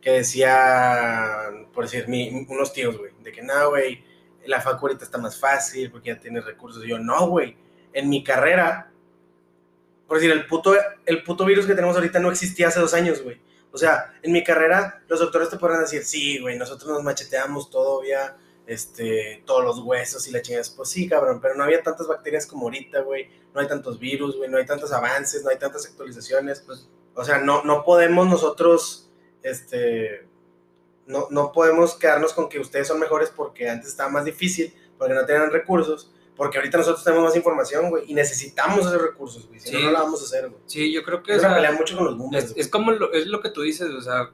Que 0.00 0.10
decían, 0.12 1.68
por 1.72 1.84
decir, 1.84 2.08
mi, 2.08 2.46
unos 2.48 2.72
tíos, 2.72 2.98
güey, 2.98 3.12
de 3.22 3.32
que 3.32 3.42
no, 3.42 3.70
güey, 3.70 4.02
la 4.46 4.60
facu 4.60 4.86
ahorita 4.86 5.04
está 5.04 5.18
más 5.18 5.38
fácil 5.38 5.90
porque 5.90 6.08
ya 6.08 6.18
tienes 6.18 6.44
recursos. 6.44 6.84
Y 6.84 6.88
yo, 6.88 6.98
no, 6.98 7.28
güey, 7.28 7.56
en 7.92 8.08
mi 8.08 8.24
carrera, 8.24 8.90
por 10.06 10.18
decir, 10.18 10.32
el 10.32 10.46
puto, 10.46 10.74
el 11.06 11.22
puto 11.22 11.44
virus 11.44 11.66
que 11.66 11.74
tenemos 11.74 11.96
ahorita 11.96 12.18
no 12.18 12.30
existía 12.30 12.68
hace 12.68 12.80
dos 12.80 12.94
años, 12.94 13.22
güey. 13.22 13.40
O 13.72 13.78
sea, 13.78 14.14
en 14.22 14.32
mi 14.32 14.42
carrera, 14.42 15.02
los 15.08 15.20
doctores 15.20 15.48
te 15.48 15.56
podrán 15.56 15.80
decir, 15.80 16.04
sí, 16.04 16.38
güey, 16.40 16.58
nosotros 16.58 16.90
nos 16.90 17.02
macheteamos 17.02 17.70
todavía, 17.70 18.36
este, 18.66 19.42
todos 19.46 19.64
los 19.64 19.78
huesos 19.80 20.26
y 20.28 20.32
la 20.32 20.42
chingada. 20.42 20.64
Pues 20.76 20.88
sí, 20.88 21.08
cabrón, 21.08 21.40
pero 21.40 21.54
no 21.54 21.64
había 21.64 21.82
tantas 21.82 22.06
bacterias 22.06 22.46
como 22.46 22.66
ahorita, 22.66 23.00
güey. 23.00 23.28
No 23.54 23.60
hay 23.60 23.68
tantos 23.68 23.98
virus, 23.98 24.36
güey, 24.36 24.50
no 24.50 24.58
hay 24.58 24.66
tantos 24.66 24.92
avances, 24.92 25.42
no 25.42 25.50
hay 25.50 25.58
tantas 25.58 25.86
actualizaciones. 25.86 26.60
Pues, 26.60 26.88
o 27.14 27.24
sea, 27.24 27.38
no, 27.38 27.62
no 27.64 27.84
podemos 27.84 28.28
nosotros, 28.28 29.10
este, 29.42 30.26
no, 31.06 31.28
no 31.30 31.52
podemos 31.52 31.96
quedarnos 31.96 32.32
con 32.32 32.48
que 32.48 32.60
ustedes 32.60 32.88
son 32.88 33.00
mejores 33.00 33.30
porque 33.30 33.68
antes 33.68 33.90
estaba 33.90 34.10
más 34.10 34.24
difícil, 34.24 34.74
porque 34.98 35.14
no 35.14 35.26
tenían 35.26 35.50
recursos, 35.50 36.12
porque 36.40 36.56
ahorita 36.56 36.78
nosotros 36.78 37.04
tenemos 37.04 37.22
más 37.26 37.36
información, 37.36 37.90
güey, 37.90 38.04
y 38.06 38.14
necesitamos 38.14 38.78
esos 38.78 39.02
recursos, 39.02 39.46
güey. 39.46 39.60
Si 39.60 39.68
Sí. 39.68 39.74
no, 39.74 39.80
no 39.82 39.90
la 39.90 40.00
vamos 40.00 40.22
a 40.22 40.24
hacer, 40.24 40.48
güey. 40.48 40.62
Sí, 40.64 40.90
yo 40.90 41.02
creo 41.02 41.22
que... 41.22 41.34
Es 41.34 41.42
pelea 41.42 41.72
mucho 41.72 41.94
con 41.94 42.06
los 42.06 42.16
boomers, 42.16 42.52
es, 42.52 42.56
es 42.56 42.68
como 42.68 42.92
lo, 42.92 43.12
es 43.12 43.26
lo 43.26 43.42
que 43.42 43.50
tú 43.50 43.60
dices, 43.60 43.90
o 43.90 44.00
sea, 44.00 44.30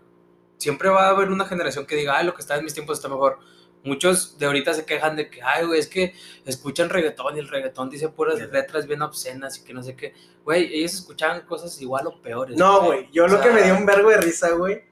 siempre 0.57 0.89
va 0.89 1.07
a 1.07 1.11
haber 1.11 1.31
una 1.33 1.47
generación 1.47 1.85
que 1.85 1.97
diga, 1.97 2.17
ay, 2.17 2.25
lo 2.25 2.33
que 2.33 2.43
está 2.43 2.55
en 2.55 2.63
mis 2.63 2.75
tiempos 2.75 2.99
está 2.99 3.09
mejor. 3.09 3.41
Muchos 3.83 4.39
de 4.39 4.47
ahorita 4.47 4.73
se 4.75 4.85
quejan 4.87 5.17
de 5.17 5.29
que, 5.31 5.43
ay, 5.43 5.67
güey, 5.67 5.81
es 5.81 5.89
que 5.89 6.15
escuchan 6.45 6.91
reggaetón 6.91 7.35
y 7.35 7.41
el 7.41 7.49
reggaetón 7.49 7.91
dice 7.91 8.09
puras 8.09 8.39
letras 8.39 8.87
bien 8.87 9.03
obscenas 9.03 9.59
y 9.59 9.65
que 9.65 9.75
no 9.75 9.83
sé 9.83 9.97
qué. 9.97 10.15
Güey, 10.45 10.73
ellos 10.79 10.95
escuchaban 10.95 11.41
cosas 11.41 11.83
igual 11.83 12.07
o 12.07 12.23
peores. 12.23 12.57
No, 12.57 12.85
güey. 12.85 13.09
Yo 13.11 13.25
O 13.25 13.27
lo 13.27 13.35
sea, 13.39 13.43
que 13.43 13.51
me 13.53 13.65
dio 13.65 13.77
un 13.77 13.85
vergo 13.85 14.11
de 14.11 14.19
risa, 14.19 14.51
güey. 14.53 14.85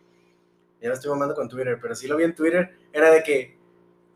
Ya 0.83 0.89
lo 0.89 0.95
estoy 0.95 1.11
mamando 1.11 1.37
con 1.37 1.49
Twitter, 1.49 1.79
pero 1.81 1.95
sí 1.95 2.09
lo 2.09 2.17
vi 2.17 2.25
en 2.25 2.35
Twitter. 2.35 2.77
Era 2.93 3.13
de 3.13 3.23
que 3.23 3.57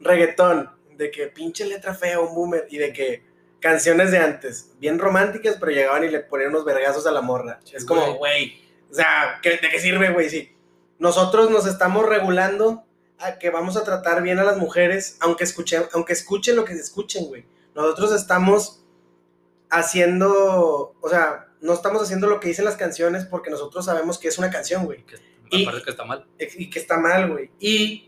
reggaetón, 0.00 0.68
de 0.98 1.10
que 1.10 1.28
pinche 1.28 1.64
letra 1.64 1.94
fea, 1.94 2.20
un 2.20 2.34
boomer, 2.34 2.66
y 2.68 2.76
de 2.76 2.92
que 2.92 3.22
canciones 3.60 4.10
de 4.10 4.18
antes, 4.18 4.72
bien 4.78 4.98
románticas, 4.98 5.56
pero 5.58 5.72
llegaban 5.72 6.04
y 6.04 6.08
le 6.08 6.20
ponían 6.20 6.50
unos 6.50 6.64
vergazos 6.64 7.06
a 7.06 7.10
la 7.10 7.22
morra. 7.22 7.60
Sí, 7.64 7.74
es 7.76 7.84
como, 7.86 8.14
güey. 8.16 8.60
O 8.90 8.94
sea, 8.94 9.38
¿qué- 9.42 9.56
¿de 9.56 9.68
qué 9.70 9.80
sirve, 9.80 10.10
güey? 10.12 10.28
Sí. 10.28 10.52
Nosotros 10.98 11.50
nos 11.50 11.66
estamos 11.66 12.06
regulando 12.06 12.84
a 13.18 13.38
que 13.38 13.50
vamos 13.50 13.76
a 13.76 13.84
tratar 13.84 14.22
bien 14.22 14.38
a 14.38 14.44
las 14.44 14.58
mujeres, 14.58 15.16
aunque 15.20 15.44
escuchen, 15.44 15.84
aunque 15.92 16.12
escuchen 16.12 16.54
lo 16.56 16.64
que 16.64 16.74
escuchen, 16.74 17.26
güey. 17.26 17.44
Nosotros 17.74 18.12
estamos 18.12 18.84
haciendo, 19.70 20.94
o 21.00 21.08
sea, 21.08 21.48
no 21.60 21.72
estamos 21.74 22.02
haciendo 22.02 22.26
lo 22.28 22.40
que 22.40 22.48
dicen 22.48 22.64
las 22.64 22.76
canciones 22.76 23.24
porque 23.24 23.50
nosotros 23.50 23.84
sabemos 23.84 24.18
que 24.18 24.28
es 24.28 24.38
una 24.38 24.50
canción, 24.50 24.84
güey. 24.84 25.04
Y- 25.50 25.66
que 25.82 25.90
está 25.90 26.04
mal. 26.04 26.26
Y 26.38 26.70
que 26.70 26.78
está 26.78 26.96
mal, 26.98 27.30
güey. 27.30 27.50
Y 27.58 28.07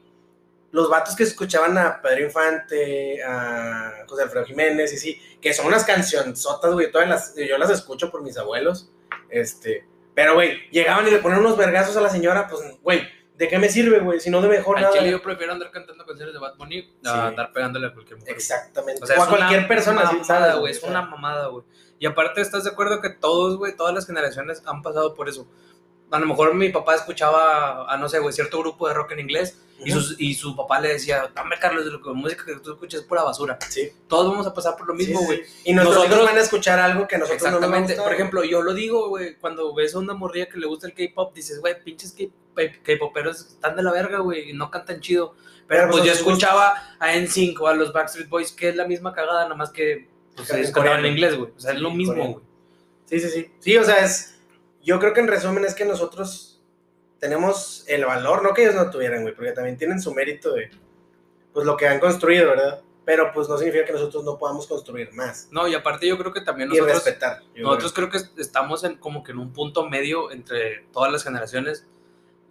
los 0.73 0.89
vatos 0.89 1.17
que 1.17 1.25
escuchaban 1.25 1.77
a 1.79 2.01
Pedro 2.01 2.25
Infante, 2.25 3.23
a 3.25 4.05
José 4.07 4.23
Alfredo 4.23 4.45
Jiménez, 4.47 4.93
y 4.93 4.97
sí, 4.99 5.21
que 5.41 5.53
son 5.53 5.67
unas 5.67 5.85
cancionzotas, 5.85 6.73
güey. 6.73 6.91
Todas 6.93 7.09
las, 7.09 7.35
yo 7.37 7.59
las 7.59 7.71
escucho 7.71 8.11
por 8.11 8.23
mis 8.23 8.37
abuelos. 8.39 8.91
Este, 9.29 9.87
pero, 10.15 10.35
güey, 10.35 10.69
llegaban 10.71 11.07
y 11.07 11.11
le 11.11 11.19
ponían 11.19 11.41
unos 11.41 11.57
vergazos 11.57 11.97
a 11.97 12.01
la 12.01 12.09
señora, 12.09 12.47
pues, 12.49 12.63
güey, 12.83 13.03
¿de 13.37 13.49
qué 13.49 13.59
me 13.59 13.69
sirve, 13.69 14.01
güey? 14.01 14.21
Si 14.21 14.31
no 14.31 14.41
de 14.43 14.49
mejor 14.49 14.77
Al 14.77 14.83
nada. 14.85 14.97
chile 14.99 15.11
yo 15.11 15.23
prefiero 15.23 15.53
andar 15.53 15.71
cantando 15.71 16.05
canciones 16.05 16.35
de 16.35 16.41
Bad 16.41 16.57
Bunny 16.57 16.79
a 17.05 17.09
Sí. 17.13 17.19
andar 17.21 17.53
pegándole 17.53 17.87
a 17.89 17.93
cualquier 17.93 18.19
mujer. 18.19 18.35
Exactamente. 18.35 19.03
O 19.03 19.07
sea, 19.07 19.17
o 19.17 19.21
a 19.21 19.25
es 19.25 19.29
una 19.29 19.39
cualquier 19.39 19.69
persona, 19.69 20.03
mamada, 20.05 20.25
¿sabes, 20.25 20.57
güey. 20.57 20.73
Es 20.73 20.83
una 20.83 21.03
mamada, 21.03 21.47
güey. 21.49 21.65
Y 21.99 22.07
aparte, 22.07 22.41
¿estás 22.41 22.65
de 22.65 22.71
acuerdo 22.71 23.01
que 23.01 23.11
todos, 23.11 23.57
güey, 23.57 23.77
todas 23.77 23.95
las 23.95 24.07
generaciones 24.07 24.63
han 24.67 24.83
pasado 24.83 25.15
por 25.15 25.29
eso? 25.29 25.49
A 26.11 26.19
lo 26.19 26.27
mejor 26.27 26.55
mi 26.55 26.69
papá 26.71 26.95
escuchaba 26.97 27.91
a, 27.93 27.97
no 27.97 28.09
sé, 28.09 28.19
güey, 28.19 28.33
cierto 28.35 28.59
grupo 28.59 28.89
de 28.89 28.95
rock 28.95 29.13
en 29.13 29.21
inglés 29.21 29.59
y, 29.85 29.93
ujú. 29.93 30.01
sus- 30.01 30.21
y 30.21 30.35
su 30.35 30.57
papá 30.57 30.81
le 30.81 30.89
decía, 30.89 31.31
dame, 31.35 31.57
Carlos, 31.61 31.85
de 31.85 31.93
lo 31.93 32.03
que 32.03 32.11
música 32.11 32.45
que 32.45 32.57
tú 32.57 32.73
escuchas 32.73 33.03
es 33.03 33.07
pura 33.07 33.23
basura. 33.23 33.59
Sí. 33.69 33.91
Todos 34.09 34.29
vamos 34.31 34.47
a 34.47 34.53
pasar 34.53 34.77
por 34.77 34.89
lo 34.89 34.95
mismo, 34.95 35.21
sí, 35.21 35.25
güey. 35.27 35.45
sí. 35.45 35.53
Y 35.67 35.73
Nosotros- 35.73 36.07
hijos 36.07 36.25
van 36.25 36.37
a 36.37 36.41
escuchar 36.41 36.79
algo 36.81 37.07
que 37.07 37.17
nosotros 37.17 37.43
no 37.43 37.51
nos 37.53 37.59
Exactamente. 37.61 37.97
Por 38.03 38.13
ejemplo, 38.13 38.45
yo 38.45 38.61
lo 38.63 38.75
digo, 38.75 39.09
güey, 39.09 39.37
cuando 39.37 39.73
ves 39.75 39.95
a 39.95 40.01
una 40.01 40.15
morrilla 40.15 40.49
que 40.49 40.59
le 40.59 40.67
gusta 40.67 40.87
el 40.89 40.95
K-pop, 40.95 41.33
dices, 41.35 41.61
güey, 41.61 41.83
pinches 41.83 42.15
K-poperos 42.83 43.41
están 43.47 43.77
de 43.77 43.83
la 43.83 43.93
verga, 43.93 44.19
güey, 44.19 44.51
y 44.51 44.53
no 44.53 44.71
cantan 44.71 45.01
chido. 45.01 45.35
Pero, 45.69 45.83
Pero, 45.83 45.91
pues 45.93 46.05
yo 46.05 46.11
gustos. 46.11 46.27
escuchaba 46.27 46.75
a 46.99 47.15
NSYNC 47.15 47.61
o 47.61 47.69
a 47.69 47.75
los 47.75 47.93
Backstreet 47.93 48.29
Boys, 48.29 48.51
que 48.53 48.69
es 48.71 48.77
la 48.77 48.87
misma 48.87 49.13
cagada, 49.13 49.45
nada 49.45 49.55
más 49.55 49.71
que 49.71 50.09
pues, 50.35 50.51
En 50.51 50.59
ellos 50.61 50.73
en 50.77 51.07
inglés, 51.07 51.37
güey. 51.37 51.53
O 51.57 51.61
sea, 51.61 51.73
es 51.73 51.79
lo 51.81 51.91
mismo, 51.91 52.15
güey. 52.15 52.37
Sí, 53.07 53.21
sí, 53.21 53.29
sí. 53.29 53.51
Sí, 53.61 53.77
o 53.77 53.85
sea, 53.85 54.05
es. 54.05 54.35
Yo 54.83 54.99
creo 54.99 55.13
que 55.13 55.21
en 55.21 55.29
resumen 55.29 55.65
es 55.65 55.75
que 55.75 55.85
nosotros 55.85 56.61
tenemos 57.19 57.85
el 57.87 58.05
valor, 58.05 58.43
no 58.43 58.55
que 58.55 58.63
ellos 58.63 58.75
no 58.75 58.91
tuvieran, 58.91 59.23
güey, 59.23 59.35
porque 59.35 59.53
también 59.53 59.77
tienen 59.77 60.01
su 60.01 60.13
mérito 60.15 60.53
de. 60.53 60.71
Pues 61.53 61.67
lo 61.67 61.77
que 61.77 61.87
han 61.87 62.01
construido, 62.01 62.51
¿verdad? 62.51 62.81
Pero 63.05 63.33
pues 63.33 63.49
no 63.49 63.59
significa 63.59 63.85
que 63.85 63.93
nosotros 63.93 64.25
no 64.25 64.39
podamos 64.39 64.67
construir 64.67 65.13
más. 65.13 65.49
No, 65.51 65.67
y 65.67 65.75
aparte 65.75 66.07
yo 66.07 66.17
creo 66.17 66.33
que 66.33 66.43
también 66.43 66.69
Y 66.71 66.77
nosotros, 66.77 67.05
respetar. 67.05 67.43
yo 67.55 67.65
nosotros 67.65 67.93
creo 67.93 68.11
que 68.11 68.19
estamos 68.41 68.85
en, 68.85 68.97
como 68.97 69.25
que 69.25 69.33
en 69.33 69.39
un 69.39 69.53
punto 69.53 69.89
medio 69.89 70.31
entre 70.31 70.85
todas 70.93 71.11
las 71.11 71.25
generaciones 71.25 71.87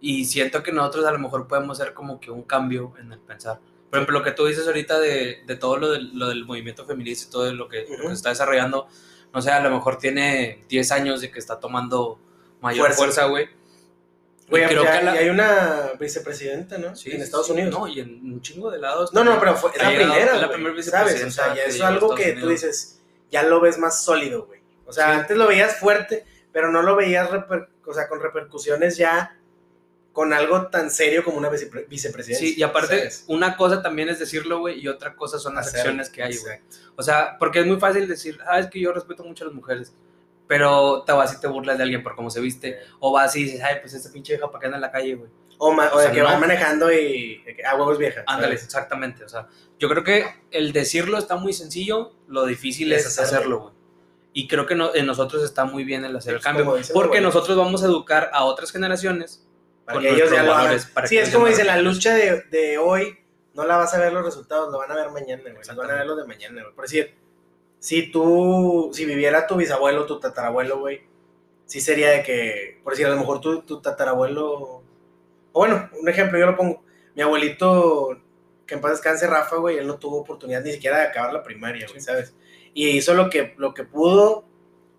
y 0.00 0.24
siento 0.26 0.62
que 0.62 0.72
nosotros 0.72 1.06
a 1.06 1.12
lo 1.12 1.18
mejor 1.18 1.46
podemos 1.48 1.80
hacer 1.80 1.94
como 1.94 2.20
que 2.20 2.30
un 2.30 2.42
cambio 2.42 2.92
en 2.98 3.12
el 3.12 3.20
pensar. 3.20 3.58
Por 3.90 3.98
ejemplo, 3.98 4.18
lo 4.18 4.24
que 4.24 4.32
tú 4.32 4.46
dices 4.46 4.66
ahorita 4.66 5.00
de, 5.00 5.42
de 5.46 5.56
todo 5.56 5.76
lo 5.78 5.90
del, 5.90 6.16
lo 6.18 6.28
del 6.28 6.44
movimiento 6.44 6.84
feminista 6.84 7.26
y 7.28 7.30
todo 7.30 7.52
lo 7.52 7.68
que, 7.68 7.86
lo 7.88 8.02
que 8.02 8.08
se 8.08 8.12
está 8.12 8.28
desarrollando, 8.28 8.86
no 9.32 9.42
sé, 9.42 9.50
a 9.50 9.60
lo 9.60 9.70
mejor 9.70 9.98
tiene 9.98 10.64
10 10.68 10.90
años 10.92 11.20
de 11.20 11.30
que 11.30 11.38
está 11.38 11.58
tomando 11.60 12.18
mayor 12.60 12.92
Fuerza. 12.92 13.26
güey. 13.26 13.48
Güey, 14.48 14.66
creo 14.66 14.82
ya- 14.82 14.98
que 14.98 15.04
la- 15.04 15.14
y 15.14 15.18
hay 15.18 15.28
una 15.28 15.92
vicepresidenta, 15.98 16.76
¿no? 16.76 16.96
Sí, 16.96 17.12
en 17.12 17.22
Estados. 17.22 17.48
Unidos. 17.50 17.70
No, 17.72 17.86
y 17.86 18.00
en 18.00 18.32
un 18.32 18.40
chingo 18.42 18.68
de 18.70 18.78
lados. 18.80 19.12
No, 19.12 19.22
no, 19.22 19.38
pero 19.38 19.54
fue, 19.54 19.70
es 19.70 19.80
la 19.80 19.88
primera, 19.88 20.34
es 20.34 20.40
la 20.40 20.50
primera 20.50 20.82
¿sabes? 20.82 21.14
O 21.24 21.30
sea, 21.30 21.52
vicepresidenta 21.52 21.54
ya 21.54 21.64
es 21.64 21.80
algo 21.80 22.14
que 22.16 22.32
tú 22.32 22.48
dices, 22.48 23.00
ya 23.30 23.44
lo 23.44 23.60
ves 23.60 23.78
más 23.78 24.02
sólido, 24.02 24.46
güey. 24.46 24.60
O 24.86 24.92
sea, 24.92 25.06
Sí. 25.14 25.20
antes 25.20 25.36
lo 25.36 25.46
veías 25.46 25.76
fuerte, 25.76 26.26
pero 26.52 26.72
no 26.72 26.82
lo 26.82 26.96
veías 26.96 27.30
reper- 27.30 27.68
o 27.86 27.94
sea, 27.94 28.08
con 28.08 28.20
repercusiones 28.20 28.96
ya 28.96 29.36
con 30.12 30.32
algo 30.32 30.66
tan 30.68 30.90
serio 30.90 31.22
como 31.24 31.38
una 31.38 31.48
vicepre- 31.50 31.86
vicepresidencia. 31.88 32.48
Sí, 32.48 32.54
y 32.58 32.62
aparte, 32.62 32.96
¿sabes? 32.98 33.24
una 33.28 33.56
cosa 33.56 33.80
también 33.82 34.08
es 34.08 34.18
decirlo, 34.18 34.58
güey, 34.58 34.80
y 34.80 34.88
otra 34.88 35.14
cosa 35.14 35.38
son 35.38 35.54
las 35.54 35.68
Hacerlo, 35.68 35.82
acciones 36.02 36.10
que 36.10 36.22
hay, 36.22 36.36
güey. 36.36 36.58
O 36.96 37.02
sea, 37.02 37.36
porque 37.38 37.60
es 37.60 37.66
muy 37.66 37.78
fácil 37.78 38.08
decir, 38.08 38.38
ah, 38.48 38.58
es 38.58 38.66
que 38.66 38.80
yo 38.80 38.92
respeto 38.92 39.22
mucho 39.24 39.44
a 39.44 39.46
las 39.46 39.54
mujeres, 39.54 39.94
pero 40.48 41.04
te 41.06 41.12
vas 41.12 41.32
y 41.32 41.40
te 41.40 41.46
burlas 41.46 41.76
de 41.78 41.84
alguien 41.84 42.02
por 42.02 42.16
cómo 42.16 42.28
se 42.30 42.40
viste, 42.40 42.78
o 42.98 43.12
vas 43.12 43.36
y 43.36 43.44
dices, 43.44 43.60
ay, 43.62 43.76
pues 43.80 43.94
esta 43.94 44.10
pinche 44.10 44.32
vieja 44.32 44.50
para 44.50 44.60
qué 44.60 44.66
anda 44.66 44.78
en 44.78 44.82
la 44.82 44.90
calle, 44.90 45.14
güey. 45.14 45.30
O, 45.58 45.68
o 45.68 45.72
O 45.74 45.98
de 45.98 46.04
sea, 46.04 46.12
que 46.12 46.18
no. 46.20 46.24
va 46.24 46.38
manejando 46.38 46.90
y 46.92 47.42
que, 47.44 47.62
ah, 47.64 47.76
huevos 47.76 47.98
vieja. 47.98 48.22
Ándale, 48.26 48.54
¿sabes? 48.56 48.64
exactamente. 48.64 49.24
O 49.24 49.28
sea, 49.28 49.46
yo 49.78 49.88
creo 49.88 50.02
que 50.02 50.24
el 50.50 50.72
decirlo 50.72 51.18
está 51.18 51.36
muy 51.36 51.52
sencillo, 51.52 52.14
lo 52.26 52.46
difícil 52.46 52.92
es, 52.92 53.06
Es 53.06 53.18
hacerlo. 53.18 53.60
güey. 53.60 53.74
Y 54.32 54.48
creo 54.48 54.64
que 54.66 54.74
no- 54.74 54.94
en 54.94 55.06
nosotros 55.06 55.42
está 55.44 55.64
muy 55.66 55.84
bien 55.84 56.04
el 56.04 56.16
hacer 56.16 56.34
el 56.34 56.40
cambio, 56.40 56.74
porque 56.94 57.20
nosotros 57.20 57.56
vamos 57.58 57.82
a 57.82 57.86
educar 57.86 58.30
a 58.32 58.44
otras 58.44 58.72
generaciones 58.72 59.46
Para 59.94 60.00
que 60.00 60.10
ellos 60.10 60.30
ya 60.30 60.42
lo 60.42 60.54
hagan. 60.54 60.78
para 60.94 61.06
Sí, 61.06 61.18
es 61.18 61.30
como 61.30 61.46
dicen, 61.46 61.66
la 61.66 61.80
lucha 61.80 62.14
de, 62.14 62.42
de 62.50 62.78
hoy 62.78 63.18
no 63.54 63.64
la 63.64 63.76
vas 63.76 63.94
a 63.94 63.98
ver 63.98 64.12
los 64.12 64.24
resultados, 64.24 64.70
lo 64.70 64.78
van 64.78 64.90
a 64.92 64.94
ver 64.94 65.10
mañana, 65.10 65.42
güey. 65.42 65.56
Los 65.56 65.76
Van 65.76 65.90
a 65.90 65.94
ver 65.94 66.06
los 66.06 66.16
de 66.16 66.24
mañana, 66.26 66.62
güey. 66.62 66.74
Por 66.74 66.84
decir, 66.84 67.14
si 67.78 68.10
tú, 68.10 68.90
si 68.92 69.04
viviera 69.04 69.46
tu 69.46 69.56
bisabuelo, 69.56 70.06
tu 70.06 70.20
tatarabuelo, 70.20 70.78
güey, 70.80 71.02
sí 71.66 71.80
sería 71.80 72.10
de 72.10 72.22
que, 72.22 72.80
por 72.84 72.92
decir, 72.92 73.06
a 73.06 73.10
lo 73.10 73.16
mejor 73.16 73.40
tu, 73.40 73.62
tu 73.62 73.80
tatarabuelo, 73.80 74.48
o 74.52 74.82
bueno, 75.52 75.90
un 76.00 76.08
ejemplo, 76.08 76.38
yo 76.38 76.46
lo 76.46 76.56
pongo, 76.56 76.82
mi 77.14 77.22
abuelito, 77.22 78.20
que 78.66 78.74
en 78.74 78.80
paz 78.80 78.92
descanse, 78.92 79.26
Rafa, 79.26 79.56
güey, 79.56 79.78
él 79.78 79.86
no 79.86 79.98
tuvo 79.98 80.18
oportunidad 80.18 80.62
ni 80.62 80.72
siquiera 80.72 80.98
de 80.98 81.06
acabar 81.06 81.32
la 81.32 81.42
primaria, 81.42 81.86
güey, 81.86 82.00
Sí. 82.00 82.06
¿sabes? 82.06 82.34
Y 82.72 82.90
hizo 82.90 83.14
lo 83.14 83.30
que, 83.30 83.54
lo 83.56 83.74
que 83.74 83.84
pudo 83.84 84.44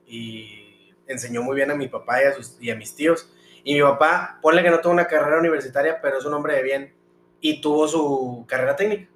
y 0.06 0.94
enseñó 1.08 1.42
muy 1.42 1.56
bien 1.56 1.72
a 1.72 1.76
mi 1.76 1.88
papá 1.88 2.22
y 2.22 2.26
a, 2.26 2.34
sus, 2.34 2.58
y 2.60 2.70
a 2.70 2.76
mis 2.76 2.96
tíos. 2.96 3.32
Y 3.64 3.76
mi 3.76 3.82
papá, 3.82 4.40
ponle 4.42 4.64
que 4.64 4.70
no 4.70 4.80
tuvo 4.80 4.94
una 4.94 5.08
carrera 5.08 5.40
universitaria, 5.40 6.02
pero 6.02 6.18
es 6.18 6.26
un 6.26 6.34
hombre 6.34 6.56
de 6.56 6.64
bien 6.64 6.96
y 7.40 7.62
tuvo 7.62 7.88
su 7.88 8.46
carrera 8.48 8.76
técnica. 8.76 9.10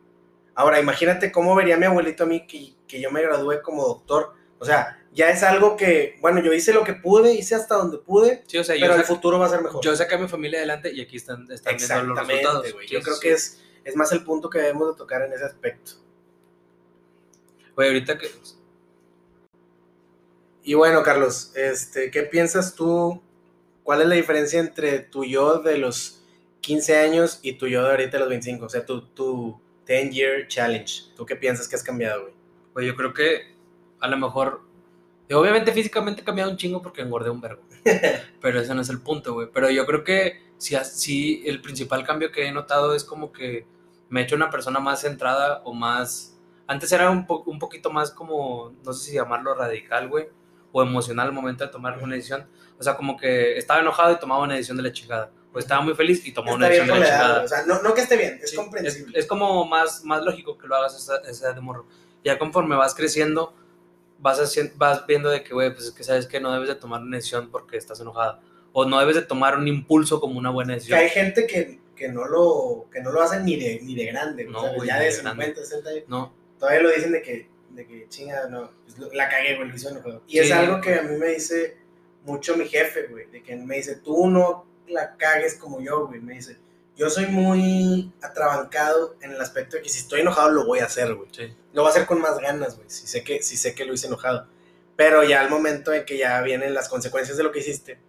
Ahora, 0.53 0.79
imagínate 0.79 1.31
cómo 1.31 1.55
vería 1.55 1.77
mi 1.77 1.86
abuelito 1.86 2.23
a 2.23 2.27
mí 2.27 2.45
que, 2.47 2.73
que 2.88 3.01
yo 3.01 3.12
me 3.12 3.21
gradué 3.21 3.62
como 3.62 3.86
doctor. 3.86 4.34
O 4.60 4.65
sea, 4.65 5.03
ya 5.12 5.29
es 5.29 5.43
algo 5.43 5.75
que, 5.75 6.17
bueno, 6.21 6.41
yo 6.41 6.53
hice 6.53 6.73
lo 6.73 6.84
que 6.84 6.93
pude, 6.93 7.34
hice 7.34 7.55
hasta 7.55 7.75
donde 7.75 7.97
pude, 7.97 8.43
Sí, 8.47 8.58
o 8.58 8.63
sea, 8.63 8.75
pero 8.79 8.95
el 8.95 9.03
futuro 9.03 9.38
va 9.39 9.47
a 9.47 9.49
ser 9.49 9.62
mejor. 9.62 9.84
yo 9.84 9.95
saqué 9.95 10.15
a 10.15 10.17
mi 10.17 10.27
familia 10.27 10.60
adelante 10.60 10.91
y 10.93 11.01
aquí 11.01 11.17
están, 11.17 11.49
están 11.51 11.75
viendo 11.77 12.03
los 12.03 12.27
resultados. 12.27 12.67
Yo 12.89 12.99
Sí, 12.99 13.03
creo 13.03 13.15
sí, 13.15 13.21
que 13.21 13.31
es, 13.34 13.62
es 13.84 13.95
más 13.95 14.12
el 14.12 14.23
punto 14.23 14.49
que 14.49 14.60
debemos 14.60 14.93
de 14.93 14.97
tocar 14.97 15.21
en 15.23 15.34
ese 15.34 15.45
aspecto. 15.45 15.93
Güey, 17.75 17.89
ahorita 17.89 18.17
que... 18.17 18.29
Y 20.63 20.73
bueno, 20.73 21.03
Carlos, 21.03 21.51
este, 21.55 22.10
¿qué 22.10 22.23
piensas 22.23 22.73
tú? 22.73 23.21
¿Cuál 23.85 24.01
es 24.01 24.09
la 24.09 24.15
diferencia 24.15 24.59
entre 24.59 24.99
tu 24.99 25.25
yo 25.25 25.59
de 25.59 25.79
los 25.79 26.23
15 26.61 26.97
años 26.97 27.39
y 27.43 27.53
tu 27.53 27.67
yo 27.67 27.83
de 27.85 27.91
ahorita 27.91 28.13
de 28.13 28.19
los 28.19 28.29
25? 28.29 28.65
O 28.65 28.69
sea, 28.69 28.85
tu, 28.85 29.03
tu 29.09 29.61
10 29.87 30.11
year 30.13 30.47
challenge. 30.49 31.05
¿Tú 31.15 31.25
qué 31.25 31.37
piensas 31.37 31.69
que 31.69 31.77
has 31.77 31.83
cambiado, 31.83 32.23
güey? 32.23 32.35
Pues 32.73 32.87
yo 32.87 32.95
creo 32.97 33.13
que 33.13 33.55
a 34.01 34.09
lo 34.09 34.17
mejor... 34.17 34.63
obviamente 35.33 35.71
físicamente 35.71 36.21
he 36.21 36.25
cambiado 36.25 36.51
un 36.51 36.57
chingo 36.57 36.81
porque 36.81 37.01
engordé 37.01 37.29
un 37.29 37.41
vergo. 37.41 37.63
pero 38.41 38.59
ese 38.59 38.75
no 38.75 38.81
es 38.81 38.89
el 38.89 39.01
punto, 39.01 39.33
güey. 39.35 39.49
Pero 39.53 39.69
yo 39.69 39.85
creo 39.85 40.03
que 40.03 40.41
sí, 40.57 40.75
sí, 40.83 41.43
el 41.45 41.61
principal 41.61 42.05
cambio 42.05 42.31
que 42.31 42.47
he 42.47 42.51
notado 42.51 42.95
es 42.95 43.03
como 43.05 43.31
que 43.31 43.67
me 44.09 44.21
he 44.21 44.23
hecho 44.25 44.35
una 44.35 44.49
persona 44.51 44.79
más 44.79 45.01
centrada 45.01 45.61
o 45.65 45.73
más... 45.73 46.37
Antes 46.67 46.91
era 46.91 47.11
un, 47.11 47.27
po- 47.27 47.43
un 47.47 47.59
poquito 47.59 47.91
más 47.91 48.11
como, 48.11 48.73
no 48.83 48.93
sé 48.93 49.09
si 49.11 49.15
llamarlo 49.15 49.53
radical, 49.53 50.09
güey, 50.09 50.27
o 50.71 50.81
emocional 50.81 51.27
al 51.27 51.33
momento 51.33 51.63
de 51.65 51.71
tomar 51.71 51.99
una 52.01 52.15
decisión. 52.15 52.47
O 52.79 52.83
sea, 52.83 52.95
como 52.95 53.17
que 53.17 53.57
estaba 53.57 53.79
enojado 53.79 54.13
y 54.13 54.19
tomaba 54.19 54.43
una 54.43 54.53
decisión 54.55 54.77
de 54.77 54.83
la 54.83 54.91
chingada. 54.91 55.31
O 55.53 55.59
estaba 55.59 55.81
muy 55.81 55.93
feliz 55.93 56.25
y 56.27 56.33
tomaba 56.33 56.55
una 56.57 56.67
Está 56.67 56.83
bien 56.83 56.88
decisión 56.88 57.03
de 57.03 57.09
la 57.09 57.17
chingada. 57.27 57.43
O 57.43 57.47
sea, 57.47 57.65
no, 57.65 57.81
no 57.81 57.93
que 57.93 58.01
esté 58.01 58.17
bien, 58.17 58.39
es 58.43 58.49
Sí, 58.49 58.55
comprensible. 58.57 59.17
Es, 59.17 59.23
es 59.23 59.29
como 59.29 59.65
más, 59.65 60.03
más 60.03 60.23
lógico 60.23 60.57
que 60.57 60.67
lo 60.67 60.75
hagas 60.75 60.95
esa, 60.97 61.17
esa 61.29 61.47
edad 61.47 61.55
de 61.55 61.61
morro. 61.61 61.85
Ya 62.25 62.38
conforme 62.38 62.75
vas 62.75 62.93
creciendo, 62.93 63.53
vas, 64.19 64.39
haciendo, 64.39 64.73
vas 64.77 65.05
viendo 65.07 65.29
de 65.29 65.43
que, 65.43 65.53
güey, 65.53 65.73
pues 65.73 65.85
es 65.85 65.91
que 65.91 66.03
sabes 66.03 66.27
que 66.27 66.39
no 66.41 66.51
debes 66.51 66.67
de 66.67 66.75
tomar 66.75 67.01
una 67.01 67.15
decisión 67.17 67.49
porque 67.51 67.77
estás 67.77 67.99
enojada. 68.01 68.41
O 68.73 68.83
no 68.85 68.99
debes 68.99 69.15
de 69.15 69.21
tomar 69.21 69.57
un 69.57 69.67
impulso 69.69 70.19
como 70.19 70.38
una 70.38 70.49
buena 70.49 70.73
que 70.73 70.75
decisión. 70.75 70.99
hay 70.99 71.09
gente 71.09 71.47
que, 71.47 71.79
que, 71.95 72.09
no 72.09 72.25
lo, 72.27 72.89
que 72.91 72.99
no 72.99 73.11
lo 73.13 73.21
hacen 73.21 73.45
ni 73.45 73.55
de, 73.55 73.79
ni 73.81 73.95
de 73.95 74.05
grande, 74.07 74.43
No, 74.43 74.73
güey, 74.73 74.89
ya 74.89 74.99
de 74.99 75.05
de 75.05 75.21
grande. 75.21 75.45
50, 75.45 75.61
60 75.63 75.89
años. 75.89 76.03
No, 76.07 76.33
Todavía 76.59 76.81
lo 76.81 76.89
dicen 76.89 77.13
de 77.13 77.21
que, 77.21 77.49
de 77.69 77.88
que 77.88 78.07
chinga, 78.09 78.47
no, 78.49 78.69
pues, 78.85 79.13
la 79.13 79.29
cagué, 79.29 79.55
güey, 79.55 79.69
lo 79.69 79.75
hizo 79.75 79.89
enojado. 79.89 80.21
Y 80.27 80.33
Sí. 80.33 80.39
es 80.39 80.51
algo 80.51 80.81
que 80.81 80.95
a 80.95 81.03
mí 81.03 81.15
me 81.17 81.27
dice 81.27 81.77
mucho 82.25 82.57
mi 82.57 82.67
jefe, 82.67 83.07
güey, 83.07 83.29
de 83.31 83.41
que 83.41 83.55
me 83.55 83.77
dice, 83.77 83.95
tú 83.95 84.27
no 84.27 84.65
la 84.88 85.15
cagues 85.15 85.55
como 85.55 85.79
yo, 85.81 86.07
güey, 86.07 86.19
me 86.19 86.33
dice, 86.33 86.57
yo 86.97 87.09
soy 87.09 87.27
muy 87.27 88.11
atrabancado 88.21 89.15
en 89.21 89.31
el 89.31 89.41
aspecto 89.41 89.77
de 89.77 89.83
que 89.83 89.89
si 89.89 89.99
estoy 89.99 90.21
enojado 90.21 90.49
lo 90.51 90.65
voy 90.65 90.79
a 90.79 90.85
hacer, 90.85 91.13
güey. 91.13 91.29
sí. 91.31 91.53
Lo 91.73 91.81
voy 91.81 91.89
a 91.89 91.91
hacer 91.91 92.05
con 92.05 92.21
más 92.21 92.39
ganas, 92.39 92.75
güey, 92.77 92.89
si 92.89 93.07
sé 93.07 93.23
que, 93.23 93.41
si 93.41 93.57
sé 93.57 93.75
que 93.75 93.85
lo 93.85 93.93
hice 93.93 94.07
enojado. 94.07 94.47
Pero 94.95 95.23
ya 95.23 95.41
al 95.41 95.49
momento 95.49 95.93
en 95.93 96.05
que 96.05 96.17
ya 96.17 96.41
vienen 96.41 96.73
las 96.73 96.88
consecuencias 96.88 97.38
de 97.38 97.43
lo 97.43 97.51
que 97.51 97.59
hiciste, 97.59 97.99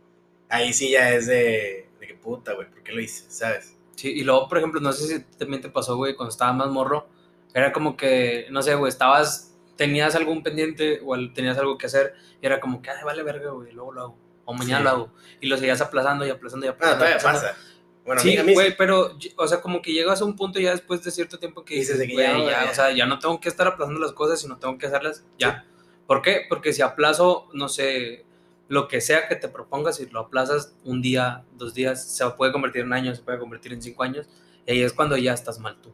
ahí 0.49 0.73
sí 0.73 0.91
ya 0.91 1.13
es 1.13 1.27
de, 1.27 1.89
de 2.01 2.07
que 2.07 2.15
puta, 2.15 2.53
güey, 2.53 2.71
¿por 2.71 2.83
qué 2.83 2.93
lo 2.93 3.01
hice? 3.01 3.25
¿Sabes? 3.29 3.75
Sí, 3.97 4.13
y 4.13 4.25
luego, 4.25 4.49
por 4.49 4.59
ejemplo, 4.59 4.81
no 4.81 4.93
sé 4.93 5.07
si 5.07 5.21
también 5.37 5.63
te 5.63 5.69
pasó, 5.69 5.97
güey, 5.97 6.15
cuando 6.15 6.31
estabas 6.31 6.55
más 6.55 6.69
morro, 6.69 7.09
era 7.55 7.73
como 7.73 7.97
que, 7.97 8.47
no 8.51 8.63
sé, 8.63 8.75
güey, 8.75 8.91
estabas, 8.91 9.46
tenías 9.77 10.15
algún 10.15 10.43
pendiente 10.43 11.01
o 11.05 11.15
tenías 11.33 11.59
algo 11.59 11.77
que 11.79 11.87
hacer, 11.87 12.15
y 12.41 12.47
era 12.47 12.61
como 12.61 12.81
que, 12.83 12.91
ay, 12.91 13.05
vale 13.05 13.23
verga, 13.23 13.51
güey, 13.51 13.73
luego 13.73 13.93
lo 13.93 14.01
hago, 14.03 14.19
o 14.45 14.55
mañana 14.55 14.79
Sí. 14.79 14.85
lo 14.85 14.91
hago, 14.91 15.13
y 15.41 15.47
lo 15.49 15.57
seguías 15.57 15.81
aplazando 15.81 16.27
y 16.27 16.31
aplazando 16.31 16.67
y 16.67 16.69
Ah, 16.69 16.73
aplazando. 16.73 16.99
todavía 16.99 17.17
aplazando. 17.17 17.49
pasa. 17.49 17.61
Bueno, 18.07 18.21
sí, 18.23 18.37
güey, 18.55 18.77
pero, 18.77 19.19
o 19.37 19.49
sea, 19.49 19.61
como 19.61 19.83
que 19.83 19.93
llegas 19.93 20.21
a 20.21 20.25
un 20.25 20.37
punto 20.37 20.61
ya 20.61 20.71
después 20.71 21.03
de 21.03 21.11
cierto 21.11 21.39
tiempo 21.41 21.65
que 21.65 21.75
Dices 21.75 21.97
güey, 21.97 22.17
ya, 22.17 22.39
ya, 22.39 22.65
ya. 22.65 22.71
o 22.71 22.75
sea, 22.75 22.93
ya 22.93 23.05
no 23.05 23.19
tengo 23.19 23.41
que 23.41 23.49
estar 23.49 23.67
aplazando 23.67 23.99
las 24.01 24.13
cosas, 24.13 24.41
sino 24.41 24.59
tengo 24.59 24.79
que 24.79 24.87
hacerlas 24.87 25.25
ya. 25.39 25.67
¿Por 26.07 26.23
qué? 26.23 26.43
Porque 26.49 26.73
si 26.73 26.83
aplazo, 26.83 27.49
no 27.53 27.69
sé, 27.69 28.25
lo 28.69 28.87
que 28.87 29.01
sea 29.01 29.27
que 29.27 29.35
te 29.35 29.49
propongas, 29.49 29.97
si 29.97 30.07
lo 30.07 30.21
aplazas 30.21 30.77
un 30.85 31.03
día, 31.03 31.45
dos 31.55 31.75
días, 31.75 32.17
se 32.17 32.25
puede 32.31 32.53
convertir 32.53 32.83
en 32.83 32.93
años, 32.93 33.17
se 33.19 33.25
puede 33.25 33.41
convertir 33.41 33.73
en 33.73 33.83
cinco 33.83 34.05
años, 34.05 34.29
y 34.67 34.71
ahí 34.71 34.83
es 34.83 34.93
cuando 34.93 35.17
ya 35.17 35.33
estás 35.33 35.59
mal 35.59 35.77
tú. 35.83 35.93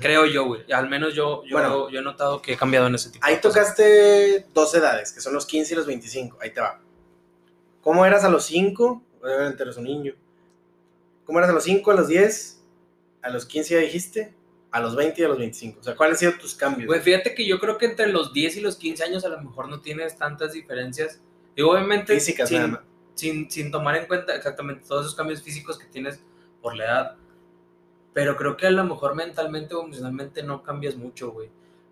Creo 0.00 0.26
yo, 0.26 0.44
güey. 0.44 0.70
Al 0.72 0.88
menos 0.88 1.14
yo, 1.14 1.42
yo, 1.44 1.56
Bueno. 1.56 1.88
yo 1.90 2.00
he 2.00 2.02
notado 2.02 2.42
que 2.42 2.52
he 2.52 2.56
cambiado 2.56 2.86
en 2.88 2.94
ese 2.94 3.10
tipo. 3.10 3.24
Ahí 3.24 3.36
de 3.36 3.40
cosas. 3.40 3.54
tocaste 3.74 4.46
dos 4.52 4.74
edades, 4.74 5.12
que 5.12 5.20
son 5.20 5.32
los 5.34 5.46
15 5.46 5.72
y 5.72 5.76
los 5.76 5.86
25. 5.86 6.38
Ahí 6.40 6.50
te 6.52 6.60
va. 6.60 6.80
¿Cómo 7.80 8.04
eras 8.04 8.24
a 8.24 8.28
los 8.28 8.44
5? 8.46 9.02
Obviamente 9.22 9.62
eres 9.62 9.76
un 9.76 9.84
niño. 9.84 10.14
¿Cómo 11.24 11.38
eras 11.38 11.50
a 11.50 11.54
los 11.54 11.64
5, 11.64 11.90
a 11.90 11.94
los 11.94 12.08
10? 12.08 12.62
A 13.22 13.30
los 13.30 13.46
15 13.46 13.74
ya 13.74 13.80
dijiste. 13.80 14.34
A 14.70 14.80
los 14.80 14.94
20 14.94 15.22
y 15.22 15.24
a 15.24 15.28
los 15.28 15.38
25. 15.38 15.80
O 15.80 15.82
sea, 15.82 15.96
¿cuáles 15.96 16.14
han 16.16 16.18
sido 16.18 16.32
tus 16.40 16.54
cambios? 16.54 16.86
Güey, 16.86 17.00
fíjate 17.00 17.34
que 17.34 17.46
yo 17.46 17.58
creo 17.58 17.78
que 17.78 17.86
entre 17.86 18.08
los 18.08 18.34
10 18.34 18.56
y 18.58 18.60
los 18.60 18.76
15 18.76 19.04
años 19.04 19.24
a 19.24 19.30
lo 19.30 19.40
mejor 19.40 19.68
no 19.68 19.80
tienes 19.80 20.16
tantas 20.18 20.52
diferencias. 20.52 21.20
Y 21.56 21.62
obviamente 21.62 22.12
Físicas 22.14 22.48
sin, 22.50 22.58
nada 22.58 22.68
más. 22.68 22.80
sin, 23.14 23.50
sin 23.50 23.70
tomar 23.70 23.96
en 23.96 24.06
cuenta 24.06 24.34
exactamente 24.36 24.84
todos 24.86 25.06
esos 25.06 25.14
cambios 25.16 25.42
físicos 25.42 25.78
que 25.78 25.86
tienes 25.86 26.20
por 26.60 26.76
la 26.76 26.84
edad. 26.84 27.16
Pero 28.18 28.34
creo 28.36 28.56
que 28.56 28.66
a 28.66 28.70
lo 28.72 28.82
mejor 28.82 29.14
mentalmente 29.14 29.76
o 29.76 29.84
emocionalmente 29.84 30.42
no 30.42 30.64
cambias 30.64 30.96
mucho, 30.96 31.30
güey. 31.30 31.48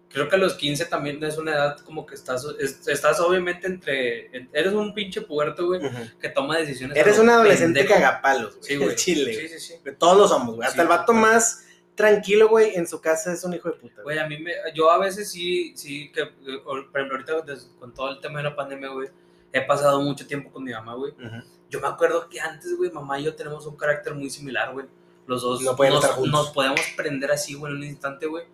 Creo 0.09 0.29
que 0.29 0.35
a 0.35 0.39
los 0.39 0.55
15 0.55 0.87
también 0.87 1.23
es 1.23 1.39
una 1.39 1.53
edad 1.53 1.79
como 1.85 2.05
que 2.05 2.17
estás, 2.17 2.45
es- 2.59 2.89
estás 2.89 3.21
obviamente 3.21 3.69
entre, 3.69 4.27
eres 4.53 4.73
un 4.73 4.93
pinche 4.93 5.21
puerto, 5.21 5.67
güey, 5.67 5.85
Ujú. 5.87 5.97
que 6.21 6.29
toma 6.31 6.57
decisiones. 6.59 6.97
Eres 6.97 7.21
un 7.21 7.31
adolescente 7.31 7.81
pendejo. 7.81 8.01
cagapalos, 8.01 8.57
güey. 8.57 8.65
Sí, 8.67 8.73
el 8.75 8.81
güey. 8.81 8.97
Chile. 8.97 9.35
Sí, 9.35 9.49
sí, 9.49 9.61
sí. 9.85 9.91
Todos 9.99 10.17
lo 10.17 10.27
somos, 10.27 10.57
güey. 10.57 10.67
Hasta 10.67 10.79
Sí, 10.79 10.83
el 10.83 10.89
vato 10.89 11.13
güey. 11.13 11.23
más 11.23 11.65
tranquilo, 11.95 12.49
güey, 12.49 12.75
en 12.75 12.89
su 12.89 13.01
casa 13.01 13.33
es 13.33 13.45
un 13.45 13.55
hijo 13.55 13.69
de 13.71 13.77
puta. 13.77 14.03
Güey, 14.03 14.19
a 14.19 14.27
mí 14.27 14.37
me, 14.39 14.53
yo 14.75 14.91
a 14.91 14.99
veces 14.99 15.31
sí, 15.31 15.73
sí, 15.77 16.11
que, 16.13 16.27
por 16.65 16.81
ejemplo, 16.93 17.19
ahorita 17.19 17.55
con 17.79 17.95
todo 17.95 18.11
el 18.11 18.21
tema 18.21 18.39
de 18.41 18.45
la 18.51 18.57
pandemia, 18.57 18.89
güey, 18.89 19.09
he 19.53 19.61
pasado 19.63 20.01
mucho 20.01 20.27
tiempo 20.27 20.51
con 20.51 20.65
mi 20.65 20.73
mamá, 20.73 20.95
güey. 20.95 21.13
Ujú. 21.13 21.43
Yo 21.71 21.81
me 21.81 21.87
acuerdo 21.89 22.29
que 22.29 22.41
antes, 22.41 22.77
güey, 22.77 22.91
mamá 22.91 23.19
y 23.21 23.25
yo 23.25 23.35
tenemos 23.35 23.65
un 23.67 23.77
carácter 23.77 24.15
muy 24.15 24.29
similar, 24.31 24.73
güey. 24.73 24.87
Los 25.27 25.43
dos 25.43 25.61
No 25.63 25.75
nos, 25.75 26.27
nos 26.29 26.51
podemos 26.51 26.81
prender 26.97 27.33
así, 27.33 27.55
güey, 27.55 27.73
en 27.73 27.79
un 27.79 27.85
instante, 27.85 28.27
güey. 28.27 28.45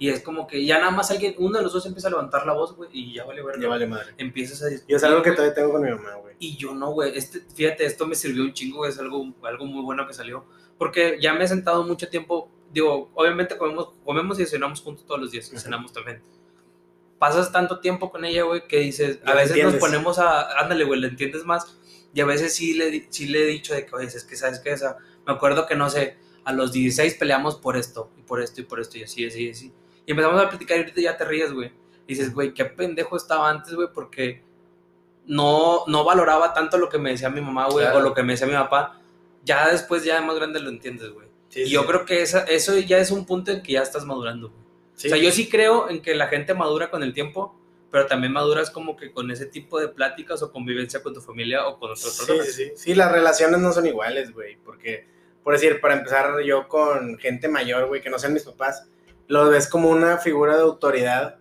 Y 0.00 0.08
es 0.08 0.22
como 0.22 0.46
que 0.46 0.64
ya 0.64 0.78
nada 0.78 0.90
más 0.90 1.10
alguien, 1.10 1.34
uno 1.36 1.58
de 1.58 1.64
los 1.64 1.74
dos 1.74 1.84
empieza 1.84 2.08
a 2.08 2.10
levantar 2.10 2.46
la 2.46 2.54
voz, 2.54 2.74
güey, 2.74 2.88
y 2.90 3.12
ya 3.12 3.24
vale 3.24 3.42
verga. 3.42 3.60
Ya 3.60 3.68
vale 3.68 3.86
madre. 3.86 4.14
Empiezas 4.16 4.62
a 4.62 4.70
Yo 4.88 4.96
es 4.96 5.04
algo 5.04 5.20
que 5.20 5.32
todavía 5.32 5.54
tengo 5.54 5.72
con 5.72 5.82
mi 5.82 5.90
mamá, 5.90 6.14
güey. 6.14 6.36
Y 6.38 6.56
yo 6.56 6.74
no, 6.74 6.90
güey. 6.92 7.12
Este, 7.14 7.40
fíjate, 7.54 7.84
esto 7.84 8.06
me 8.06 8.14
sirvió 8.14 8.42
un 8.42 8.54
chingo, 8.54 8.78
güey, 8.78 8.90
es 8.90 8.98
algo, 8.98 9.30
algo 9.42 9.66
muy 9.66 9.82
bueno 9.82 10.06
que 10.06 10.14
salió. 10.14 10.46
Porque 10.78 11.18
ya 11.20 11.34
me 11.34 11.44
he 11.44 11.48
sentado 11.48 11.84
mucho 11.84 12.08
tiempo, 12.08 12.50
digo, 12.72 13.10
obviamente 13.14 13.58
comemos, 13.58 13.90
comemos 14.02 14.40
y 14.40 14.46
cenamos 14.46 14.80
juntos 14.80 15.04
todos 15.04 15.20
los 15.20 15.32
días, 15.32 15.52
y 15.52 15.58
cenamos 15.58 15.92
también. 15.92 16.22
Pasas 17.18 17.52
tanto 17.52 17.80
tiempo 17.80 18.10
con 18.10 18.24
ella, 18.24 18.44
güey, 18.44 18.66
que 18.66 18.78
dices, 18.78 19.18
a 19.26 19.34
veces 19.34 19.50
entiendes. 19.50 19.74
nos 19.74 19.80
ponemos 19.82 20.18
a, 20.18 20.58
ándale, 20.58 20.84
güey, 20.84 20.98
le 20.98 21.08
entiendes 21.08 21.44
más. 21.44 21.76
Y 22.14 22.22
a 22.22 22.24
veces 22.24 22.54
sí 22.54 22.72
le, 22.72 23.06
sí 23.10 23.26
le 23.26 23.42
he 23.42 23.46
dicho 23.46 23.74
de 23.74 23.84
que, 23.84 23.94
oye, 23.94 24.06
es 24.06 24.24
que, 24.24 24.34
¿sabes 24.34 24.60
qué? 24.60 24.72
O 24.72 24.78
sea, 24.78 24.96
me 25.26 25.32
acuerdo 25.32 25.66
que, 25.66 25.74
no 25.76 25.88
sé, 25.90 26.16
a 26.44 26.52
los 26.52 26.72
16 26.72 27.14
peleamos 27.14 27.56
por 27.56 27.76
esto, 27.76 28.10
y 28.18 28.22
por 28.22 28.40
esto, 28.40 28.60
y 28.60 28.64
por 28.64 28.80
esto, 28.80 28.98
y 28.98 29.02
así, 29.04 29.26
así, 29.26 29.50
así. 29.50 29.72
Y 30.06 30.10
empezamos 30.12 30.40
a 30.42 30.48
platicar 30.48 30.78
y 30.78 30.80
ahorita 30.80 31.00
ya 31.00 31.16
te 31.16 31.24
ríes, 31.24 31.52
güey. 31.52 31.72
Y 32.06 32.14
dices, 32.14 32.34
güey, 32.34 32.54
qué 32.54 32.64
pendejo 32.64 33.16
estaba 33.16 33.48
antes, 33.50 33.74
güey, 33.74 33.88
porque 33.94 34.42
no, 35.26 35.84
no 35.86 36.04
valoraba 36.04 36.52
tanto 36.54 36.78
lo 36.78 36.88
que 36.88 36.98
me 36.98 37.10
decía 37.10 37.30
mi 37.30 37.40
mamá, 37.40 37.68
güey, 37.68 37.84
Claro. 37.84 37.98
o 37.98 38.02
lo 38.02 38.14
que 38.14 38.22
me 38.22 38.32
decía 38.32 38.46
mi 38.46 38.54
papá. 38.54 39.00
Ya 39.44 39.70
después, 39.70 40.04
ya 40.04 40.20
más 40.22 40.36
grande 40.36 40.60
lo 40.60 40.70
entiendes, 40.70 41.10
güey. 41.10 41.28
Sí, 41.48 41.60
y 41.62 41.64
sí. 41.66 41.70
yo 41.70 41.86
creo 41.86 42.04
que 42.04 42.22
esa, 42.22 42.44
eso 42.44 42.76
ya 42.78 42.98
es 42.98 43.10
un 43.10 43.26
punto 43.26 43.50
en 43.52 43.62
que 43.62 43.72
ya 43.72 43.82
estás 43.82 44.04
madurando, 44.04 44.48
güey. 44.48 44.60
Sí. 44.94 45.08
O 45.08 45.10
sea, 45.10 45.18
yo 45.18 45.30
sí 45.30 45.48
creo 45.48 45.88
en 45.88 46.02
que 46.02 46.14
la 46.14 46.26
gente 46.28 46.52
madura 46.54 46.90
con 46.90 47.02
el 47.02 47.12
tiempo, 47.14 47.59
pero 47.90 48.06
también 48.06 48.32
maduras 48.32 48.70
como 48.70 48.96
que 48.96 49.12
con 49.12 49.30
ese 49.30 49.46
tipo 49.46 49.80
de 49.80 49.88
pláticas 49.88 50.42
o 50.42 50.52
convivencia 50.52 51.02
con 51.02 51.12
tu 51.14 51.20
familia 51.20 51.66
o 51.66 51.78
con 51.78 51.90
otras 51.90 52.12
Sí, 52.12 52.18
personas. 52.26 52.46
sí, 52.46 52.52
sí. 52.52 52.72
Sí, 52.76 52.94
las 52.94 53.10
relaciones 53.10 53.60
no 53.60 53.72
son 53.72 53.86
iguales, 53.86 54.32
güey. 54.32 54.56
Porque, 54.64 55.06
por 55.42 55.54
decir, 55.54 55.80
para 55.80 55.94
empezar, 55.94 56.40
yo 56.42 56.68
con 56.68 57.18
gente 57.18 57.48
mayor, 57.48 57.88
güey, 57.88 58.00
que 58.00 58.10
no 58.10 58.18
sean 58.18 58.32
mis 58.32 58.44
papás, 58.44 58.86
los 59.26 59.50
ves 59.50 59.68
como 59.68 59.90
una 59.90 60.18
figura 60.18 60.56
de 60.56 60.62
autoridad 60.62 61.38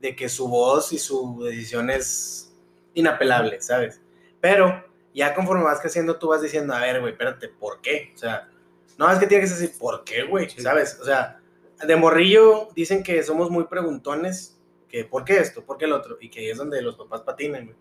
de 0.00 0.14
que 0.14 0.28
su 0.28 0.48
voz 0.48 0.92
y 0.92 0.98
su 0.98 1.42
decisión 1.44 1.90
es 1.90 2.52
inapelable, 2.94 3.60
¿sabes? 3.60 4.00
Pero 4.40 4.84
ya 5.14 5.34
conforme 5.34 5.64
vas 5.64 5.80
creciendo, 5.80 6.16
tú 6.18 6.28
vas 6.28 6.42
diciendo, 6.42 6.74
a 6.74 6.80
ver, 6.80 7.00
güey, 7.00 7.12
espérate, 7.12 7.48
¿por 7.48 7.80
qué? 7.80 8.12
O 8.14 8.18
sea, 8.18 8.48
no 8.96 9.10
es 9.10 9.18
que 9.18 9.26
tienes 9.26 9.52
que 9.52 9.60
decir, 9.60 9.78
¿por 9.78 10.04
qué, 10.04 10.22
güey? 10.24 10.48
Sí. 10.50 10.60
¿Sabes? 10.62 10.98
O 11.00 11.04
sea, 11.04 11.40
de 11.84 11.96
morrillo 11.96 12.68
dicen 12.74 13.02
que 13.02 13.22
somos 13.22 13.50
muy 13.50 13.64
preguntones, 13.64 14.57
que 14.88 15.04
¿por 15.04 15.24
qué 15.24 15.38
esto? 15.38 15.64
¿Por 15.64 15.76
qué 15.78 15.84
el 15.86 15.92
otro? 15.92 16.16
Y 16.20 16.30
que 16.30 16.40
ahí 16.40 16.50
es 16.50 16.58
donde 16.58 16.80
los 16.82 16.96
papás 16.96 17.22
patinan, 17.22 17.66
güey. 17.66 17.76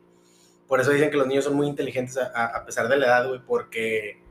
Por 0.67 0.82
eso 0.82 0.91
dicen 0.91 1.10
que 1.10 1.17
los 1.17 1.28
niños 1.28 1.46
son 1.46 1.56
muy 1.56 1.67
inteligentes 1.67 2.17
a, 2.17 2.26
a- 2.34 2.58
a 2.58 2.65
pesar 2.65 2.89
de 2.89 2.98
la 2.98 3.06
edad, 3.06 3.28
güey, 3.28 3.39
porque 3.46 4.22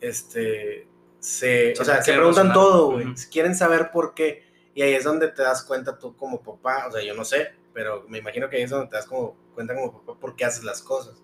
este 0.00 0.88
se, 1.18 1.72
o 1.80 1.84
sea, 1.84 1.96
se 2.02 2.12
se 2.12 2.12
preguntan 2.16 2.52
todo, 2.52 2.92
güey. 2.92 3.06
Quieren 3.30 3.54
saber 3.54 3.90
por 3.90 4.14
qué. 4.14 4.44
Y 4.74 4.82
ahí 4.82 4.94
es 4.94 5.04
donde 5.04 5.28
te 5.28 5.42
das 5.42 5.62
cuenta 5.62 5.98
tú 5.98 6.16
como 6.16 6.42
papá, 6.42 6.86
o 6.88 6.92
sea, 6.92 7.02
yo 7.02 7.14
no 7.14 7.24
sé, 7.24 7.52
pero 7.72 8.04
me 8.08 8.18
imagino 8.18 8.48
que 8.50 8.56
ahí 8.56 8.62
es 8.62 8.70
donde 8.70 8.88
te 8.88 8.96
das 8.96 9.06
como, 9.06 9.36
cuenta 9.54 9.74
como 9.74 9.92
papá 10.02 10.18
por 10.18 10.34
qué 10.36 10.44
haces 10.44 10.64
las 10.64 10.82
cosas. 10.82 11.22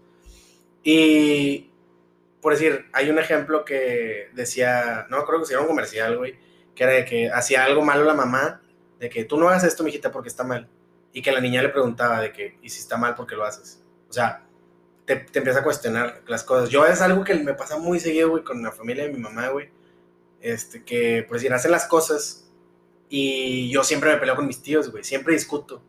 Y 0.83 1.71
por 2.41 2.53
decir, 2.53 2.87
hay 2.93 3.11
un 3.11 3.19
ejemplo 3.19 3.65
que 3.65 4.29
decía, 4.35 5.07
no 5.11 5.19
acuerdo 5.19 5.45
que 5.45 5.53
era 5.53 5.61
un 5.63 5.69
comercial, 5.69 6.17
güey, 6.17 6.39
que 6.75 6.85
era 6.85 6.93
de 6.95 7.05
que 7.05 7.31
hacía 7.31 7.65
algo 7.65 7.83
malo 7.83 8.05
la 8.05 8.15
mamá, 8.15 8.63
de 8.99 9.11
que 9.11 9.25
tú 9.25 9.37
no 9.39 9.49
hagas 9.49 9.65
esto, 9.65 9.83
mijita, 9.85 10.11
porque 10.11 10.29
está 10.29 10.45
mal. 10.45 10.69
Y 11.13 11.23
que 11.23 11.33
la 11.33 11.41
niña 11.41 11.63
le 11.63 11.71
preguntaba 11.71 12.21
de 12.21 12.33
que, 12.33 12.59
¿y 12.63 12.69
si 12.69 12.81
está 12.81 12.97
mal, 12.97 13.15
por 13.15 13.27
qué 13.27 13.35
lo 13.35 13.45
haces? 13.45 13.83
O 14.09 14.13
sea, 14.13 14.47
te, 15.05 15.17
te 15.17 15.39
empieza 15.39 15.61
a 15.61 15.65
cuestionar 15.65 16.23
las 16.27 16.45
cosas. 16.45 16.69
Yo 16.69 16.87
es 16.87 17.01
algo 17.01 17.25
que 17.25 17.35
me 17.35 17.55
pasa 17.55 17.79
muy 17.79 17.99
seguido, 17.99 18.31
güey, 18.31 18.45
con 18.45 18.63
la 18.63 18.73
familia 18.73 19.05
de 19.05 19.13
mi 19.13 19.19
mamá, 19.19 19.49
güey. 19.49 19.71
Este, 20.41 20.85
que, 20.85 21.25
por 21.27 21.37
decir, 21.37 21.53
hacen 21.53 21.71
las 21.71 21.87
cosas 21.87 22.51
y 23.09 23.69
yo 23.71 23.83
siempre 23.83 24.13
me 24.13 24.19
peleo 24.19 24.37
con 24.37 24.47
mis 24.47 24.63
tíos, 24.63 24.91
güey, 24.91 25.05
siempre 25.05 25.35
discuto. 25.35 25.83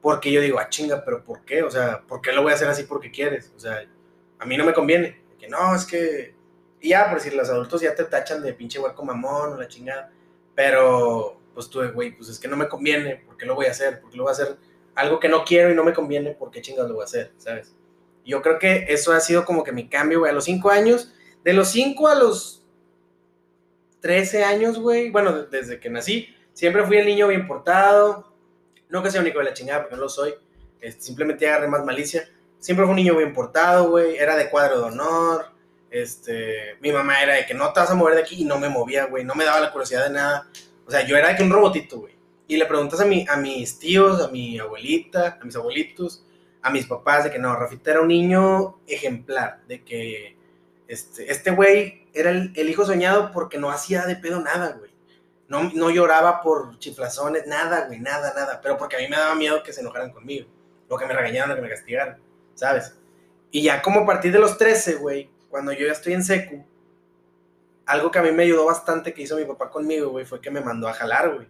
Porque 0.00 0.30
yo 0.30 0.40
digo, 0.40 0.58
ah, 0.60 0.68
chinga, 0.68 1.04
pero 1.04 1.24
¿por 1.24 1.44
qué? 1.44 1.62
O 1.64 1.70
sea, 1.70 2.02
¿por 2.06 2.22
qué 2.22 2.32
lo 2.32 2.42
voy 2.42 2.52
a 2.52 2.54
hacer 2.54 2.68
así 2.68 2.84
porque 2.84 3.10
quieres? 3.10 3.52
O 3.56 3.58
sea, 3.58 3.84
a 4.38 4.46
mí 4.46 4.56
no 4.56 4.64
me 4.64 4.72
conviene. 4.72 5.20
Que 5.38 5.48
no, 5.48 5.74
es 5.74 5.84
que. 5.84 6.34
Y 6.80 6.90
ya, 6.90 7.06
por 7.06 7.18
decir, 7.18 7.34
los 7.34 7.48
adultos 7.50 7.80
ya 7.80 7.94
te 7.94 8.04
tachan 8.04 8.40
de 8.42 8.52
pinche 8.52 8.78
hueco 8.78 9.04
mamón 9.04 9.54
o 9.54 9.56
la 9.56 9.66
chingada. 9.66 10.12
Pero, 10.54 11.40
pues 11.52 11.68
tú, 11.68 11.82
güey, 11.92 12.16
pues 12.16 12.28
es 12.28 12.38
que 12.38 12.46
no 12.46 12.56
me 12.56 12.68
conviene. 12.68 13.16
¿Por 13.26 13.36
qué 13.36 13.44
lo 13.44 13.56
voy 13.56 13.66
a 13.66 13.72
hacer? 13.72 14.00
¿Por 14.00 14.10
qué 14.10 14.16
lo 14.16 14.22
voy 14.22 14.30
a 14.30 14.32
hacer? 14.32 14.56
Algo 14.98 15.20
que 15.20 15.28
no 15.28 15.44
quiero 15.44 15.70
y 15.70 15.74
no 15.74 15.84
me 15.84 15.92
conviene, 15.94 16.32
¿por 16.32 16.50
qué 16.50 16.60
chingados 16.60 16.88
lo 16.90 16.96
voy 16.96 17.02
a 17.02 17.06
hacer? 17.06 17.32
¿Sabes? 17.38 17.74
Yo 18.24 18.42
creo 18.42 18.58
que 18.58 18.86
eso 18.88 19.12
ha 19.12 19.20
sido 19.20 19.44
como 19.44 19.62
que 19.64 19.72
mi 19.72 19.88
cambio, 19.88 20.18
güey, 20.20 20.30
a 20.30 20.34
los 20.34 20.44
cinco 20.44 20.70
años. 20.70 21.12
De 21.44 21.52
los 21.52 21.68
cinco 21.68 22.08
a 22.08 22.14
los 22.14 22.64
13 24.00 24.44
años, 24.44 24.78
güey. 24.78 25.10
Bueno, 25.10 25.32
de- 25.32 25.46
desde 25.46 25.80
que 25.80 25.90
nací, 25.90 26.34
siempre 26.52 26.84
fui 26.84 26.98
el 26.98 27.06
niño 27.06 27.28
bien 27.28 27.46
portado. 27.46 28.32
No 28.88 29.02
que 29.02 29.10
sea 29.10 29.20
único 29.20 29.38
de 29.38 29.44
la 29.46 29.54
chingada, 29.54 29.82
porque 29.82 29.96
no 29.96 30.02
lo 30.02 30.08
soy. 30.08 30.34
Este, 30.80 31.00
simplemente 31.02 31.48
agarré 31.48 31.68
más 31.68 31.84
malicia. 31.84 32.28
Siempre 32.58 32.84
fui 32.84 32.90
un 32.90 32.96
niño 32.96 33.16
bien 33.16 33.32
portado, 33.32 33.90
güey. 33.90 34.16
Era 34.16 34.36
de 34.36 34.50
cuadro 34.50 34.78
de 34.80 34.84
honor. 34.86 35.46
Este, 35.90 36.76
mi 36.80 36.92
mamá 36.92 37.22
era 37.22 37.34
de 37.34 37.46
que 37.46 37.54
no 37.54 37.72
te 37.72 37.80
vas 37.80 37.90
a 37.90 37.94
mover 37.94 38.14
de 38.16 38.22
aquí 38.22 38.42
y 38.42 38.44
no 38.44 38.58
me 38.58 38.68
movía, 38.68 39.06
güey. 39.06 39.24
No 39.24 39.34
me 39.34 39.44
daba 39.44 39.60
la 39.60 39.70
curiosidad 39.72 40.04
de 40.06 40.10
nada. 40.14 40.48
O 40.86 40.90
sea, 40.90 41.06
yo 41.06 41.16
era 41.16 41.28
de 41.28 41.36
que 41.36 41.42
un 41.42 41.50
robotito, 41.50 42.00
güey. 42.00 42.17
Y 42.48 42.56
le 42.56 42.64
preguntas 42.66 42.98
a, 43.00 43.04
mi, 43.04 43.26
a 43.28 43.36
mis 43.36 43.78
tíos, 43.78 44.20
a 44.22 44.28
mi 44.28 44.58
abuelita, 44.58 45.38
a 45.40 45.44
mis 45.44 45.54
abuelitos, 45.54 46.24
a 46.62 46.70
mis 46.70 46.86
papás, 46.86 47.24
de 47.24 47.30
que 47.30 47.38
no, 47.38 47.54
Rafita 47.54 47.90
era 47.90 48.00
un 48.00 48.08
niño 48.08 48.80
ejemplar. 48.86 49.60
De 49.68 49.84
que 49.84 50.36
este, 50.88 51.30
este 51.30 51.50
güey 51.50 52.08
era 52.14 52.30
el, 52.30 52.52
el 52.56 52.70
hijo 52.70 52.86
soñado 52.86 53.30
porque 53.32 53.58
no 53.58 53.70
hacía 53.70 54.06
de 54.06 54.16
pedo 54.16 54.40
nada, 54.40 54.76
güey. 54.78 54.90
No, 55.46 55.70
no 55.74 55.90
lloraba 55.90 56.40
por 56.42 56.78
chiflazones, 56.78 57.46
nada, 57.46 57.86
güey, 57.86 58.00
nada, 58.00 58.32
nada. 58.34 58.60
Pero 58.62 58.78
porque 58.78 58.96
a 58.96 58.98
mí 58.98 59.08
me 59.08 59.16
daba 59.16 59.34
miedo 59.34 59.62
que 59.62 59.74
se 59.74 59.82
enojaran 59.82 60.10
conmigo. 60.10 60.48
O 60.88 60.96
que 60.96 61.06
me 61.06 61.12
regañaran 61.12 61.52
o 61.52 61.54
que 61.54 61.62
me 61.62 61.68
castigaran, 61.68 62.18
¿sabes? 62.54 62.94
Y 63.50 63.62
ya 63.62 63.82
como 63.82 64.00
a 64.00 64.06
partir 64.06 64.32
de 64.32 64.38
los 64.38 64.56
13, 64.56 64.94
güey, 64.94 65.30
cuando 65.50 65.72
yo 65.72 65.86
ya 65.86 65.92
estoy 65.92 66.14
en 66.14 66.24
secu, 66.24 66.64
algo 67.84 68.10
que 68.10 68.18
a 68.18 68.22
mí 68.22 68.32
me 68.32 68.44
ayudó 68.44 68.64
bastante 68.66 69.12
que 69.12 69.22
hizo 69.22 69.36
mi 69.36 69.44
papá 69.44 69.70
conmigo, 69.70 70.10
güey, 70.10 70.24
fue 70.24 70.40
que 70.40 70.50
me 70.50 70.60
mandó 70.60 70.88
a 70.88 70.94
jalar, 70.94 71.34
güey. 71.34 71.46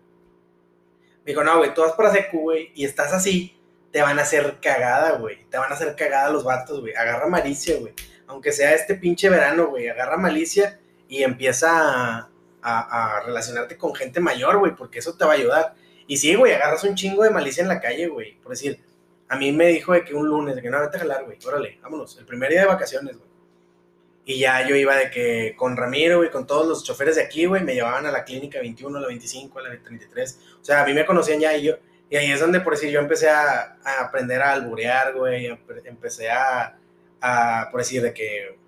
Me 1.28 1.32
dijo, 1.34 1.44
no, 1.44 1.58
güey, 1.58 1.74
tú 1.74 1.82
vas 1.82 1.92
para 1.92 2.10
secu, 2.10 2.40
güey, 2.40 2.72
y 2.74 2.86
estás 2.86 3.12
así, 3.12 3.60
te 3.92 4.00
van 4.00 4.18
a 4.18 4.22
hacer 4.22 4.56
cagada, 4.62 5.18
güey. 5.18 5.44
Te 5.50 5.58
van 5.58 5.70
a 5.70 5.74
hacer 5.74 5.94
cagada 5.94 6.30
los 6.30 6.42
vatos, 6.42 6.80
güey. 6.80 6.94
Agarra 6.94 7.26
malicia, 7.26 7.76
güey. 7.78 7.92
Aunque 8.28 8.50
sea 8.50 8.72
este 8.72 8.94
pinche 8.94 9.28
verano, 9.28 9.66
güey, 9.66 9.88
agarra 9.90 10.16
malicia 10.16 10.80
y 11.06 11.22
empieza 11.24 11.68
a, 11.70 12.30
a- 12.62 13.16
a 13.18 13.20
relacionarte 13.24 13.76
con 13.76 13.94
gente 13.94 14.20
mayor, 14.20 14.56
güey, 14.56 14.74
porque 14.74 15.00
eso 15.00 15.18
te 15.18 15.26
va 15.26 15.32
a 15.32 15.34
ayudar. 15.34 15.74
Y 16.06 16.16
sí, 16.16 16.34
güey, 16.34 16.54
agarras 16.54 16.82
un 16.84 16.94
chingo 16.94 17.22
de 17.24 17.28
malicia 17.30 17.60
en 17.62 17.68
la 17.68 17.78
calle, 17.82 18.06
güey. 18.08 18.36
Por 18.40 18.52
decir, 18.52 18.82
a 19.28 19.36
mí 19.36 19.52
me 19.52 19.66
dijo 19.66 19.92
de 19.92 20.04
que 20.04 20.14
un 20.14 20.26
lunes, 20.26 20.56
de 20.56 20.62
que 20.62 20.70
no, 20.70 20.80
vete 20.80 20.96
a 20.96 21.00
jalar, 21.00 21.26
güey, 21.26 21.36
órale, 21.46 21.78
vámonos. 21.82 22.16
El 22.18 22.24
primer 22.24 22.48
día 22.50 22.62
de 22.62 22.68
vacaciones, 22.68 23.18
güey. 23.18 23.27
Y 24.30 24.38
ya 24.40 24.68
yo 24.68 24.76
iba 24.76 24.94
de 24.94 25.10
que 25.10 25.54
con 25.56 25.74
Ramiro, 25.74 26.18
güey, 26.18 26.30
con 26.30 26.46
todos 26.46 26.66
los 26.66 26.84
choferes 26.84 27.16
de 27.16 27.22
aquí, 27.22 27.46
güey, 27.46 27.62
me 27.64 27.72
llevaban 27.74 28.04
a 28.04 28.10
la 28.12 28.24
clínica 28.24 28.60
21, 28.60 28.98
a 28.98 29.00
la 29.00 29.06
25, 29.06 29.58
a 29.58 29.62
la 29.62 29.82
33. 29.82 30.38
O 30.60 30.64
sea, 30.64 30.82
a 30.82 30.86
mí 30.86 30.92
me 30.92 31.06
conocían 31.06 31.40
ya 31.40 31.56
y 31.56 31.62
yo. 31.62 31.76
Y 32.10 32.16
ahí 32.16 32.30
es 32.30 32.38
donde, 32.38 32.60
por 32.60 32.74
decir, 32.74 32.90
yo 32.90 33.00
empecé 33.00 33.30
a, 33.30 33.78
a 33.82 34.00
aprender 34.02 34.42
a 34.42 34.52
alburear, 34.52 35.14
güey. 35.14 35.46
empe- 35.46 35.80
Empecé 35.86 36.28
a, 36.30 36.78
a, 37.22 37.68
por 37.70 37.80
decir, 37.80 38.02
de 38.02 38.12
que 38.12 38.58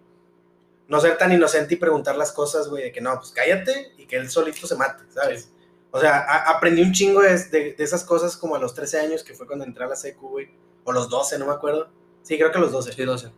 no 0.89 0.99
ser 0.99 1.19
tan 1.19 1.31
inocente 1.31 1.75
y 1.75 1.77
preguntar 1.77 2.17
las 2.17 2.33
cosas, 2.33 2.69
güey, 2.69 2.85
de 2.85 2.93
que 2.93 3.03
no, 3.03 3.15
pues 3.19 3.31
cállate 3.33 3.93
y 3.99 4.07
que 4.07 4.17
él 4.17 4.31
solito 4.31 4.67
se 4.67 4.77
mate, 4.77 5.05
¿sabes? 5.11 5.53
O 5.91 6.01
sea, 6.01 6.21
a- 6.21 6.51
aprendí 6.57 6.81
un 6.81 6.93
chingo 6.93 7.21
de, 7.21 7.37
de- 7.37 7.75
de 7.75 7.85
esas 7.85 8.03
cosas 8.05 8.35
como 8.37 8.57
a 8.57 8.59
los 8.59 8.75
13 8.75 8.99
años, 9.01 9.23
que 9.23 9.35
fue 9.35 9.47
cuando 9.47 9.67
entré 9.67 9.85
a 9.85 9.89
la 9.89 9.97
secu, 9.97 10.29
güey. 10.31 10.49
O 10.85 10.93
los 10.93 11.11
12, 11.11 11.39
no 11.39 11.47
me 11.47 11.53
acuerdo. 11.53 11.91
Sí, 12.23 12.39
creo 12.39 12.51
que 12.51 12.59
los 12.59 12.73
12. 12.73 12.93
Sí, 12.95 13.05
12. 13.05 13.31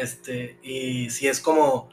Este, 0.00 0.58
y 0.62 1.10
sí 1.10 1.28
es 1.28 1.40
como, 1.40 1.88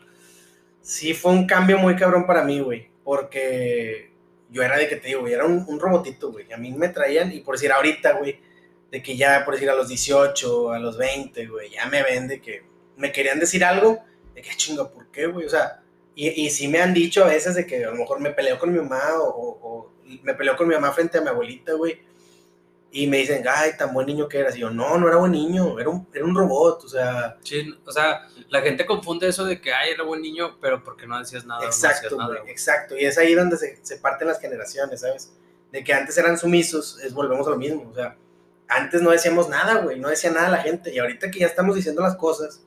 sí 0.81 1.13
fue 1.13 1.31
un 1.31 1.47
cambio 1.47 1.77
muy 1.77 1.95
cabrón 1.95 2.25
para 2.25 2.43
mí, 2.43 2.59
güey, 2.59 2.89
porque 3.03 4.11
yo 4.49 4.63
era 4.63 4.77
de 4.77 4.87
que 4.87 4.97
te 4.97 5.07
digo, 5.09 5.21
güey, 5.21 5.33
era 5.33 5.45
un, 5.45 5.79
robotito, 5.79 6.31
güey, 6.31 6.51
a 6.51 6.57
mí 6.57 6.71
me 6.71 6.89
traían, 6.89 7.31
y 7.31 7.39
por 7.41 7.55
decir 7.55 7.71
ahorita, 7.71 8.13
güey, 8.13 8.39
de 8.91 9.01
que 9.01 9.17
ya, 9.17 9.43
por 9.45 9.55
decir 9.55 9.69
a 9.69 9.75
los 9.75 9.87
18, 9.87 10.71
a 10.71 10.79
los 10.79 10.97
20, 10.97 11.47
güey, 11.47 11.71
ya 11.71 11.85
me 11.87 12.03
ven 12.03 12.27
de 12.27 12.41
que 12.41 12.63
me 12.97 13.11
querían 13.11 13.39
decir 13.39 13.63
algo, 13.63 14.03
de 14.35 14.41
que 14.41 14.49
"Ah, 14.51 14.55
chinga, 14.55 14.89
¿por 14.91 15.07
qué, 15.11 15.25
güey? 15.27 15.45
O 15.45 15.49
sea, 15.49 15.81
y, 16.15 16.29
y 16.29 16.49
sí 16.51 16.67
me 16.67 16.79
han 16.81 16.93
dicho 16.93 17.23
a 17.23 17.27
veces 17.27 17.55
de 17.55 17.65
que 17.65 17.83
a 17.85 17.89
lo 17.89 17.95
mejor 17.95 18.19
me 18.19 18.31
peleo 18.31 18.59
con 18.59 18.71
mi 18.71 18.77
mamá 18.79 19.01
o, 19.19 19.27
o- 19.29 19.59
o 19.67 19.93
me 20.23 20.33
peleo 20.35 20.55
con 20.55 20.67
mi 20.67 20.75
mamá 20.75 20.91
frente 20.91 21.17
a 21.17 21.21
mi 21.21 21.29
abuelita, 21.29 21.73
güey. 21.73 21.99
Y 22.95 23.07
me 23.07 23.17
dicen, 23.17 23.43
ay, 23.49 23.71
tan 23.75 23.91
buen 23.91 24.05
niño 24.05 24.29
que 24.29 24.37
eras. 24.37 24.55
Y 24.55 24.59
yo, 24.59 24.69
no, 24.69 24.99
no 24.99 25.07
era 25.07 25.17
buen 25.17 25.31
niño, 25.31 25.79
era 25.79 25.89
un, 25.89 26.07
era 26.13 26.23
un 26.23 26.35
robot, 26.35 26.83
o 26.83 26.87
sea. 26.87 27.39
Sí, 27.41 27.75
o 27.83 27.91
sea, 27.91 28.27
la 28.49 28.61
gente 28.61 28.85
confunde 28.85 29.27
eso 29.27 29.45
de 29.45 29.59
que, 29.59 29.73
ay, 29.73 29.93
era 29.93 30.03
buen 30.03 30.21
niño, 30.21 30.59
pero 30.61 30.83
porque 30.83 31.07
no 31.07 31.17
decías 31.17 31.43
nada. 31.43 31.65
Exacto, 31.65 32.15
no 32.15 32.27
nada, 32.27 32.43
exacto. 32.45 32.95
Y 32.95 33.05
es 33.05 33.17
ahí 33.17 33.33
donde 33.33 33.57
se, 33.57 33.83
se 33.83 33.97
parten 33.97 34.27
las 34.27 34.39
generaciones, 34.39 35.01
¿sabes? 35.01 35.33
De 35.71 35.83
que 35.83 35.91
antes 35.91 36.15
eran 36.19 36.37
sumisos, 36.37 36.99
es, 36.99 37.15
volvemos 37.15 37.47
a 37.47 37.49
lo 37.49 37.57
mismo. 37.57 37.89
O 37.89 37.95
sea, 37.95 38.15
antes 38.67 39.01
no 39.01 39.09
decíamos 39.09 39.49
nada, 39.49 39.79
güey, 39.79 39.99
no 39.99 40.09
decía 40.09 40.29
nada 40.29 40.49
la 40.49 40.59
gente. 40.59 40.93
Y 40.93 40.99
ahorita 40.99 41.31
que 41.31 41.39
ya 41.39 41.47
estamos 41.47 41.75
diciendo 41.75 42.03
las 42.03 42.15
cosas, 42.15 42.61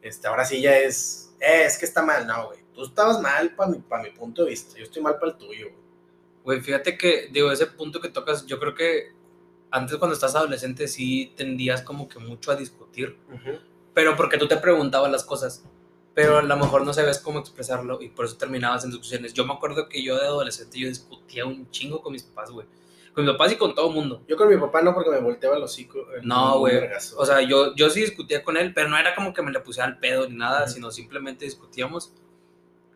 este, 0.00 0.28
ahora 0.28 0.44
sí 0.44 0.62
ya 0.62 0.78
es, 0.78 1.34
eh, 1.40 1.64
es 1.64 1.76
que 1.76 1.86
está 1.86 2.02
mal. 2.02 2.24
No, 2.24 2.46
güey, 2.46 2.60
tú 2.72 2.84
estabas 2.84 3.20
mal 3.20 3.52
para 3.56 3.68
mi, 3.68 3.80
pa' 3.80 4.00
mi 4.00 4.10
punto 4.10 4.44
de 4.44 4.50
vista, 4.50 4.78
yo 4.78 4.84
estoy 4.84 5.02
mal 5.02 5.18
para 5.18 5.32
el 5.32 5.38
tuyo, 5.38 5.70
güey. 5.70 5.82
Güey, 6.44 6.60
fíjate 6.60 6.96
que, 6.96 7.30
digo, 7.32 7.50
ese 7.50 7.66
punto 7.66 8.00
que 8.00 8.10
tocas, 8.10 8.46
yo 8.46 8.60
creo 8.60 8.76
que 8.76 9.21
antes 9.72 9.96
cuando 9.96 10.14
estás 10.14 10.34
adolescente 10.36 10.86
sí 10.86 11.32
tendías 11.36 11.82
como 11.82 12.08
que 12.08 12.18
mucho 12.18 12.52
a 12.52 12.56
discutir, 12.56 13.16
pero 13.94 14.16
porque 14.16 14.38
tú 14.38 14.46
te 14.46 14.56
preguntabas 14.58 15.10
las 15.10 15.24
cosas, 15.24 15.64
pero 16.14 16.38
a 16.38 16.42
lo 16.42 16.56
mejor 16.56 16.84
no 16.84 16.92
sabías 16.92 17.18
cómo 17.18 17.38
expresarlo 17.40 18.00
y 18.00 18.08
por 18.10 18.26
eso 18.26 18.36
terminabas 18.36 18.84
en 18.84 18.90
discusiones. 18.90 19.32
Yo 19.34 19.44
me 19.46 19.54
acuerdo 19.54 19.88
que 19.88 20.02
yo 20.02 20.16
de 20.18 20.26
adolescente 20.26 20.78
yo 20.78 20.88
discutía 20.88 21.44
un 21.46 21.70
chingo 21.70 22.00
con 22.02 22.12
mis 22.12 22.22
papás, 22.22 22.50
güey. 22.50 22.66
Con 23.14 23.24
mis 23.24 23.32
papás 23.34 23.52
y 23.52 23.56
con 23.56 23.74
todo 23.74 23.88
el 23.88 23.94
mundo. 23.94 24.22
Yo 24.26 24.36
con 24.38 24.48
mi 24.48 24.56
papá 24.56 24.80
no, 24.80 24.94
porque 24.94 25.10
me 25.10 25.18
volteaba 25.20 25.56
el 25.56 25.62
hocico. 25.62 25.98
eh, 26.16 26.20
No, 26.22 26.58
güey. 26.60 26.78
O 27.16 27.26
sea, 27.26 27.42
yo, 27.42 27.74
yo 27.74 27.90
sí 27.90 28.00
discutía 28.00 28.42
con 28.42 28.56
él, 28.56 28.72
pero 28.72 28.88
no 28.88 28.96
era 28.96 29.14
como 29.14 29.34
que 29.34 29.42
me 29.42 29.52
le 29.52 29.60
pusiera 29.60 29.86
al 29.86 29.98
pedo 29.98 30.26
ni 30.28 30.34
nada, 30.36 30.64
Ujú. 30.64 30.72
sino 30.72 30.90
simplemente 30.90 31.44
discutíamos. 31.44 32.12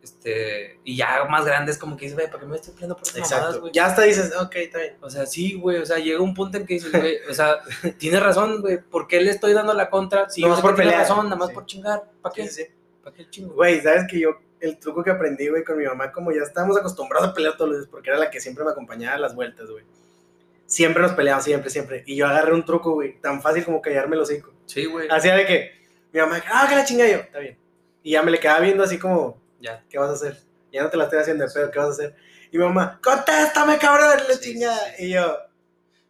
Este, 0.06 0.78
y 0.84 0.96
ya 0.96 1.24
más 1.28 1.44
grandes 1.44 1.78
como 1.78 1.96
que 1.96 2.04
dices, 2.04 2.16
güey, 2.16 2.30
¿para 2.30 2.38
qué 2.38 2.46
me 2.46 2.54
estoy 2.54 2.74
peleando 2.74 2.96
por 2.96 3.08
Exacto. 3.08 3.60
güey? 3.60 3.72
Ya 3.72 3.86
hasta 3.86 4.02
dices, 4.02 4.32
ok, 4.36 4.54
está 4.54 4.78
bien. 4.78 4.96
O 5.00 5.10
sea, 5.10 5.26
sí, 5.26 5.54
güey, 5.54 5.78
o 5.78 5.84
sea, 5.84 5.98
llega 5.98 6.20
un 6.20 6.32
punto 6.32 6.58
en 6.58 6.64
que 6.64 6.74
dices, 6.74 6.92
güey, 6.92 7.18
o 7.28 7.34
sea, 7.34 7.58
tienes 7.98 8.22
razón, 8.22 8.60
güey, 8.60 8.80
¿por 8.80 9.08
qué 9.08 9.20
le 9.20 9.32
estoy 9.32 9.52
dando 9.52 9.74
la 9.74 9.90
contra? 9.90 10.30
Si 10.30 10.42
Nomás 10.42 10.58
yo 10.58 10.62
sé 10.62 10.68
por 10.68 10.76
pelear. 10.76 11.00
razón, 11.00 11.24
nada 11.24 11.34
más 11.34 11.48
Sí. 11.48 11.54
por 11.54 11.66
chingar, 11.66 12.04
¿para 12.22 12.32
qué? 12.32 12.46
Sí, 12.46 12.62
sí. 12.62 12.70
¿Para 13.02 13.16
qué 13.16 13.28
chingo? 13.28 13.52
Güey, 13.54 13.80
¿sabes 13.80 14.04
que 14.08 14.20
yo, 14.20 14.30
el 14.60 14.78
truco 14.78 15.02
que 15.02 15.10
aprendí, 15.10 15.48
güey, 15.48 15.64
con 15.64 15.76
mi 15.76 15.84
mamá, 15.86 16.12
como 16.12 16.30
ya 16.30 16.42
estábamos 16.42 16.78
acostumbrados 16.78 17.30
a 17.30 17.34
pelear 17.34 17.56
todos 17.56 17.70
los 17.70 17.78
días, 17.80 17.88
porque 17.90 18.10
era 18.10 18.18
la 18.20 18.30
que 18.30 18.38
siempre 18.40 18.64
me 18.64 18.70
acompañaba 18.70 19.16
a 19.16 19.18
las 19.18 19.34
vueltas, 19.34 19.68
güey. 19.68 19.84
Siempre 20.66 21.02
nos 21.02 21.12
peleábamos, 21.14 21.44
siempre, 21.44 21.68
siempre. 21.68 22.04
Y 22.06 22.14
yo 22.14 22.28
agarré 22.28 22.54
un 22.54 22.64
truco, 22.64 22.92
güey, 22.92 23.20
tan 23.20 23.42
fácil 23.42 23.64
como 23.64 23.82
callarme 23.82 24.14
el 24.14 24.22
hocico. 24.22 24.52
Sí, 24.66 24.84
güey, 24.84 25.08
Hacía 25.10 25.34
de 25.34 25.46
que 25.46 25.72
mi 26.12 26.20
mamá, 26.20 26.40
ah, 26.52 26.66
que 26.68 26.76
la 26.76 26.84
chinga 26.84 27.08
yo, 27.08 27.16
está 27.16 27.40
bien. 27.40 27.58
Y 28.04 28.12
ya 28.12 28.22
me 28.22 28.30
le 28.30 28.38
quedaba 28.38 28.60
viendo 28.60 28.84
así 28.84 28.98
como, 29.00 29.40
ya. 29.60 29.82
¿qué 29.88 29.98
vas 29.98 30.10
a 30.10 30.14
hacer? 30.14 30.38
Ya 30.72 30.82
no 30.82 30.90
te 30.90 30.96
la 30.96 31.04
estoy 31.04 31.18
haciendo 31.20 31.46
de 31.46 31.52
pedo, 31.52 31.70
¿qué 31.70 31.78
vas 31.78 31.88
a 31.88 31.92
hacer? 31.92 32.16
Y 32.50 32.58
mi 32.58 32.64
mamá, 32.64 33.00
contéstame, 33.02 33.78
cabrón, 33.78 34.18
la 34.28 34.34
Sí, 34.34 34.52
chingada. 34.52 34.78
sí. 34.96 35.06
Y 35.06 35.10
yo, 35.10 35.36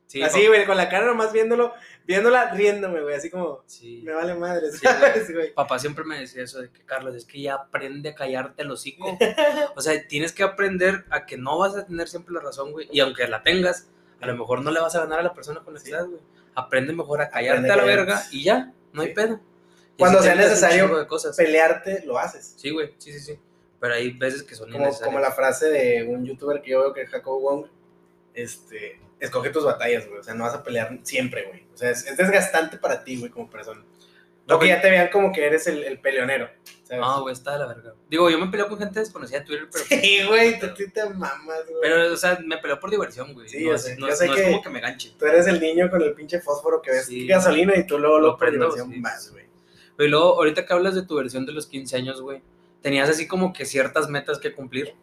Sí, 0.09 0.22
así, 0.22 0.47
güey, 0.47 0.64
con 0.66 0.76
la 0.76 0.88
cara 0.88 1.05
nomás 1.07 1.32
viéndolo, 1.32 1.72
viéndola, 2.07 2.53
riéndome, 2.53 3.03
güey, 3.03 3.16
así 3.16 3.28
como, 3.28 3.64
me 4.05 4.12
vale 4.12 4.34
madre, 4.34 4.70
Sí, 4.70 4.78
¿sabes, 4.78 5.32
güey? 5.34 5.53
Papá 5.53 5.80
siempre 5.80 6.05
me 6.05 6.20
decía 6.20 6.44
eso 6.44 6.61
de 6.62 6.70
que, 6.70 6.84
Carlos, 6.84 7.14
es 7.16 7.24
que 7.24 7.40
ya 7.42 7.55
aprende 7.55 8.11
a 8.11 8.14
callarte 8.14 8.62
el 8.62 8.70
hocico. 8.70 9.18
O 9.74 9.80
sea, 9.80 10.07
tienes 10.07 10.32
que 10.32 10.44
aprender 10.44 11.05
a 11.11 11.26
que 11.26 11.36
no 11.36 11.59
vas 11.59 11.74
a 11.76 11.84
tener 11.86 12.07
siempre 12.09 12.32
la 12.34 12.40
razón, 12.40 12.70
güey. 12.70 12.88
Y 12.92 13.01
aunque 13.01 13.26
la 13.26 13.42
tengas, 13.42 13.88
a 14.20 14.26
lo 14.28 14.36
mejor 14.36 14.62
no 14.62 14.70
le 14.70 14.78
vas 14.80 14.94
a 14.94 15.01
ganar 15.01 15.18
a 15.18 15.22
la 15.24 15.34
persona 15.34 15.61
con 15.64 15.74
la 15.74 15.80
que 15.80 15.86
Sí. 15.86 15.90
estás, 15.92 16.07
güey. 16.07 16.20
Aprende 16.55 16.92
mejor 16.92 17.20
a 17.20 17.28
callarte 17.28 17.70
a 17.70 17.76
la 17.76 17.84
verga 17.84 18.22
y 18.30 18.44
ya, 18.44 18.72
no 18.92 19.03
hay 19.03 19.12
pedo. 19.12 19.40
Cuando 19.99 20.22
sea 20.22 20.34
necesario 20.34 20.99
de 20.99 21.07
cosas. 21.07 21.36
Pelearte, 21.36 22.03
lo 22.05 22.18
haces. 22.18 22.55
Sí, 22.57 22.70
güey, 22.70 22.94
sí, 22.99 23.12
sí, 23.12 23.20
sí. 23.20 23.38
Pero 23.80 23.94
hay 23.94 24.11
veces 24.12 24.42
que 24.42 24.55
son 24.55 24.70
Como, 24.70 24.90
como 25.01 25.18
la 25.20 25.32
frase 25.32 25.68
de 25.68 26.05
un 26.05 26.24
youtuber 26.24 26.62
que 26.62 26.70
yo 26.70 26.80
veo 26.80 26.92
que 26.92 27.03
es 27.03 27.11
Jacob 27.11 27.40
Wong, 27.40 27.66
este, 28.34 29.01
escoge 29.20 29.51
tus 29.51 29.64
batallas, 29.64 30.07
güey. 30.07 30.18
O 30.20 30.22
sea, 30.22 30.34
no 30.34 30.44
vas 30.44 30.55
a 30.55 30.62
pelear 30.62 30.99
siempre, 31.03 31.44
güey. 31.47 31.64
O 31.72 31.76
sea, 31.76 31.90
es, 31.90 32.07
es 32.07 32.16
desgastante 32.16 32.76
para 32.78 33.05
ti, 33.05 33.18
güey, 33.18 33.30
como 33.30 33.51
persona. 33.51 33.84
Lo 34.47 34.61
que 34.61 34.68
ya 34.68 34.80
te 34.80 34.90
vean 34.90 35.09
como 35.11 35.32
que 35.32 35.44
eres 35.44 35.66
el, 35.66 35.82
el 35.82 35.99
peleonero. 36.01 36.49
¿sabes? 36.84 37.01
No, 37.01 37.22
güey, 37.22 37.32
está 37.32 37.55
de 37.55 37.59
la 37.59 37.66
verga. 37.66 37.94
Digo, 38.09 38.30
yo 38.30 38.38
me 38.38 38.47
peleo 38.49 38.68
con 38.68 38.78
gente 38.78 39.01
desconocida 39.01 39.38
en 39.38 39.44
Twitter, 39.44 39.68
pero... 39.72 39.84
Sí, 39.88 40.20
güey, 40.28 40.61
tú, 40.61 40.68
te 40.94 41.05
mamas, 41.11 41.64
güey. 41.66 41.78
Pero, 41.82 42.12
o 42.12 42.16
sea, 42.16 42.38
me 42.44 42.57
peleo 42.59 42.78
por 42.78 42.90
diversión, 42.90 43.34
güey. 43.34 43.49
Sí, 43.49 43.64
no 43.64 43.72
yo 43.72 43.78
sé, 43.78 43.97
no 43.97 44.09
yo 44.09 44.14
sé 44.14 44.26
no 44.28 44.34
que- 44.34 44.40
es 44.42 44.47
como 44.49 44.62
que 44.62 44.68
me 44.70 44.80
ganche. 44.80 45.12
Tú 45.18 45.26
eres 45.26 45.49
el 45.49 45.61
niño 45.61 45.90
con 45.90 46.01
el 46.01 46.14
pinche 46.14 46.40
fósforo 46.40 46.80
que 46.80 46.92
ves 46.92 47.07
Sí. 47.07 47.26
gasolina 47.26 47.76
y 47.76 47.86
tú 47.88 47.99
luego, 47.99 48.18
luego 48.20 48.34
Lo 48.34 48.38
por 48.38 48.51
diversión 48.53 48.88
sí, 48.88 49.03
sí. 49.18 49.30
güey. 49.32 49.45
Pero 49.97 50.11
luego, 50.11 50.34
ahorita 50.34 50.66
que 50.66 50.72
hablas 50.72 50.94
de 50.94 51.03
tu 51.03 51.16
versión 51.16 51.47
de 51.47 51.53
los 51.53 51.66
15 51.66 51.97
años, 51.97 52.20
güey, 52.20 52.42
tenías 52.82 53.09
así 53.09 53.26
como 53.26 53.53
que 53.53 53.64
ciertas 53.64 54.09
metas 54.09 54.38
que 54.38 54.53
cumplir, 54.53 54.94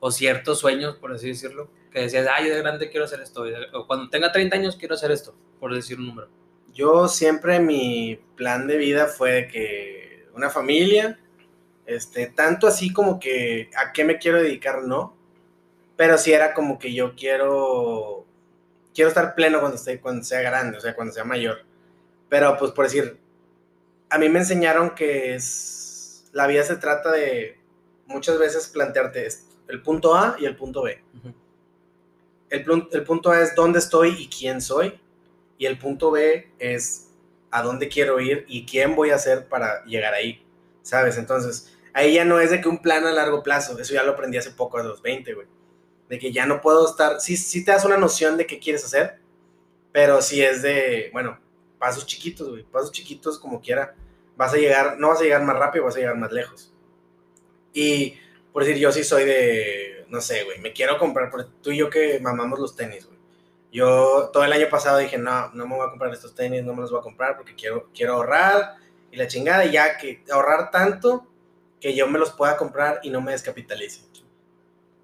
o 0.00 0.10
ciertos 0.10 0.58
sueños, 0.58 0.96
por 0.96 1.12
así 1.12 1.28
decirlo, 1.28 1.70
que 1.92 2.00
decías, 2.00 2.26
ay, 2.32 2.48
yo 2.48 2.54
de 2.54 2.62
grande 2.62 2.90
quiero 2.90 3.04
hacer 3.04 3.20
esto, 3.20 3.44
o 3.74 3.86
cuando 3.86 4.08
tenga 4.08 4.32
30 4.32 4.56
años 4.56 4.76
quiero 4.76 4.94
hacer 4.94 5.10
esto, 5.10 5.34
por 5.60 5.74
decir 5.74 5.98
un 5.98 6.06
número. 6.06 6.28
Yo 6.72 7.06
siempre 7.08 7.60
mi 7.60 8.18
plan 8.36 8.66
de 8.66 8.78
vida 8.78 9.06
fue 9.06 9.48
que 9.48 10.26
una 10.34 10.48
familia, 10.48 11.18
este, 11.86 12.28
tanto 12.28 12.66
así 12.66 12.92
como 12.92 13.20
que 13.20 13.70
a 13.76 13.92
qué 13.92 14.04
me 14.04 14.18
quiero 14.18 14.42
dedicar, 14.42 14.82
no, 14.82 15.14
pero 15.96 16.16
sí 16.16 16.32
era 16.32 16.54
como 16.54 16.78
que 16.78 16.94
yo 16.94 17.14
quiero, 17.14 18.24
quiero 18.94 19.08
estar 19.08 19.34
pleno 19.34 19.60
cuando, 19.60 19.76
esté, 19.76 20.00
cuando 20.00 20.24
sea 20.24 20.40
grande, 20.40 20.78
o 20.78 20.80
sea, 20.80 20.94
cuando 20.94 21.12
sea 21.12 21.24
mayor. 21.24 21.64
Pero 22.28 22.56
pues 22.56 22.72
por 22.72 22.86
decir, 22.86 23.19
a 24.10 24.18
mí 24.18 24.28
me 24.28 24.40
enseñaron 24.40 24.90
que 24.90 25.34
es, 25.34 26.28
la 26.32 26.46
vida 26.46 26.64
se 26.64 26.76
trata 26.76 27.12
de 27.12 27.58
muchas 28.06 28.38
veces 28.38 28.68
plantearte 28.68 29.24
esto, 29.24 29.54
el 29.68 29.82
punto 29.82 30.14
A 30.16 30.36
y 30.38 30.44
el 30.44 30.56
punto 30.56 30.82
B. 30.82 31.02
El, 32.50 32.64
punto 33.04 33.30
A 33.30 33.40
es 33.40 33.54
dónde 33.54 33.78
estoy 33.78 34.16
y 34.18 34.28
quién 34.28 34.60
soy. 34.60 35.00
Y 35.56 35.66
el 35.66 35.78
punto 35.78 36.10
B 36.10 36.50
es 36.58 37.10
a 37.52 37.62
dónde 37.62 37.88
quiero 37.88 38.18
ir 38.18 38.44
y 38.48 38.66
quién 38.66 38.96
voy 38.96 39.10
a 39.10 39.18
ser 39.18 39.46
para 39.48 39.84
llegar 39.84 40.14
ahí. 40.14 40.44
¿Sabes? 40.82 41.16
Entonces, 41.16 41.76
ahí 41.92 42.14
ya 42.14 42.24
no 42.24 42.40
es 42.40 42.50
de 42.50 42.60
que 42.60 42.68
un 42.68 42.82
plan 42.82 43.06
a 43.06 43.12
largo 43.12 43.44
plazo. 43.44 43.78
Eso 43.78 43.94
ya 43.94 44.02
lo 44.02 44.12
aprendí 44.12 44.36
hace 44.36 44.50
poco, 44.50 44.78
a 44.78 44.82
los 44.82 45.00
20, 45.00 45.32
güey. 45.34 45.46
De 46.08 46.18
que 46.18 46.32
ya 46.32 46.44
no 46.46 46.60
puedo 46.60 46.88
estar. 46.88 47.20
Sí, 47.20 47.36
sí 47.36 47.64
te 47.64 47.70
das 47.70 47.84
una 47.84 47.96
noción 47.96 48.36
de 48.36 48.46
qué 48.46 48.58
quieres 48.58 48.84
hacer. 48.84 49.20
Pero 49.92 50.20
sí 50.20 50.42
es 50.42 50.62
de, 50.62 51.10
bueno, 51.12 51.38
pasos 51.80 52.06
chiquitos, 52.06 52.48
güey. 52.48 52.62
Pasos 52.62 52.92
chiquitos 52.92 53.40
como 53.40 53.60
quiera. 53.60 53.96
Vas 54.36 54.54
a 54.54 54.56
llegar, 54.56 55.00
no 55.00 55.08
vas 55.08 55.20
a 55.20 55.24
llegar 55.24 55.42
más 55.42 55.58
rápido, 55.58 55.86
vas 55.86 55.96
a 55.96 55.98
llegar 55.98 56.16
más 56.16 56.30
lejos. 56.30 56.72
Y 57.72 58.14
por 58.52 58.64
decir, 58.64 58.78
yo 58.80 58.92
sí 58.92 59.02
soy 59.02 59.24
de, 59.24 60.06
no 60.08 60.20
sé, 60.20 60.44
güey, 60.44 60.58
me 60.60 60.72
quiero 60.72 60.98
comprar, 60.98 61.30
por 61.30 61.44
tú 61.62 61.70
y 61.70 61.78
yo 61.78 61.90
que 61.90 62.20
mamamos 62.20 62.58
los 62.58 62.76
tenis, 62.76 63.06
güey. 63.06 63.18
Yo 63.72 64.30
todo 64.32 64.44
el 64.44 64.52
año 64.52 64.68
pasado 64.68 64.98
dije, 64.98 65.16
no, 65.16 65.50
no 65.54 65.66
me 65.66 65.76
voy 65.76 65.86
a 65.86 65.90
comprar 65.90 66.12
estos 66.12 66.34
tenis, 66.34 66.64
no 66.64 66.74
me 66.74 66.82
los 66.82 66.90
voy 66.90 67.00
a 67.00 67.04
comprar 67.04 67.36
porque 67.36 67.54
quiero, 67.54 67.88
quiero 67.94 68.14
ahorrar 68.14 68.76
y 69.12 69.16
la 69.16 69.28
chingada, 69.28 69.64
y 69.64 69.72
ya 69.72 69.96
que 69.96 70.24
ahorrar 70.30 70.70
tanto 70.70 71.26
que 71.80 71.94
yo 71.94 72.08
me 72.08 72.18
los 72.18 72.32
pueda 72.32 72.56
comprar 72.56 73.00
y 73.02 73.10
no 73.10 73.20
me 73.20 73.32
descapitalice. 73.32 74.02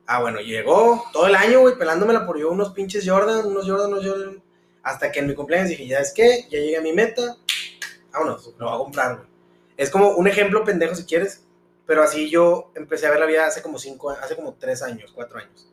Ah, 0.07 0.21
bueno, 0.21 0.41
llegó 0.41 1.05
todo 1.13 1.27
el 1.27 1.35
año, 1.35 1.61
güey, 1.61 1.77
pelándomela 1.77 2.27
por 2.27 2.39
yo 2.39 2.51
unos 2.51 2.71
pinches 2.71 3.09
Jordan, 3.09 3.47
unos 3.47 3.69
Jordan, 3.69 3.93
unos 3.93 4.07
Jordan, 4.07 4.43
hasta 4.87 5.11
que 5.11 5.19
en 5.19 5.27
mi 5.27 5.35
cumpleaños 5.35 5.69
dije, 5.71 5.87
ya 5.87 5.99
es 5.99 6.13
que, 6.13 6.43
ya 6.49 6.59
llegué 6.61 6.77
a 6.77 6.81
mi 6.81 6.93
meta, 6.93 7.37
vámonos, 8.13 8.55
lo 8.59 8.67
voy 8.67 8.75
a 8.75 8.79
comprar, 8.79 9.17
güey. 9.17 9.29
Es 9.77 9.91
como 9.91 10.11
un 10.13 10.29
ejemplo 10.29 10.65
pendejo 10.65 10.95
si 10.95 11.05
quieres, 11.05 11.43
pero 11.87 12.03
así 12.03 12.31
yo 12.31 12.71
empecé 12.77 13.07
a 13.07 13.11
ver 13.11 13.19
la 13.21 13.27
vida 13.27 13.47
hace 13.47 13.63
como 13.63 13.79
cinco, 13.79 14.11
hace 14.11 14.37
como 14.37 14.55
tres 14.55 14.83
años, 14.83 15.13
cuatro 15.13 15.39
años. 15.39 15.69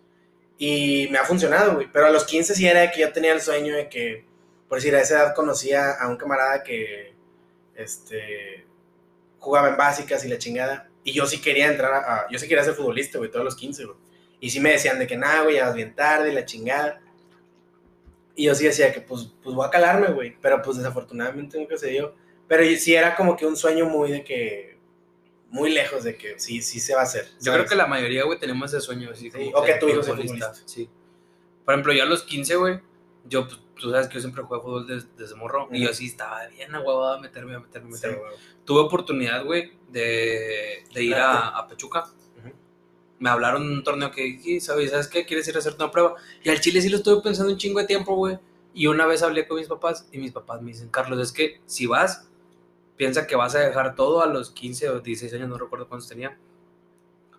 Y 0.58 1.08
me 1.12 1.20
ha 1.20 1.26
funcionado, 1.26 1.76
güey. 1.76 1.92
Pero 1.92 2.08
a 2.08 2.10
los 2.10 2.26
15 2.26 2.56
sí 2.56 2.68
era 2.68 2.82
de 2.82 2.92
que 2.92 3.02
yo 3.02 3.12
tenía 3.14 3.34
el 3.34 3.42
sueño 3.42 3.76
de 3.76 3.88
que, 3.90 4.26
por 4.68 4.80
decir, 4.80 4.96
a 4.96 5.02
esa 5.02 5.16
edad 5.24 5.36
conocía 5.36 5.92
a 5.92 6.08
un 6.10 6.18
camarada 6.18 6.64
que, 6.64 7.14
este, 7.76 8.66
jugaba 9.40 9.70
en 9.70 9.78
básicas 9.78 10.26
y 10.26 10.30
la 10.30 10.38
chingada. 10.38 10.90
Y 11.04 11.14
yo 11.14 11.26
sí 11.28 11.42
quería 11.42 11.68
entrar 11.68 11.94
a, 11.94 11.98
a- 12.22 12.28
yo 12.32 12.40
sí 12.40 12.48
quería 12.48 12.64
ser 12.64 12.74
futbolista, 12.76 13.18
güey, 13.20 13.30
todos 13.32 13.46
los 13.46 13.56
15, 13.56 13.86
güey. 13.86 13.98
Y 14.40 14.50
sí 14.50 14.60
me 14.60 14.72
decían 14.72 15.00
de 15.00 15.08
que, 15.08 15.18
nada, 15.18 15.44
güey, 15.44 15.56
ya 15.58 15.66
vas 15.68 15.76
bien 15.76 15.96
tarde 15.96 16.34
la 16.34 16.46
chingada. 16.46 17.02
Y 18.36 18.46
yo 18.46 18.56
sí 18.56 18.66
decía 18.66 18.92
que, 18.94 19.02
pues, 19.02 19.32
pues 19.44 19.56
voy 19.56 19.66
a 19.66 19.70
calarme, 19.70 20.08
güey. 20.08 20.36
Pero 20.42 20.62
pues 20.62 20.78
desafortunadamente 20.78 21.58
nunca 21.60 21.78
se 21.78 21.90
dio. 21.90 22.16
Pero 22.48 22.64
sí 22.78 22.94
era 22.96 23.16
como 23.16 23.36
que 23.38 23.46
un 23.46 23.56
sueño 23.56 23.86
muy 23.86 24.12
de 24.12 24.24
que, 24.24 24.78
muy 25.50 25.72
lejos 25.72 26.04
de 26.04 26.18
que 26.18 26.40
sí, 26.40 26.62
sí 26.62 26.80
se 26.80 26.96
va 26.96 27.02
a 27.02 27.04
hacer. 27.04 27.28
Yo 27.42 27.54
creo 27.54 27.66
que 27.66 27.76
la 27.76 27.86
mayoría, 27.88 28.24
güey, 28.26 28.40
tenemos 28.40 28.74
ese 28.74 28.82
sueño. 28.82 29.10
Así, 29.12 29.30
Sí, 29.30 29.52
como 29.52 29.58
o 29.60 29.64
que 29.64 29.76
tu 29.76 29.88
hijo 29.88 30.02
sea 30.04 30.16
futbolista. 30.16 30.54
Sí. 30.66 30.90
Por 31.64 31.74
ejemplo, 31.76 31.94
yo 31.94 32.04
a 32.04 32.06
los 32.08 32.24
15, 32.24 32.56
güey, 32.56 32.80
yo, 33.26 33.48
pues, 33.48 33.60
tú 33.80 33.92
sabes 33.92 34.08
que 34.08 34.16
yo 34.16 34.22
siempre 34.22 34.44
jugué 34.44 34.60
fútbol 34.62 34.88
desde, 34.88 35.08
desde 35.18 35.36
morro. 35.36 35.70
Y 35.72 35.78
Ujú. 35.78 35.88
yo 35.90 35.94
sí 35.94 36.08
estaba 36.08 36.46
bien 36.48 36.74
aguabado 36.74 37.14
a 37.14 37.22
meterme, 37.22 37.56
a 37.56 37.60
meterme, 37.60 37.90
a 37.90 37.98
Sí, 37.98 38.04
meterme. 38.08 38.18
güey. 38.28 38.38
Tuve 38.66 38.80
oportunidad, 38.82 39.44
güey, 39.46 39.74
de, 39.90 40.84
de 40.94 41.04
ir 41.04 41.16
a, 41.16 41.50
a 41.50 41.68
Pachuca. 41.68 42.06
Me 43.24 43.30
hablaron 43.30 43.66
de 43.70 43.74
un 43.76 43.84
torneo 43.86 44.12
que 44.12 44.60
¿sabes, 44.60 44.92
¿sabes 44.92 45.08
qué? 45.08 45.26
¿Quieres 45.26 45.48
ir 45.48 45.56
a 45.56 45.60
hacerte 45.60 45.82
una 45.82 45.94
prueba? 45.94 46.16
Y 46.44 46.50
al 46.50 46.60
Chile 46.60 46.82
sí 46.82 46.90
lo 46.90 46.98
estuve 46.98 47.22
pensando 47.22 47.54
un 47.54 47.58
chingo 47.58 47.80
de 47.80 47.86
tiempo, 47.86 48.18
güey. 48.18 48.38
Y 48.74 48.88
una 48.88 49.06
vez 49.06 49.24
hablé 49.24 49.48
con 49.48 49.56
mis 49.56 49.70
papás 49.70 50.06
y 50.12 50.18
mis 50.18 50.34
papás 50.34 50.62
me 50.62 50.72
dicen, 50.72 50.90
Carlos, 50.90 51.18
es 51.22 51.32
que 51.32 51.62
si 51.66 51.86
vas, 51.86 52.28
piensa 52.98 53.26
que 53.26 53.38
vas 53.38 53.56
a 53.56 53.60
dejar 53.60 53.96
todo 53.96 54.22
a 54.22 54.26
los 54.26 54.52
15 54.52 54.90
o 54.90 55.00
16 55.00 55.34
años, 55.36 55.48
no 55.48 55.58
recuerdo 55.58 55.88
cuántos 55.88 56.10
tenía. 56.10 56.38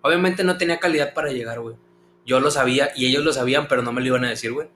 Obviamente 0.00 0.42
no 0.42 0.56
tenía 0.56 0.80
calidad 0.80 1.12
para 1.12 1.30
llegar, 1.32 1.60
güey. 1.60 1.76
Yo 2.24 2.40
lo 2.40 2.50
sabía 2.50 2.88
y 2.96 3.04
ellos 3.04 3.22
lo 3.22 3.34
sabían, 3.34 3.68
pero 3.68 3.82
no 3.82 3.92
me 3.92 4.00
lo 4.00 4.06
iban 4.06 4.24
a 4.24 4.30
decir, 4.30 4.54
güey. 4.54 4.68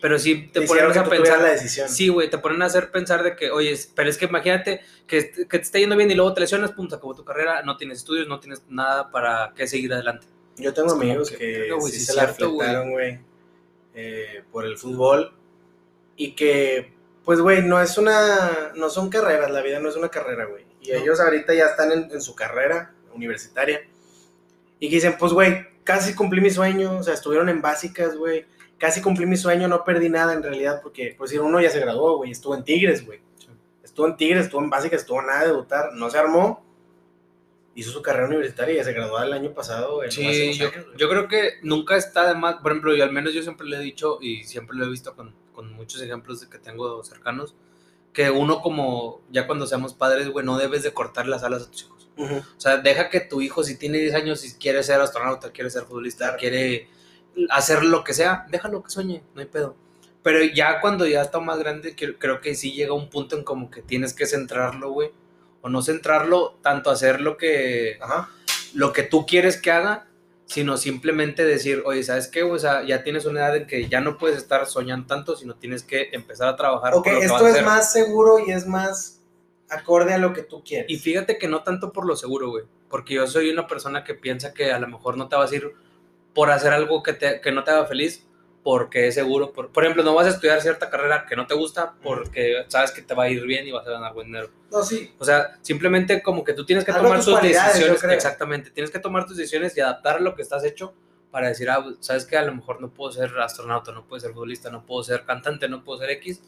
Pero 0.00 0.18
sí 0.18 0.48
te, 0.52 0.62
ponen 0.62 0.92
que 0.92 0.98
a 0.98 1.04
pensar. 1.04 1.40
la 1.40 1.50
decisión. 1.50 1.88
Sí, 1.88 2.08
güey, 2.08 2.30
te 2.30 2.38
ponen 2.38 2.62
a 2.62 2.66
hacer 2.66 2.90
pensar 2.90 3.22
de 3.22 3.36
que, 3.36 3.50
oye, 3.50 3.78
pero 3.94 4.08
es 4.08 4.16
que 4.16 4.26
imagínate 4.26 4.80
que, 5.06 5.30
que 5.30 5.44
te 5.44 5.56
está 5.58 5.78
yendo 5.78 5.96
bien 5.96 6.10
y 6.10 6.14
luego 6.14 6.32
te 6.32 6.40
lesionas, 6.40 6.72
pum, 6.72 6.88
se 6.88 6.94
acabó 6.96 7.14
tu 7.14 7.24
carrera, 7.24 7.62
no 7.62 7.76
tienes 7.76 7.98
estudios, 7.98 8.26
no 8.28 8.40
tienes 8.40 8.62
nada 8.68 9.10
para 9.10 9.52
qué 9.54 9.66
seguir 9.66 9.92
adelante. 9.92 10.26
Yo 10.56 10.72
tengo 10.72 10.88
Es 10.88 10.94
amigos 10.94 11.30
que, 11.30 11.36
que, 11.38 11.74
sí 11.86 11.92
sí 11.92 12.00
se 12.00 12.14
la 12.14 12.26
cierto, 12.32 12.50
güey. 12.52 13.18
eh, 13.94 14.42
por 14.52 14.64
el 14.64 14.78
fútbol. 14.78 15.34
Y 16.16 16.32
que, 16.32 16.92
pues, 17.24 17.40
güey, 17.40 17.62
no 17.62 17.80
es 17.80 17.96
una. 17.98 18.72
No 18.74 18.90
son 18.90 19.10
carreras, 19.10 19.50
la 19.50 19.62
vida 19.62 19.80
no 19.80 19.88
es 19.88 19.96
una 19.96 20.08
carrera, 20.08 20.44
güey. 20.46 20.64
Y 20.82 20.90
No. 20.92 20.98
ellos 20.98 21.20
ahorita 21.20 21.52
ya 21.54 21.66
están 21.66 21.92
en, 21.92 22.10
en 22.10 22.20
su 22.22 22.34
carrera 22.34 22.92
universitaria. 23.14 23.82
Y 24.78 24.88
que 24.88 24.94
dicen, 24.96 25.16
pues, 25.18 25.32
güey, 25.32 25.66
casi 25.84 26.14
cumplí 26.14 26.40
mi 26.40 26.50
sueño. 26.50 26.98
O 26.98 27.02
sea, 27.02 27.14
estuvieron 27.14 27.48
en 27.48 27.60
básicas, 27.62 28.16
güey. 28.16 28.46
Casi 28.80 29.00
cumplí 29.02 29.26
mi 29.26 29.36
sueño, 29.36 29.68
no 29.68 29.84
perdí 29.84 30.08
nada 30.08 30.32
en 30.32 30.42
realidad, 30.42 30.80
porque, 30.82 31.14
pues, 31.16 31.32
uno 31.34 31.60
ya 31.60 31.68
se 31.70 31.78
graduó, 31.78 32.16
güey, 32.16 32.30
estuvo 32.32 32.54
en 32.56 32.64
Tigres, 32.64 33.04
güey. 33.04 33.20
Estuvo 33.84 34.06
en 34.06 34.16
Tigres, 34.16 34.46
estuvo 34.46 34.62
en 34.62 34.70
básicas, 34.70 35.02
estuvo 35.02 35.20
nada 35.20 35.40
de 35.40 35.48
debutar, 35.48 35.92
no 35.92 36.08
se 36.08 36.16
armó. 36.18 36.64
Hizo 37.74 37.90
su 37.90 38.00
carrera 38.02 38.26
universitaria 38.26 38.72
y 38.74 38.76
ya 38.78 38.84
se 38.84 38.92
graduó 38.94 39.22
el 39.22 39.32
año 39.34 39.52
pasado. 39.52 40.00
hace 40.00 40.10
Sí, 40.12 40.54
yo, 40.54 40.68
años, 40.68 40.84
güey. 40.86 40.96
yo 40.96 41.08
creo 41.10 41.28
que 41.28 41.50
nunca 41.62 41.96
está 41.96 42.26
de 42.26 42.34
más, 42.34 42.56
por 42.56 42.72
ejemplo, 42.72 42.96
y 42.96 43.02
al 43.02 43.12
menos 43.12 43.34
yo 43.34 43.42
siempre 43.42 43.66
le 43.66 43.76
he 43.76 43.80
dicho 43.80 44.18
y 44.20 44.44
siempre 44.44 44.76
lo 44.78 44.86
he 44.86 44.88
visto 44.90 45.14
con, 45.14 45.34
con 45.52 45.72
muchos 45.74 46.00
ejemplos 46.00 46.44
que 46.46 46.58
tengo 46.58 47.04
cercanos, 47.04 47.54
que 48.14 48.30
uno 48.30 48.62
como, 48.62 49.20
ya 49.30 49.46
cuando 49.46 49.66
seamos 49.66 49.92
padres, 49.94 50.28
güey, 50.30 50.44
no 50.44 50.56
debes 50.58 50.82
de 50.82 50.92
cortar 50.94 51.28
las 51.28 51.42
alas 51.44 51.62
a 51.64 51.70
tus 51.70 51.82
hijos. 51.82 52.08
Ujú. 52.16 52.36
O 52.36 52.60
sea, 52.60 52.78
deja 52.78 53.08
que 53.10 53.20
tu 53.20 53.40
hijo, 53.42 53.62
si 53.62 53.76
tiene 53.76 53.98
10 53.98 54.14
años, 54.14 54.40
si 54.40 54.54
quiere 54.54 54.82
ser 54.82 55.00
astronauta, 55.00 55.52
quiere 55.52 55.70
ser 55.70 55.84
futbolista, 55.84 56.36
quiere 56.36 56.88
hacer 57.50 57.84
lo 57.84 58.04
que 58.04 58.14
sea, 58.14 58.46
déjalo 58.50 58.82
que 58.82 58.90
sueñe, 58.90 59.22
no 59.34 59.40
hay 59.40 59.46
pedo. 59.46 59.76
Pero 60.22 60.44
ya 60.44 60.80
cuando 60.80 61.06
ya 61.06 61.22
está 61.22 61.40
más 61.40 61.58
grande, 61.58 61.94
creo, 61.96 62.40
que 62.40 62.54
sí 62.54 62.72
llega 62.72 62.92
un 62.92 63.08
punto 63.08 63.36
en 63.36 63.44
como 63.44 63.70
que 63.70 63.80
tienes 63.82 64.12
que 64.12 64.26
centrarlo, 64.26 64.90
güey. 64.90 65.10
O 65.62 65.68
no 65.68 65.82
centrarlo 65.82 66.58
tanto 66.62 66.90
a 66.90 66.94
hacer 66.94 67.20
lo 67.20 67.36
que, 67.36 67.98
Ajá. 68.00 68.28
lo 68.74 68.92
que 68.92 69.02
tú 69.02 69.26
quieres 69.26 69.60
que 69.60 69.70
haga, 69.70 70.06
sino 70.46 70.76
simplemente 70.76 71.44
decir, 71.44 71.82
oye, 71.86 72.02
¿sabes 72.02 72.28
qué? 72.28 72.42
O 72.42 72.58
sea, 72.58 72.82
ya 72.84 73.02
tienes 73.02 73.24
una 73.24 73.40
edad 73.40 73.56
en 73.56 73.66
que 73.66 73.88
ya 73.88 74.00
no 74.00 74.18
puedes 74.18 74.36
estar 74.36 74.66
soñando 74.66 75.06
tanto, 75.06 75.36
sino 75.36 75.54
tienes 75.54 75.82
que 75.82 76.10
empezar 76.12 76.48
a 76.48 76.56
trabajar. 76.56 76.94
Ok, 76.94 77.04
por 77.04 77.12
lo 77.14 77.20
que 77.20 77.26
vas 77.26 77.34
esto 77.34 77.44
a 77.46 77.48
es 77.48 77.54
hacer. 77.54 77.64
más 77.66 77.92
seguro 77.92 78.38
y 78.46 78.50
es 78.50 78.66
más 78.66 79.20
acorde 79.70 80.12
a 80.12 80.18
lo 80.18 80.32
que 80.32 80.42
tú 80.42 80.62
quieres. 80.64 80.90
Y 80.90 80.98
fíjate 80.98 81.38
que 81.38 81.48
no 81.48 81.62
tanto 81.62 81.92
por 81.92 82.04
lo 82.04 82.16
seguro, 82.16 82.50
güey. 82.50 82.64
Porque 82.88 83.14
yo 83.14 83.26
soy 83.26 83.50
una 83.50 83.66
persona 83.66 84.02
que 84.02 84.14
piensa 84.14 84.52
que 84.52 84.72
a 84.72 84.78
lo 84.78 84.88
mejor 84.88 85.16
no 85.16 85.28
te 85.28 85.36
vas 85.36 85.52
a 85.52 85.56
ir 85.56 85.72
por 86.34 86.50
hacer 86.50 86.72
algo 86.72 87.02
que, 87.02 87.12
te, 87.12 87.40
que 87.40 87.52
no 87.52 87.64
te 87.64 87.70
haga 87.70 87.86
feliz 87.86 88.26
porque 88.62 89.08
es 89.08 89.14
seguro. 89.14 89.52
Por, 89.52 89.70
por 89.70 89.84
ejemplo, 89.84 90.02
no 90.02 90.14
vas 90.14 90.26
a 90.26 90.30
estudiar 90.30 90.60
cierta 90.60 90.90
carrera 90.90 91.26
que 91.28 91.36
no 91.36 91.46
te 91.46 91.54
gusta 91.54 91.94
porque 92.02 92.64
sabes 92.68 92.92
que 92.92 93.02
te 93.02 93.14
va 93.14 93.24
a 93.24 93.28
ir 93.30 93.44
bien 93.44 93.66
y 93.66 93.72
vas 93.72 93.86
a 93.86 93.90
ganar 93.90 94.12
buen 94.12 94.26
dinero. 94.26 94.50
No, 94.70 94.82
sí. 94.82 95.12
O 95.18 95.24
sea, 95.24 95.58
simplemente 95.62 96.22
como 96.22 96.44
que 96.44 96.52
tú 96.52 96.64
tienes 96.66 96.84
que 96.84 96.92
tomar 96.92 97.24
tus 97.24 97.40
decisiones. 97.40 98.02
Exactamente. 98.04 98.70
Tienes 98.70 98.90
que 98.90 98.98
tomar 98.98 99.26
tus 99.26 99.36
decisiones 99.36 99.76
y 99.76 99.80
adaptar 99.80 100.20
lo 100.20 100.34
que 100.34 100.42
estás 100.42 100.64
hecho 100.64 100.94
para 101.30 101.48
decir, 101.48 101.70
ah, 101.70 101.84
sabes 102.00 102.24
que 102.24 102.36
a 102.36 102.42
lo 102.42 102.54
mejor 102.54 102.80
no 102.80 102.92
puedo 102.92 103.12
ser 103.12 103.30
astronauta, 103.38 103.92
no 103.92 104.06
puedo 104.06 104.20
ser 104.20 104.32
futbolista, 104.32 104.70
no 104.70 104.84
puedo 104.84 105.02
ser 105.02 105.24
cantante, 105.24 105.68
no 105.68 105.84
puedo 105.84 106.00
ser 106.00 106.10
X, 106.10 106.42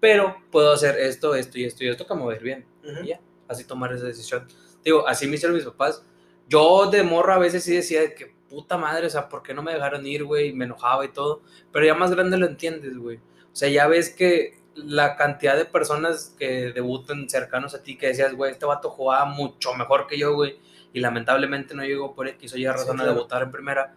pero 0.00 0.36
puedo 0.50 0.72
hacer 0.72 0.98
esto, 0.98 1.34
esto 1.34 1.58
y 1.58 1.64
esto 1.64 1.84
y 1.84 1.88
esto 1.88 2.06
que 2.06 2.14
me 2.14 2.24
va 2.24 2.32
a 2.32 2.36
ir 2.36 2.42
bien 2.42 2.66
y 3.02 3.08
ya, 3.08 3.20
así 3.46 3.64
tomar 3.64 3.92
esa 3.92 4.06
decisión. 4.06 4.48
Digo, 4.84 5.06
así 5.06 5.26
me 5.26 5.36
hicieron 5.36 5.54
mis 5.54 5.66
papás. 5.66 6.02
Yo 6.48 6.90
de 6.90 7.02
morro 7.02 7.34
a 7.34 7.38
veces 7.38 7.62
sí 7.62 7.74
decía 7.74 8.00
de 8.00 8.14
que 8.14 8.34
puta 8.52 8.76
madre, 8.76 9.06
o 9.06 9.10
sea, 9.10 9.28
¿por 9.30 9.42
qué 9.42 9.54
no 9.54 9.62
me 9.62 9.72
dejaron 9.72 10.06
ir, 10.06 10.24
güey? 10.24 10.52
Me 10.52 10.66
enojaba 10.66 11.04
y 11.06 11.08
todo. 11.08 11.40
Pero 11.72 11.86
ya 11.86 11.94
más 11.94 12.10
grande 12.10 12.36
lo 12.36 12.46
entiendes, 12.46 12.98
güey. 12.98 13.16
O 13.16 13.56
sea, 13.56 13.70
ya 13.70 13.86
ves 13.86 14.10
que 14.10 14.58
la 14.74 15.16
cantidad 15.16 15.56
de 15.56 15.64
personas 15.64 16.34
que 16.38 16.72
debutan 16.72 17.28
cercanos 17.28 17.74
a 17.74 17.82
ti 17.82 17.96
que 17.96 18.08
decías, 18.08 18.34
güey, 18.34 18.52
este 18.52 18.66
vato 18.66 18.90
jugaba 18.90 19.24
mucho 19.24 19.74
mejor 19.74 20.06
que 20.06 20.18
yo, 20.18 20.34
güey. 20.34 20.58
Y 20.92 21.00
lamentablemente 21.00 21.74
no 21.74 21.82
llegó 21.82 22.14
por 22.14 22.28
X 22.28 22.52
o 22.52 22.58
Y 22.58 22.66
razón 22.66 23.00
a 23.00 23.04
claro. 23.04 23.14
debutar 23.14 23.42
en 23.42 23.50
primera. 23.50 23.94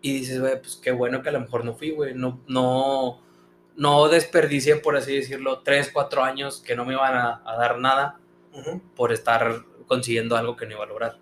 Y 0.00 0.14
dices, 0.14 0.40
güey, 0.40 0.58
pues 0.58 0.76
qué 0.76 0.90
bueno 0.90 1.22
que 1.22 1.28
a 1.28 1.32
lo 1.32 1.40
mejor 1.40 1.66
no 1.66 1.74
fui, 1.74 1.90
güey. 1.90 2.14
No, 2.14 2.40
no, 2.48 3.20
no 3.76 4.08
desperdicié, 4.08 4.76
por 4.76 4.96
así 4.96 5.14
decirlo, 5.14 5.60
tres, 5.60 5.90
cuatro 5.92 6.24
años 6.24 6.60
que 6.60 6.74
no 6.74 6.86
me 6.86 6.94
iban 6.94 7.14
a, 7.14 7.42
a 7.44 7.56
dar 7.56 7.78
nada 7.78 8.18
por 8.96 9.12
estar 9.12 9.64
consiguiendo 9.86 10.36
algo 10.36 10.56
que 10.56 10.66
no 10.66 10.72
iba 10.72 10.84
a 10.84 10.86
lograr. 10.86 11.18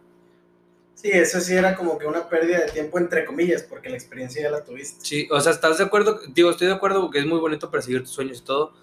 Sí, 1.01 1.11
eso 1.11 1.41
sí 1.41 1.55
era 1.55 1.75
como 1.77 1.97
que 1.99 2.07
una 2.07 2.29
pérdida 2.29 2.59
de 2.61 2.71
tiempo, 2.73 2.99
entre 2.99 3.25
comillas, 3.25 3.63
porque 3.63 3.89
la 3.89 3.97
experiencia 3.97 4.43
ya 4.43 4.51
la 4.51 4.65
tuviste. 4.65 5.03
Sí, 5.05 5.27
o 5.31 5.41
sea, 5.41 5.53
¿estás 5.53 5.79
de 5.79 5.85
acuerdo? 5.85 6.21
Digo, 6.29 6.51
estoy 6.51 6.67
de 6.67 6.75
acuerdo 6.75 7.11
que 7.11 7.21
es 7.21 7.27
muy 7.27 7.39
bonito 7.39 7.71
perseguir 7.71 8.03
tus 8.03 8.11
sueños 8.11 8.39
y 8.41 8.45
todo, 8.45 8.75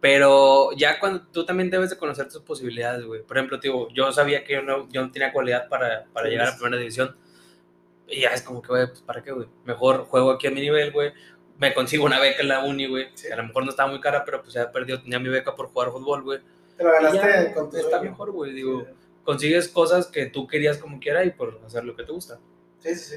pero 0.00 0.70
ya 0.76 1.00
cuando 1.00 1.22
tú 1.32 1.44
también 1.44 1.70
debes 1.70 1.90
de 1.90 1.96
conocer 1.98 2.28
tus 2.28 2.42
posibilidades, 2.42 3.04
güey. 3.04 3.22
Por 3.22 3.36
ejemplo, 3.38 3.58
digo, 3.58 3.88
yo 3.92 4.12
sabía 4.12 4.44
que 4.44 4.52
yo 4.52 4.62
no, 4.62 4.88
yo 4.90 5.02
no 5.02 5.10
tenía 5.10 5.32
cualidad 5.32 5.68
para, 5.68 6.04
para 6.12 6.26
Sí, 6.26 6.32
llegar 6.32 6.48
a 6.48 6.50
sí. 6.52 6.56
primera 6.58 6.78
división. 6.78 7.16
Y 8.06 8.20
ya 8.20 8.28
es 8.30 8.42
como 8.42 8.60
que, 8.62 8.68
güey, 8.68 8.86
pues 8.86 9.00
¿para 9.00 9.22
qué, 9.22 9.32
güey? 9.32 9.48
Mejor 9.64 10.04
juego 10.04 10.30
aquí 10.30 10.46
a 10.46 10.50
mi 10.50 10.60
nivel, 10.60 10.92
güey. 10.92 11.12
Me 11.58 11.72
consigo 11.72 12.04
una 12.04 12.20
beca 12.20 12.42
en 12.42 12.48
la 12.48 12.64
uni, 12.64 12.86
güey. 12.86 13.08
Sí. 13.14 13.32
A 13.32 13.36
lo 13.36 13.44
mejor 13.44 13.64
no 13.64 13.70
estaba 13.70 13.88
muy 13.90 14.00
cara, 14.00 14.24
pero 14.24 14.42
pues 14.42 14.52
ya 14.54 14.70
perdido, 14.70 15.00
tenía 15.00 15.18
mi 15.18 15.28
beca 15.28 15.54
por 15.56 15.68
jugar 15.68 15.90
fútbol, 15.90 16.22
güey. 16.22 16.40
Te 16.76 16.84
lo 16.84 16.92
ganaste 16.92 17.18
ya, 17.18 17.54
con 17.54 17.70
tu 17.70 17.76
está 17.78 17.90
sueño. 17.98 18.10
mejor, 18.10 18.30
güey. 18.32 18.52
Digo, 18.52 18.86
consigues 19.24 19.68
cosas 19.68 20.06
que 20.06 20.26
tú 20.26 20.46
querías 20.46 20.78
como 20.78 21.00
quiera 21.00 21.24
y 21.24 21.30
por 21.30 21.60
hacer 21.66 21.84
lo 21.84 21.96
que 21.96 22.04
te 22.04 22.12
gusta. 22.12 22.38
Sí, 22.80 22.94
sí, 22.94 23.16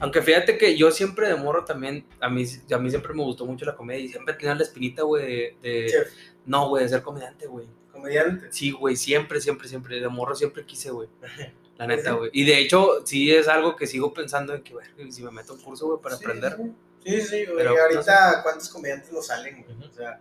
Aunque 0.00 0.22
fíjate 0.22 0.58
que 0.58 0.76
yo 0.76 0.90
siempre 0.90 1.28
de 1.28 1.36
morro 1.36 1.64
también, 1.64 2.04
a 2.20 2.28
mí, 2.28 2.44
a 2.72 2.78
mí 2.78 2.90
siempre 2.90 3.14
me 3.14 3.22
gustó 3.22 3.46
mucho 3.46 3.64
la 3.64 3.76
comedia 3.76 4.04
y 4.04 4.08
siempre 4.08 4.34
tenía 4.34 4.54
la 4.54 4.62
espinita, 4.62 5.02
güey, 5.02 5.24
de, 5.26 5.56
de- 5.62 5.86
Chef, 5.88 6.08
No, 6.46 6.68
güey, 6.68 6.82
de 6.84 6.88
ser 6.88 7.02
comediante, 7.02 7.46
güey. 7.46 7.66
comediante. 7.92 8.48
Sí, 8.50 8.72
güey, 8.72 8.96
siempre, 8.96 9.40
siempre, 9.40 9.68
siempre. 9.68 10.00
De 10.00 10.08
morro 10.08 10.34
siempre 10.34 10.64
quise, 10.64 10.90
güey. 10.90 11.08
La 11.78 11.86
neta, 11.88 12.12
güey. 12.12 12.30
Y 12.32 12.44
de 12.44 12.58
hecho, 12.58 13.04
sí 13.04 13.32
es 13.32 13.48
algo 13.48 13.74
que 13.76 13.86
sigo 13.88 14.12
pensando 14.14 14.54
en 14.54 14.62
que, 14.62 14.72
güey, 14.74 14.86
si 15.12 15.22
me 15.24 15.30
meto 15.32 15.54
un 15.54 15.60
curso, 15.60 15.86
güey, 15.86 16.00
para 16.00 16.16
Sí, 16.16 16.24
aprender. 16.24 16.56
Sí, 17.04 17.20
sí, 17.20 17.46
güey. 17.46 17.66
Ahorita, 17.66 18.40
¿cuántos 18.42 18.68
comediantes 18.68 19.12
nos 19.12 19.26
salen, 19.26 19.64
güey? 19.64 19.88
O 19.88 19.92
sea, 19.92 20.20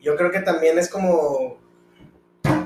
yo 0.00 0.16
creo 0.16 0.30
que 0.30 0.40
también 0.40 0.78
es 0.78 0.88
como 0.90 1.58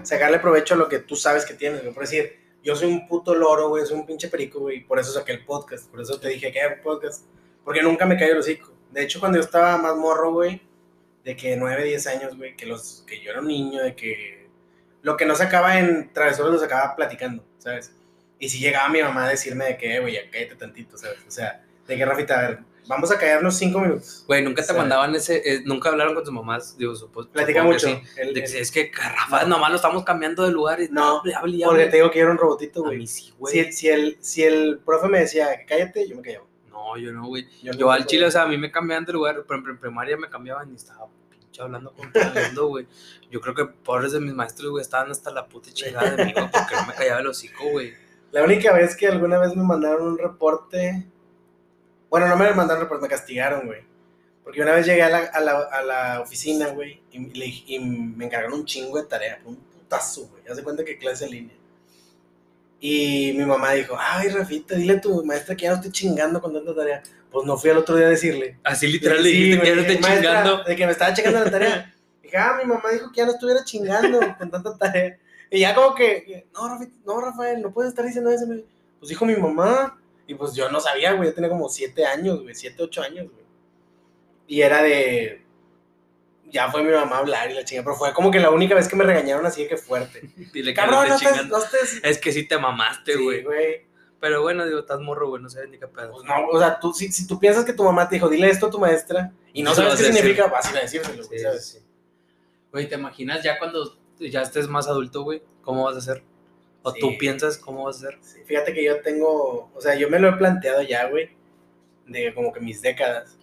sacarle 0.04 0.38
provecho 0.38 0.74
a 0.74 0.76
lo 0.76 0.88
que 0.88 1.00
tú 1.00 1.16
sabes 1.16 1.44
que 1.44 1.54
tienes, 1.54 1.82
güey. 1.82 1.92
Por 1.94 2.04
decir, 2.04 2.38
yo 2.62 2.76
soy 2.76 2.88
un 2.88 3.06
puto 3.06 3.34
loro, 3.34 3.68
güey, 3.68 3.86
soy 3.86 3.98
un 3.98 4.06
pinche 4.06 4.28
perico, 4.28 4.60
güey, 4.60 4.78
y 4.78 4.80
por 4.80 4.98
eso 4.98 5.12
saqué 5.12 5.32
el 5.32 5.44
podcast, 5.44 5.90
por 5.90 6.00
eso 6.00 6.18
te 6.20 6.28
dije 6.28 6.52
que 6.52 6.60
un 6.66 6.82
podcast, 6.82 7.24
porque 7.64 7.82
nunca 7.82 8.06
me 8.06 8.16
cayó 8.16 8.32
el 8.32 8.38
hocico. 8.38 8.72
De 8.90 9.02
hecho, 9.02 9.20
cuando 9.20 9.38
yo 9.38 9.44
estaba 9.44 9.78
más 9.78 9.96
morro, 9.96 10.32
güey, 10.32 10.60
de 11.24 11.36
que 11.36 11.56
9, 11.56 11.84
10 11.84 12.06
años, 12.06 12.36
güey, 12.36 12.56
que, 12.56 12.66
los, 12.66 13.04
que 13.06 13.20
yo 13.20 13.30
era 13.30 13.40
un 13.40 13.48
niño, 13.48 13.82
de 13.82 13.94
que 13.94 14.48
lo 15.02 15.16
que 15.16 15.24
no 15.26 15.34
sacaba 15.34 15.78
en 15.78 16.12
travesuras 16.12 16.52
lo 16.52 16.58
sacaba 16.58 16.96
platicando, 16.96 17.44
¿sabes? 17.58 17.92
Y 18.38 18.48
si 18.48 18.58
llegaba 18.58 18.88
mi 18.88 19.02
mamá 19.02 19.26
a 19.26 19.30
decirme 19.30 19.66
de 19.66 19.76
que, 19.76 19.96
"Eh, 19.96 20.00
güey, 20.00 20.14
ya 20.14 20.30
cállate 20.30 20.56
tantito, 20.56 20.96
¿sabes? 20.98 21.18
O 21.26 21.30
sea, 21.30 21.62
de 21.86 21.96
que, 21.96 22.04
Rafita, 22.04 22.38
a 22.38 22.48
ver, 22.48 22.58
vamos 22.90 23.10
a 23.12 23.16
callarnos 23.18 23.56
cinco 23.56 23.78
minutos. 23.80 24.24
Güey, 24.26 24.42
nunca 24.42 24.62
te 24.66 24.72
mandaban 24.74 25.14
ese, 25.14 25.36
eh, 25.44 25.62
nunca 25.64 25.88
hablaron 25.88 26.14
con 26.14 26.24
tus 26.24 26.32
mamás, 26.32 26.76
digo, 26.76 26.94
supo- 26.94 27.26
Platica 27.28 27.62
mucho. 27.62 27.86
sí. 27.86 28.02
El- 28.16 28.34
De 28.34 28.42
que 28.44 28.50
el- 28.50 28.56
es 28.56 28.70
que, 28.70 28.90
Rafa, 28.92 29.44
nomás 29.46 29.70
lo 29.70 29.76
estamos 29.76 30.04
cambiando 30.04 30.42
de 30.44 30.50
lugar 30.52 30.80
y 30.82 30.88
No, 30.88 31.18
hable, 31.20 31.34
hable, 31.34 31.64
porque 31.64 31.86
te 31.86 31.96
digo 31.96 32.10
que 32.10 32.18
era 32.20 32.30
un 32.30 32.36
robotito, 32.38 32.82
güey. 32.82 33.06
sí. 33.06 33.32
Si, 33.46 33.72
si, 33.72 33.88
el, 33.88 34.18
si 34.20 34.42
el 34.42 34.78
profe 34.84 35.08
me 35.08 35.20
decía 35.20 35.48
cállate, 35.66 36.06
yo 36.08 36.16
me 36.16 36.22
callaba. 36.22 36.44
No, 36.68 36.96
yo 36.98 37.12
no, 37.12 37.26
güey. 37.26 37.46
Yo, 37.62 37.72
Yo 37.72 37.90
al 37.90 38.06
chile, 38.06 38.26
o 38.26 38.30
sea, 38.30 38.42
a 38.42 38.46
mí 38.46 38.58
me 38.58 38.70
cambiaban 38.70 39.04
de 39.04 39.12
lugar, 39.12 39.36
por 39.44 39.54
ejemplo, 39.56 39.72
en 39.72 39.78
primaria 39.78 40.16
me 40.16 40.28
cambiaban 40.28 40.70
y 40.72 40.74
estaba 40.76 41.06
pinche 41.30 41.62
hablando 41.62 41.92
con 41.92 42.12
todo 42.12 42.22
el 42.22 42.46
mundo, 42.46 42.66
güey. 42.68 42.86
Yo 43.30 43.40
creo 43.40 43.54
que 43.54 43.64
pobres 43.66 44.12
de 44.12 44.20
mis 44.20 44.34
maestros, 44.34 44.70
güey, 44.70 44.82
estaban 44.82 45.10
hasta 45.10 45.30
la 45.30 45.46
puta 45.46 45.70
chingada 45.72 46.16
de 46.16 46.24
mí, 46.24 46.32
güey, 46.32 46.50
porque 46.50 46.74
no 46.74 46.86
me 46.86 46.94
callaba 46.94 47.20
el 47.20 47.26
hocico, 47.28 47.64
güey. 47.70 47.92
La 48.32 48.42
única 48.44 48.72
vez 48.72 48.96
que 48.96 49.06
alguna 49.08 49.38
vez 49.38 49.54
me 49.56 49.62
mandaron 49.62 50.06
un 50.12 50.18
reporte. 50.18 51.06
Bueno, 52.10 52.28
no 52.28 52.36
me 52.36 52.52
mandaron 52.52 52.82
reporte, 52.82 53.02
me 53.02 53.08
castigaron, 53.08 53.66
güey. 53.66 53.80
Porque 54.44 54.60
una 54.60 54.72
vez 54.72 54.84
llegué 54.84 55.02
a 55.02 55.08
la, 55.08 55.18
a 55.18 55.40
la, 55.40 55.58
a 55.60 55.82
la 55.82 56.20
oficina, 56.20 56.68
güey, 56.68 57.00
y, 57.12 57.74
y 57.74 57.78
me 57.78 58.26
encargaron 58.26 58.58
un 58.58 58.66
chingo 58.66 58.98
de 59.00 59.06
tarea, 59.06 59.40
un 59.44 59.56
putazo, 59.56 60.26
güey. 60.26 60.42
Haz 60.48 60.56
de 60.56 60.64
cuenta 60.64 60.84
que 60.84 60.98
clase 60.98 61.26
en 61.26 61.30
línea. 61.30 61.56
Y 62.80 63.34
mi 63.36 63.44
mamá 63.44 63.72
dijo, 63.72 63.94
ay, 63.98 64.30
Rafita, 64.30 64.74
dile 64.74 64.94
a 64.94 65.00
tu 65.00 65.22
maestra 65.24 65.54
que 65.54 65.64
ya 65.64 65.70
no 65.70 65.76
estoy 65.76 65.92
chingando 65.92 66.40
con 66.40 66.52
tanta 66.52 66.74
tarea. 66.74 67.02
Pues 67.30 67.46
no 67.46 67.56
fui 67.56 67.70
al 67.70 67.76
otro 67.76 67.94
día 67.94 68.06
a 68.06 68.10
decirle. 68.10 68.58
Así 68.64 68.88
literal 68.88 69.22
le 69.22 69.30
Sí, 69.30 69.36
dijiste 69.36 69.60
que 69.60 69.68
ya 69.68 69.76
no 69.76 69.82
maestra, 69.82 70.16
chingando. 70.16 70.64
De 70.64 70.76
que 70.76 70.86
me 70.86 70.92
estaba 70.92 71.14
checando 71.14 71.44
la 71.44 71.50
tarea. 71.50 71.94
Dije, 72.22 72.36
ah, 72.36 72.58
mi 72.60 72.66
mamá 72.66 72.90
dijo 72.90 73.12
que 73.12 73.18
ya 73.18 73.26
no 73.26 73.32
estuviera 73.32 73.62
chingando 73.64 74.18
con 74.38 74.50
tanta 74.50 74.76
tarea. 74.78 75.18
Y 75.50 75.60
ya 75.60 75.74
como 75.74 75.94
que, 75.94 76.46
no, 76.54 76.68
Rafael, 76.68 76.92
no, 77.04 77.20
Rafael, 77.20 77.62
no 77.62 77.72
puedes 77.72 77.90
estar 77.90 78.04
diciendo 78.04 78.30
eso. 78.30 78.46
Pues 78.98 79.08
dijo 79.08 79.26
mi 79.26 79.36
mamá. 79.36 79.99
Y 80.30 80.34
pues 80.36 80.54
yo 80.54 80.70
no 80.70 80.78
sabía, 80.78 81.12
güey. 81.14 81.28
Yo 81.28 81.34
tenía 81.34 81.50
como 81.50 81.68
siete 81.68 82.06
años, 82.06 82.40
güey. 82.40 82.54
Siete, 82.54 82.84
ocho 82.84 83.02
años, 83.02 83.26
güey. 83.32 83.44
Y 84.46 84.62
era 84.62 84.80
de. 84.80 85.44
Ya 86.52 86.70
fue 86.70 86.84
mi 86.84 86.92
mamá 86.92 87.16
a 87.16 87.18
hablar 87.18 87.50
y 87.50 87.54
la 87.54 87.64
chingada. 87.64 87.84
Pero 87.86 87.96
fue 87.96 88.12
como 88.12 88.30
que 88.30 88.38
la 88.38 88.50
única 88.50 88.76
vez 88.76 88.86
que 88.86 88.94
me 88.94 89.02
regañaron 89.02 89.44
así 89.44 89.62
de 89.64 89.68
que 89.70 89.76
fuerte. 89.76 90.20
Dile 90.52 90.72
que 90.72 90.80
no 90.82 90.86
Cabrón, 90.92 91.08
no. 91.48 91.58
Es 92.04 92.18
que 92.18 92.30
sí 92.30 92.46
te 92.46 92.58
mamaste, 92.58 93.14
Sí, 93.14 93.24
güey. 93.24 93.42
güey. 93.42 93.86
Pero 94.20 94.42
bueno, 94.42 94.64
digo, 94.66 94.78
estás 94.78 95.00
morro, 95.00 95.30
güey, 95.30 95.42
no 95.42 95.50
sabes 95.50 95.68
ni 95.68 95.80
qué 95.80 95.88
pedo. 95.88 96.12
Pues 96.12 96.24
no, 96.24 96.46
o 96.46 96.58
sea, 96.60 96.78
tú, 96.78 96.92
si, 96.92 97.10
si 97.10 97.26
tú 97.26 97.40
piensas 97.40 97.64
que 97.64 97.72
tu 97.72 97.82
mamá 97.82 98.08
te 98.08 98.14
dijo, 98.14 98.28
dile 98.28 98.50
esto 98.50 98.66
a 98.66 98.70
tu 98.70 98.78
maestra, 98.78 99.32
y 99.52 99.64
no 99.64 99.74
sabes 99.74 99.94
qué 99.94 100.02
decir. 100.02 100.14
significa, 100.14 100.46
vas 100.46 100.66
a 100.66 100.70
ir 100.70 100.76
a 100.76 100.80
decírselo, 100.82 101.24
güey, 101.26 101.38
Sí, 101.38 101.44
¿sabes? 101.44 101.66
sí, 101.66 101.78
sí. 101.78 101.84
Güey, 102.70 102.88
¿te 102.88 102.94
imaginas 102.94 103.42
ya 103.42 103.58
cuando 103.58 103.98
ya 104.20 104.42
estés 104.42 104.68
más 104.68 104.86
adulto, 104.86 105.22
güey? 105.22 105.42
¿Cómo 105.62 105.84
vas 105.86 105.96
a 105.96 105.98
hacer? 105.98 106.22
¿O 106.82 106.92
Sí. 106.92 107.00
tú 107.00 107.18
piensas 107.18 107.58
cómo 107.58 107.84
vas 107.84 107.96
a 107.96 108.08
hacer? 108.08 108.18
Sí, 108.22 108.40
fíjate 108.46 108.72
que 108.72 108.82
yo 108.84 109.00
tengo, 109.02 109.70
o 109.74 109.80
sea, 109.80 109.94
yo 109.96 110.08
me 110.08 110.18
lo 110.18 110.28
he 110.28 110.32
planteado 110.32 110.82
ya, 110.82 111.08
güey, 111.08 111.30
de 112.06 112.32
como 112.34 112.52
que 112.52 112.60
mis 112.60 112.80
décadas. 112.82 113.36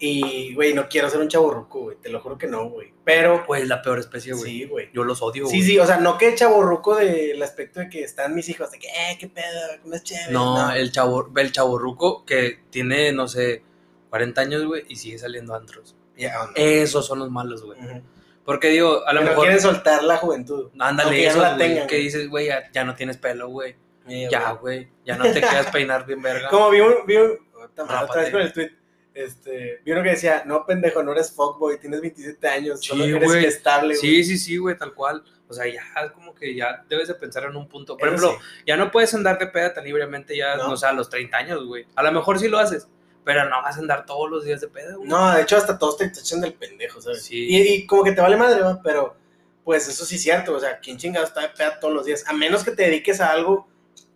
Y, 0.00 0.54
güey, 0.54 0.74
no 0.74 0.88
quiero 0.88 1.10
ser 1.10 1.18
un 1.20 1.28
chaborruco, 1.28 1.80
güey, 1.80 1.96
te 1.96 2.08
lo 2.08 2.20
juro 2.20 2.38
que 2.38 2.46
no, 2.46 2.68
güey. 2.70 2.92
Pero, 3.04 3.44
Güey, 3.46 3.62
es 3.62 3.68
la 3.68 3.82
peor 3.82 3.98
especie, 3.98 4.32
güey. 4.32 4.44
sí, 4.44 4.64
güey. 4.64 4.90
Yo 4.94 5.02
los 5.02 5.20
odio, 5.22 5.44
güey. 5.46 5.56
Sí, 5.56 5.62
sí, 5.66 5.78
o 5.78 5.86
sea, 5.86 5.96
no 5.96 6.16
que 6.18 6.34
chaborruco 6.36 6.94
del 6.94 7.42
aspecto 7.42 7.80
de 7.80 7.88
que 7.88 8.04
están 8.04 8.32
mis 8.34 8.48
hijos, 8.48 8.70
de 8.70 8.78
que, 8.78 8.86
eh, 8.86 9.16
qué 9.18 9.26
pedo, 9.28 9.60
no 9.84 9.96
es 9.96 10.04
chévere. 10.04 10.30
No, 10.30 10.70
el 10.72 10.92
chavo, 10.92 11.28
el 11.36 11.50
chaborruco 11.50 12.24
que 12.24 12.60
tiene, 12.70 13.12
no 13.12 13.26
sé, 13.26 13.62
40 14.10 14.40
años, 14.40 14.64
güey, 14.66 14.84
y 14.88 14.94
sigue 14.96 15.18
saliendo 15.18 15.54
antros. 15.54 15.96
Ya, 16.16 16.32
no. 16.44 16.50
Esos 16.54 17.04
son 17.04 17.18
los 17.18 17.30
malos, 17.30 17.64
güey. 17.64 17.80
Ujú. 17.80 18.00
Porque 18.48 18.68
digo, 18.68 19.06
a 19.06 19.12
lo 19.12 19.18
Que 19.20 19.24
no 19.26 19.30
mejor. 19.32 19.44
quieren 19.44 19.60
soltar 19.60 20.02
la 20.04 20.16
juventud. 20.16 20.70
Ándale, 20.78 21.28
no 21.34 21.42
la 21.42 21.56
tengan, 21.58 21.86
que 21.86 21.96
dices, 21.96 22.30
güey, 22.30 22.46
ya, 22.46 22.62
ya 22.72 22.82
no 22.82 22.94
tienes 22.94 23.18
pelo, 23.18 23.48
güey. 23.48 23.76
Ya, 24.06 24.52
güey. 24.52 24.88
Ya 25.04 25.16
no 25.16 25.24
te 25.24 25.38
quieras 25.42 25.66
peinar 25.70 26.06
bien 26.06 26.22
verga. 26.22 26.48
Como 26.50 26.70
vi 26.70 26.80
un, 26.80 26.94
vi 27.06 27.16
un, 27.18 27.32
otra 27.76 28.06
vez 28.22 28.30
con 28.30 28.40
el 28.40 28.50
tweet, 28.54 28.70
este, 29.12 29.82
vi 29.84 29.92
uno 29.92 30.02
que 30.02 30.08
decía, 30.12 30.44
no, 30.46 30.64
pendejo, 30.64 31.02
no 31.02 31.12
eres 31.12 31.30
fuckboy, 31.30 31.78
tienes 31.78 32.00
27 32.00 32.48
años, 32.48 32.80
solo 32.82 33.04
Sí, 33.04 33.10
eres 33.10 33.28
güey. 33.28 33.42
inestable, 33.42 33.88
güey. 33.88 34.00
Sí, 34.00 34.24
sí, 34.24 34.38
sí, 34.38 34.56
güey, 34.56 34.78
tal 34.78 34.94
cual. 34.94 35.22
O 35.46 35.52
sea, 35.52 35.66
ya 35.66 35.82
es 36.04 36.12
como 36.12 36.34
que 36.34 36.54
ya 36.54 36.84
debes 36.88 37.08
de 37.08 37.16
pensar 37.16 37.44
en 37.44 37.54
un 37.54 37.68
punto. 37.68 37.98
Por 37.98 38.08
Eso 38.08 38.16
ejemplo, 38.16 38.40
sí. 38.40 38.62
ya 38.66 38.78
no 38.78 38.90
puedes 38.90 39.12
andar 39.12 39.38
de 39.38 39.48
peda 39.48 39.74
tan 39.74 39.84
libremente 39.84 40.34
ya, 40.34 40.56
No. 40.56 40.68
no. 40.68 40.76
sé, 40.78 40.86
a 40.86 40.92
los 40.94 41.10
30 41.10 41.36
años, 41.36 41.66
güey. 41.66 41.86
A 41.96 42.02
lo 42.02 42.12
mejor 42.12 42.38
sí 42.38 42.48
lo 42.48 42.58
haces, 42.58 42.88
pero 43.28 43.46
no 43.46 43.60
vas 43.60 43.76
a 43.76 43.80
andar 43.80 44.06
todos 44.06 44.30
los 44.30 44.42
días 44.42 44.62
de 44.62 44.68
peda, 44.68 44.94
güey. 44.96 45.06
No, 45.06 45.34
de 45.34 45.42
hecho, 45.42 45.58
hasta 45.58 45.78
todos 45.78 45.98
te 45.98 46.06
echan 46.06 46.40
del 46.40 46.54
pendejo, 46.54 46.98
¿sabes? 46.98 47.24
Sí. 47.24 47.46
Y, 47.46 47.74
y 47.74 47.86
como 47.86 48.02
que 48.02 48.12
te 48.12 48.22
vale 48.22 48.38
madre, 48.38 48.62
¿va? 48.62 48.80
Pero, 48.82 49.16
pues 49.64 49.86
eso 49.86 50.06
sí 50.06 50.14
es 50.14 50.22
cierto, 50.22 50.54
o 50.54 50.58
sea, 50.58 50.78
¿quién 50.78 50.96
chingado 50.96 51.26
está 51.26 51.42
de 51.42 51.50
peda 51.50 51.78
todos 51.78 51.92
los 51.92 52.06
días? 52.06 52.24
A 52.26 52.32
menos 52.32 52.64
que 52.64 52.70
te 52.70 52.84
dediques 52.84 53.20
a 53.20 53.30
algo 53.30 53.68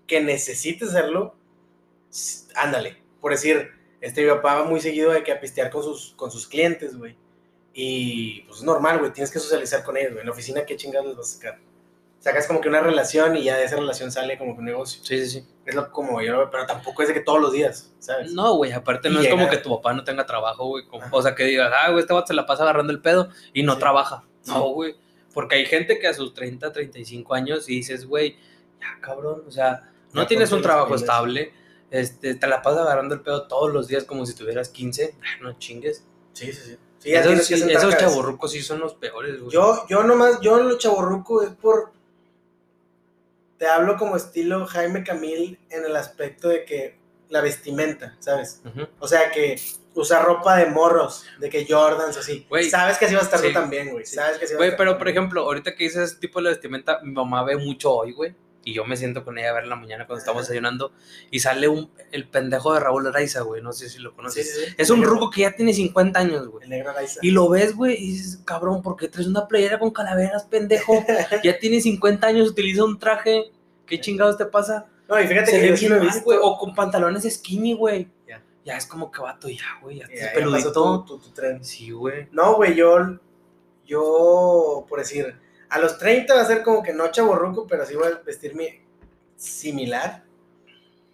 que 0.07 0.23
necesites 0.23 0.89
hacerlo, 0.89 1.37
ándale. 2.55 3.03
Por 3.21 3.33
decir, 3.33 3.73
este, 4.01 4.23
mi 4.23 4.31
papá 4.31 4.55
va 4.55 4.65
muy 4.65 4.81
seguido 4.81 5.13
de 5.13 5.23
que 5.23 5.33
a 5.33 5.41
pistear 5.41 5.69
con 5.69 5.83
sus, 5.83 6.15
con 6.17 6.31
sus 6.31 6.49
clientes, 6.49 6.97
güey. 6.97 7.15
Y 7.75 8.45
pues 8.45 8.61
es 8.61 8.65
normal, 8.65 8.99
güey, 8.99 9.13
tienes 9.13 9.31
que 9.31 9.41
socializar 9.41 9.85
con 9.85 9.99
ellos, 9.99 10.13
güey. 10.13 10.21
En 10.21 10.27
la 10.27 10.33
oficina, 10.33 10.65
¿qué 10.65 10.75
chingados 10.77 11.09
les 11.09 11.17
vas 11.19 11.33
a 11.33 11.35
sacar? 11.35 11.59
Sacas 12.23 12.47
como 12.47 12.61
que 12.61 12.68
una 12.68 12.81
relación 12.81 13.37
y 13.37 13.43
ya 13.43 13.57
de 13.57 13.64
esa 13.64 13.75
relación 13.77 14.12
sale 14.12 14.39
como 14.39 14.55
que 14.55 14.61
un 14.61 14.66
negocio. 14.66 15.03
Sí, 15.05 15.18
sí, 15.27 15.41
sí. 15.41 15.47
Es 15.66 15.75
lo 15.75 15.91
como 15.91 16.23
yo 16.23 16.49
pero 16.53 16.66
tampoco 16.66 17.03
es 17.03 17.09
de 17.09 17.14
que 17.14 17.20
todos 17.20 17.41
los 17.41 17.53
días, 17.53 17.93
¿sabes? 17.99 18.33
No, 18.33 18.55
güey, 18.55 18.70
aparte 18.73 19.09
Y 19.09 19.12
no 19.12 19.20
es 19.20 19.29
como 19.29 19.49
que 19.51 19.57
tu 19.57 19.70
papá 19.70 19.93
no 19.93 20.05
tenga 20.05 20.25
trabajo, 20.25 20.66
güey. 20.66 20.85
O 21.11 21.20
sea, 21.20 21.35
que 21.35 21.45
digas, 21.45 21.73
ah, 21.77 21.91
güey, 21.91 22.01
este 22.01 22.12
vato 22.14 22.29
se 22.29 22.35
la 22.35 22.47
pasa 22.47 22.62
agarrando 22.62 22.93
el 22.93 23.01
pedo 23.01 23.29
y 23.53 23.64
no 23.64 23.75
Sí. 23.75 23.81
trabaja. 23.81 24.25
No, 24.47 24.68
güey. 24.68 24.95
Porque 25.35 25.57
hay 25.57 25.66
gente 25.66 25.99
que 25.99 26.07
a 26.09 26.14
sus 26.14 26.33
30, 26.33 26.73
35 26.73 27.35
años 27.35 27.68
y 27.68 27.77
dices, 27.77 28.07
güey, 28.07 28.37
ya 28.81 29.01
cabrón, 29.01 29.43
o 29.47 29.51
sea, 29.51 29.91
no 30.12 30.23
Ya 30.23 30.29
tienes 30.29 30.53
un 30.53 30.62
trabajo 30.62 30.95
estable, 30.95 31.53
este, 31.91 32.35
te 32.37 32.47
la 32.47 32.62
pasas 32.62 32.83
agarrando 32.83 33.14
el 33.16 33.23
pedo 33.23 33.49
todos 33.49 33.73
los 33.73 33.89
días 33.89 34.05
como 34.05 34.27
si 34.27 34.35
tuvieras 34.35 34.68
15, 34.68 35.16
ah, 35.20 35.43
no 35.43 35.59
chingues. 35.59 36.05
Sí, 36.35 36.53
sí, 36.53 36.61
sí. 37.03 37.11
Esos 37.12 37.45
sí- 37.47 37.55
esos 37.55 38.51
sí 38.53 38.62
son 38.62 38.79
los 38.79 38.95
peores, 38.95 39.41
güey. 39.41 39.53
Yo, 39.53 39.85
yo 39.89 40.05
nomás, 40.05 40.41
yo 40.41 40.59
lo 40.62 40.79
chaborruco 40.79 41.43
es 41.43 41.51
por. 41.51 41.91
Te 43.63 43.69
hablo 43.69 43.97
como 43.97 44.17
estilo 44.17 44.67
Jaime 44.67 45.05
Camil 45.05 45.57
en 45.71 45.85
el 45.85 45.95
aspecto 45.95 46.49
de 46.49 46.65
que 46.65 46.99
la 47.29 47.41
vestimenta, 47.41 48.17
¿sabes? 48.19 48.61
O 48.99 49.07
sea, 49.07 49.31
que 49.31 49.55
usar 49.95 50.25
ropa 50.25 50.57
de 50.57 50.67
morros, 50.67 51.25
de 51.39 51.49
que 51.49 51.65
Jordans 51.65 52.17
así. 52.17 52.45
Sabes 52.69 52.99
que 52.99 53.05
así 53.05 53.15
vas 53.15 53.23
a 53.23 53.27
estar 53.27 53.39
sí, 53.39 53.47
tú 53.47 53.53
también, 53.53 53.91
güey. 53.93 54.05
Sabes 54.05 54.39
que 54.39 54.47
así 54.47 54.55
vas 54.55 54.63
a 54.63 54.67
Güey, 54.67 54.77
pero 54.77 54.99
por 54.99 55.09
ejemplo, 55.09 55.43
ahorita 55.43 55.77
que 55.77 55.85
dices 55.85 56.11
ese 56.11 56.17
tipo 56.19 56.43
de 56.43 56.49
vestimenta, 56.49 56.99
mi 57.05 57.13
mamá 57.13 57.45
ve 57.45 57.57
mucho 57.57 57.93
hoy, 57.93 58.11
güey. 58.11 58.35
Y 58.65 58.75
yo 58.75 58.85
me 58.85 58.97
siento 58.97 59.25
con 59.25 59.39
ella 59.39 59.51
a 59.51 59.55
ver 59.55 59.65
en 59.65 59.71
la 59.71 59.77
mañana 59.77 60.07
cuando 60.07 60.21
estamos 60.21 60.43
desayunando. 60.43 60.93
Y 61.33 61.41
sale 61.41 61.67
un, 61.67 61.91
el 62.13 62.29
pendejo 62.29 62.73
de 62.75 62.81
Raúl 62.81 63.07
Araiza, 63.09 63.41
güey. 63.41 63.61
No 63.61 63.73
sé 63.73 63.89
si 63.89 63.99
lo 63.99 64.15
conoces. 64.15 64.55
sí, 64.55 64.61
sí. 64.67 64.75
Es 64.79 64.91
un 64.91 65.03
ruco 65.03 65.31
que 65.31 65.41
ya 65.41 65.57
tiene 65.57 65.75
50 65.75 66.19
años, 66.21 66.47
güey. 66.47 66.65
El 66.65 66.71
negro 66.71 66.91
Araiza. 66.91 67.19
Y 67.23 67.33
lo 67.33 67.49
ves, 67.49 67.75
güey, 67.75 67.95
y 67.95 68.13
dices, 68.13 68.41
cabrón, 68.45 68.81
¿por 68.83 68.97
qué 68.97 69.09
traes 69.09 69.27
una 69.27 69.49
playera 69.49 69.79
con 69.81 69.91
calaveras, 69.91 70.45
pendejo? 70.45 71.05
Ya 71.43 71.59
tiene 71.59 71.81
50 71.81 72.25
años, 72.27 72.51
utiliza 72.51 72.85
un 72.85 72.99
traje. 72.99 73.51
¿Qué 73.85 74.01
chingados 74.01 74.39
te 74.39 74.47
pasa? 74.47 74.87
No, 75.09 75.21
y 75.21 75.27
fíjate 75.27 75.51
Se 75.51 75.61
que 75.61 75.69
yo 75.69 75.77
sí 75.77 75.89
lo 75.89 75.97
he 75.97 76.01
visto. 76.01 76.23
güey. 76.23 76.39
O 76.41 76.57
con 76.57 76.73
pantalones 76.75 77.25
sking, 77.35 77.77
güey. 77.77 78.09
Ya. 78.29 78.43
Ya 78.65 78.77
es 78.77 78.87
como 78.87 79.11
que 79.11 79.21
vato, 79.21 79.49
ya, 79.49 79.65
güey, 79.83 79.99
ya 79.99 80.07
ya 80.09 80.33
peludito. 80.33 81.03
tu, 81.05 81.19
tu 81.19 81.31
tren. 81.31 81.65
Sí, 81.65 81.91
güey. 81.91 82.29
No, 82.31 82.55
güey, 82.55 82.77
yo, 82.77 83.19
yo, 83.85 84.87
por 84.89 85.01
decir, 85.01 85.37
a 85.73 85.79
los 85.79 85.99
30 85.99 86.35
va 86.35 86.41
a 86.43 86.45
ser 86.45 86.62
como 86.62 86.83
que 86.83 86.93
no 86.93 87.11
chaborruco, 87.11 87.66
pero 87.66 87.85
sí 87.87 87.95
voy 87.95 88.09
a 88.12 88.23
vestirme 88.25 88.85
similar. 89.37 90.25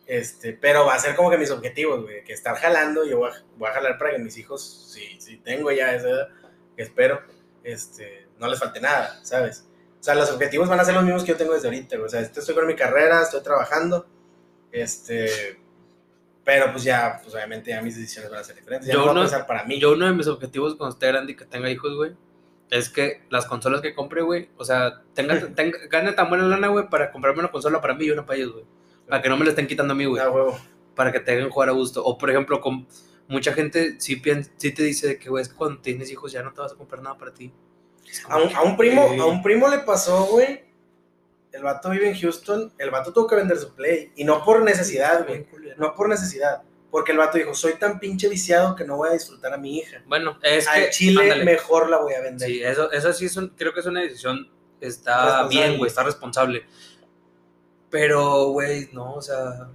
Este, 0.06 0.54
pero 0.54 0.86
va 0.86 0.94
a 0.94 0.98
ser 0.98 1.14
como 1.14 1.30
que 1.30 1.36
mis 1.36 1.50
objetivos, 1.50 2.02
güey, 2.02 2.24
que 2.24 2.32
estar 2.32 2.56
jalando, 2.56 3.04
yo 3.04 3.18
voy 3.18 3.30
a, 3.30 3.34
voy 3.56 3.68
a 3.68 3.72
jalar 3.74 3.98
para 3.98 4.12
que 4.12 4.18
mis 4.18 4.38
hijos, 4.38 4.90
si, 4.92 5.20
si 5.20 5.36
tengo 5.36 5.70
ya 5.70 5.94
esa 5.94 6.08
edad, 6.08 6.28
que 6.76 6.82
espero, 6.82 7.20
este, 7.62 8.26
no 8.38 8.48
les 8.48 8.58
falte 8.58 8.80
nada, 8.80 9.20
¿sabes? 9.22 9.66
O 10.00 10.02
sea, 10.02 10.14
los 10.14 10.30
objetivos 10.30 10.68
van 10.68 10.80
a 10.80 10.84
ser 10.84 10.94
los 10.94 11.04
mismos 11.04 11.24
que 11.24 11.32
yo 11.32 11.36
tengo 11.36 11.52
desde 11.52 11.68
ahorita, 11.68 11.96
güey. 11.96 12.06
O 12.06 12.08
sea, 12.08 12.20
estoy 12.20 12.54
con 12.54 12.66
mi 12.66 12.74
carrera, 12.74 13.20
estoy 13.22 13.42
trabajando, 13.42 14.06
este, 14.72 15.60
pero 16.42 16.72
pues 16.72 16.84
ya, 16.84 17.20
pues 17.22 17.34
obviamente 17.34 17.70
ya 17.70 17.82
mis 17.82 17.96
decisiones 17.96 18.30
van 18.30 18.40
a 18.40 18.44
ser 18.44 18.56
diferentes. 18.56 18.86
Ya 18.88 18.94
Yo 18.94 19.00
no 19.00 19.06
voy 19.06 19.14
no- 19.14 19.20
a 19.20 19.24
pensar 19.24 19.46
para 19.46 19.64
mí. 19.64 19.78
Yo 19.78 19.92
uno 19.92 20.06
de 20.06 20.12
mis 20.12 20.26
objetivos 20.26 20.74
cuando 20.76 20.94
esté 20.94 21.08
grande 21.08 21.32
y 21.32 21.36
que 21.36 21.44
tenga 21.44 21.68
hijos, 21.70 21.94
güey, 21.94 22.16
es 22.70 22.88
que 22.88 23.22
las 23.30 23.46
consolas 23.46 23.80
que 23.80 23.94
compre, 23.94 24.22
güey, 24.22 24.50
o 24.56 24.64
sea, 24.64 25.02
tenga, 25.14 25.40
tenga, 25.54 25.78
gane 25.90 26.12
tan 26.12 26.28
buena 26.28 26.44
lana, 26.44 26.68
güey, 26.68 26.88
para 26.88 27.10
comprarme 27.10 27.40
una 27.40 27.50
consola 27.50 27.80
para 27.80 27.94
mí 27.94 28.06
y 28.06 28.10
una 28.10 28.26
para 28.26 28.38
ellos, 28.38 28.52
güey. 28.52 28.64
Para 29.08 29.22
que 29.22 29.28
no 29.28 29.36
me 29.36 29.44
la 29.44 29.50
estén 29.50 29.66
quitando 29.66 29.92
a 29.92 29.96
mí, 29.96 30.04
güey. 30.04 30.22
Ah. 30.22 30.30
Para 30.94 31.12
que 31.12 31.20
te 31.20 31.32
hagan 31.32 31.50
jugar 31.50 31.70
a 31.70 31.72
gusto. 31.72 32.04
O, 32.04 32.18
por 32.18 32.30
ejemplo, 32.30 32.60
con 32.60 32.86
mucha 33.26 33.52
gente 33.52 33.98
sí, 34.00 34.16
piensa, 34.16 34.50
sí 34.56 34.72
te 34.72 34.82
dice 34.82 35.18
que, 35.18 35.30
güey, 35.30 35.42
es 35.42 35.48
que 35.48 35.56
cuando 35.56 35.80
tienes 35.80 36.10
hijos 36.10 36.32
ya 36.32 36.42
no 36.42 36.52
te 36.52 36.60
vas 36.60 36.72
a 36.72 36.76
comprar 36.76 37.02
nada 37.02 37.16
para 37.16 37.32
ti. 37.32 37.52
A 38.28 38.38
un, 38.38 38.48
que, 38.48 38.54
a 38.54 38.62
un 38.62 38.76
primo, 38.76 39.02
a 39.02 39.26
un 39.26 39.42
primo 39.42 39.68
le 39.68 39.78
pasó, 39.78 40.26
güey. 40.26 40.64
El 41.52 41.62
vato 41.62 41.88
vive 41.90 42.08
en 42.08 42.20
Houston. 42.20 42.72
El 42.76 42.90
vato 42.90 43.12
tuvo 43.12 43.26
que 43.26 43.36
vender 43.36 43.56
su 43.56 43.74
play. 43.74 44.12
Y 44.16 44.24
no 44.24 44.44
por 44.44 44.62
necesidad, 44.62 45.26
güey. 45.26 45.46
No 45.78 45.94
por 45.94 46.08
necesidad. 46.08 46.62
Porque 46.90 47.12
el 47.12 47.18
vato 47.18 47.36
dijo, 47.36 47.54
soy 47.54 47.74
tan 47.74 48.00
pinche 48.00 48.28
viciado 48.28 48.74
que 48.74 48.84
no 48.84 48.96
voy 48.96 49.10
a 49.10 49.12
disfrutar 49.12 49.52
a 49.52 49.58
mi 49.58 49.76
hija. 49.78 50.02
Bueno, 50.06 50.38
es 50.42 50.66
Al 50.66 50.84
que. 50.84 50.90
chile 50.90 51.22
ándale. 51.24 51.44
mejor 51.44 51.90
la 51.90 51.98
voy 51.98 52.14
a 52.14 52.22
vender. 52.22 52.48
Sí, 52.48 52.62
eso, 52.62 52.90
eso 52.92 53.12
sí 53.12 53.26
es 53.26 53.36
un- 53.36 53.48
creo 53.50 53.74
que 53.74 53.80
es 53.80 53.86
una 53.86 54.00
decisión, 54.00 54.50
está 54.80 55.46
bien, 55.48 55.76
güey, 55.76 55.88
está 55.88 56.02
responsable. 56.02 56.64
Pero, 57.90 58.48
güey, 58.50 58.88
no, 58.92 59.14
o 59.14 59.22
sea, 59.22 59.68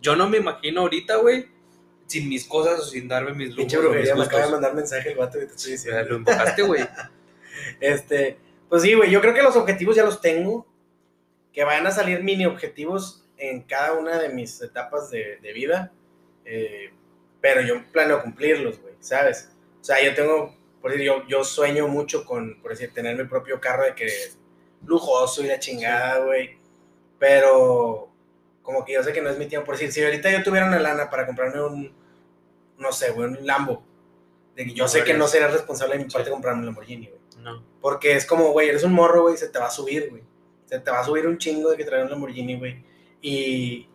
yo 0.00 0.14
no 0.16 0.28
me 0.28 0.38
imagino 0.38 0.82
ahorita, 0.82 1.16
güey, 1.16 1.46
sin 2.06 2.28
mis 2.28 2.44
cosas 2.46 2.78
o 2.80 2.84
sin 2.84 3.08
darme 3.08 3.32
mis 3.32 3.48
lujos 3.50 3.56
Pinche 3.58 3.78
brujería, 3.78 4.14
me 4.14 4.24
acaba 4.24 4.46
de 4.46 4.52
mandar 4.52 4.74
mensaje 4.74 5.10
el 5.10 5.18
vato 5.18 5.38
que 5.38 5.46
te 5.46 5.54
estoy 5.54 5.72
diciendo. 5.72 6.02
Lo 6.04 6.16
invocaste, 6.16 6.62
güey. 6.62 6.86
Este, 7.80 8.38
pues 8.68 8.82
sí, 8.82 8.94
güey, 8.94 9.10
yo 9.10 9.20
creo 9.20 9.34
que 9.34 9.42
los 9.42 9.56
objetivos 9.56 9.96
ya 9.96 10.04
los 10.04 10.20
tengo. 10.20 10.66
Que 11.52 11.64
vayan 11.64 11.86
a 11.86 11.90
salir 11.90 12.22
mini 12.22 12.44
objetivos 12.44 13.24
en 13.38 13.62
cada 13.62 13.94
una 13.94 14.18
de 14.18 14.28
mis 14.28 14.60
etapas 14.60 15.10
de, 15.10 15.38
de 15.42 15.52
vida. 15.54 15.90
Eh, 16.46 16.90
pero 17.42 17.60
yo 17.60 17.84
planeo 17.92 18.22
cumplirlos, 18.22 18.80
güey, 18.80 18.94
¿sabes? 19.00 19.50
O 19.80 19.84
sea, 19.84 20.02
yo 20.02 20.14
tengo, 20.14 20.56
por 20.80 20.90
decir, 20.92 21.06
yo, 21.06 21.26
yo 21.28 21.44
sueño 21.44 21.86
mucho 21.88 22.24
con, 22.24 22.60
por 22.62 22.70
decir, 22.70 22.92
tener 22.94 23.16
mi 23.16 23.24
propio 23.24 23.60
carro 23.60 23.84
de 23.84 23.94
que 23.94 24.08
lujoso 24.84 25.42
y 25.44 25.48
la 25.48 25.58
chingada, 25.58 26.20
güey. 26.24 26.56
Pero 27.18 28.08
como 28.62 28.84
que 28.84 28.94
yo 28.94 29.02
sé 29.02 29.12
que 29.12 29.22
no 29.22 29.30
es 29.30 29.38
mi 29.38 29.46
tiempo. 29.46 29.66
Por 29.66 29.74
decir, 29.76 29.92
si 29.92 30.04
ahorita 30.04 30.30
yo 30.30 30.42
tuviera 30.42 30.66
una 30.66 30.78
lana 30.78 31.08
para 31.10 31.26
comprarme 31.26 31.62
un, 31.62 31.92
no 32.78 32.92
sé, 32.92 33.10
güey, 33.10 33.28
un 33.28 33.46
Lambo. 33.46 33.82
de 34.54 34.64
que 34.64 34.72
yo 34.72 34.84
No 34.84 34.88
sé 34.88 34.98
que 34.98 35.02
harías. 35.12 35.18
no 35.18 35.28
sería 35.28 35.48
responsable 35.48 35.98
de 35.98 36.04
mi 36.04 36.10
Sí. 36.10 36.14
parte 36.16 36.30
comprarme 36.30 36.60
un 36.60 36.66
Lamborghini, 36.66 37.08
güey. 37.08 37.20
No. 37.42 37.62
Porque 37.82 38.12
es 38.12 38.24
como, 38.24 38.52
güey, 38.52 38.70
eres 38.70 38.84
un 38.84 38.92
morro, 38.94 39.22
güey, 39.22 39.36
se 39.36 39.48
te 39.48 39.58
va 39.58 39.66
a 39.66 39.70
subir, 39.70 40.08
güey. 40.08 40.22
Se 40.64 40.78
te 40.80 40.90
va 40.90 41.00
a 41.00 41.04
subir 41.04 41.26
un 41.26 41.36
chingo 41.36 41.70
de 41.70 41.76
que 41.76 41.84
traer 41.84 42.04
un 42.04 42.10
Lamborghini, 42.10 42.56
güey. 42.58 42.82
Y 43.20 43.86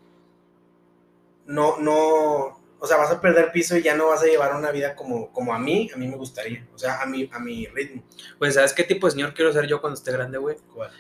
no, 1.51 1.77
no, 1.77 2.61
o 2.79 2.87
sea, 2.87 2.97
vas 2.97 3.11
a 3.11 3.21
perder 3.21 3.51
piso 3.51 3.77
y 3.77 3.83
ya 3.83 3.95
no 3.95 4.07
vas 4.07 4.23
a 4.23 4.25
llevar 4.25 4.55
una 4.55 4.71
vida 4.71 4.95
como, 4.95 5.31
como 5.31 5.53
a 5.53 5.59
mí, 5.59 5.89
a 5.93 5.97
mí 5.97 6.07
me 6.07 6.15
gustaría. 6.15 6.65
O 6.73 6.79
sea, 6.79 7.01
a 7.01 7.05
mi, 7.05 7.29
a 7.31 7.39
mi 7.39 7.67
ritmo. 7.67 8.03
Pues, 8.39 8.55
¿sabes 8.55 8.73
qué 8.73 8.83
tipo 8.83 9.05
de 9.05 9.11
señor 9.11 9.33
quiero 9.33 9.53
ser 9.53 9.67
yo 9.67 9.81
cuando 9.81 9.97
esté 9.97 10.11
grande, 10.11 10.37
güey? 10.39 10.55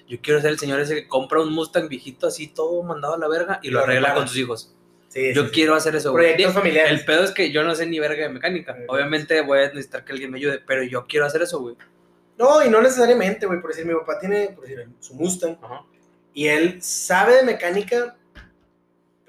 Yo 0.07 0.17
quiero 0.21 0.39
ser 0.41 0.51
el 0.51 0.59
señor 0.59 0.79
ese 0.79 0.93
que 0.93 1.07
compra 1.07 1.41
un 1.41 1.51
Mustang 1.51 1.87
viejito 1.87 2.27
así, 2.27 2.47
todo 2.47 2.83
mandado 2.83 3.15
a 3.15 3.17
la 3.17 3.27
verga 3.27 3.59
y 3.63 3.69
lo 3.69 3.79
lo 3.79 3.85
arregla 3.85 4.13
con 4.13 4.27
sus 4.27 4.37
hijos. 4.37 4.75
Sí, 5.07 5.33
Yo 5.33 5.41
sí, 5.41 5.47
sí. 5.47 5.53
quiero 5.55 5.75
hacer 5.75 5.95
eso, 5.95 6.11
güey. 6.11 6.25
Proyectos 6.27 6.53
familiares. 6.53 6.99
El 6.99 7.05
pedo 7.05 7.23
es 7.23 7.31
que 7.31 7.51
yo 7.51 7.63
no 7.63 7.73
sé 7.75 7.85
ni 7.85 7.99
verga 7.99 8.23
de 8.23 8.29
mecánica. 8.29 8.77
Obviamente 8.87 9.41
voy 9.41 9.59
a 9.59 9.67
necesitar 9.67 10.05
que 10.05 10.13
alguien 10.13 10.31
me 10.31 10.37
ayude, 10.37 10.59
pero 10.65 10.83
yo 10.83 11.05
quiero 11.07 11.25
hacer 11.25 11.41
eso, 11.41 11.59
güey. 11.59 11.75
No, 12.37 12.63
y 12.63 12.69
no 12.69 12.81
necesariamente, 12.81 13.45
güey. 13.45 13.59
Por 13.59 13.71
decir, 13.71 13.85
mi 13.85 13.93
papá 13.93 14.19
tiene, 14.19 14.49
por 14.49 14.65
decir, 14.65 14.87
su 14.99 15.15
Mustang. 15.15 15.57
Ajá. 15.61 15.83
Y 16.33 16.47
él 16.47 16.81
sabe 16.81 17.37
de 17.37 17.43
mecánica, 17.43 18.17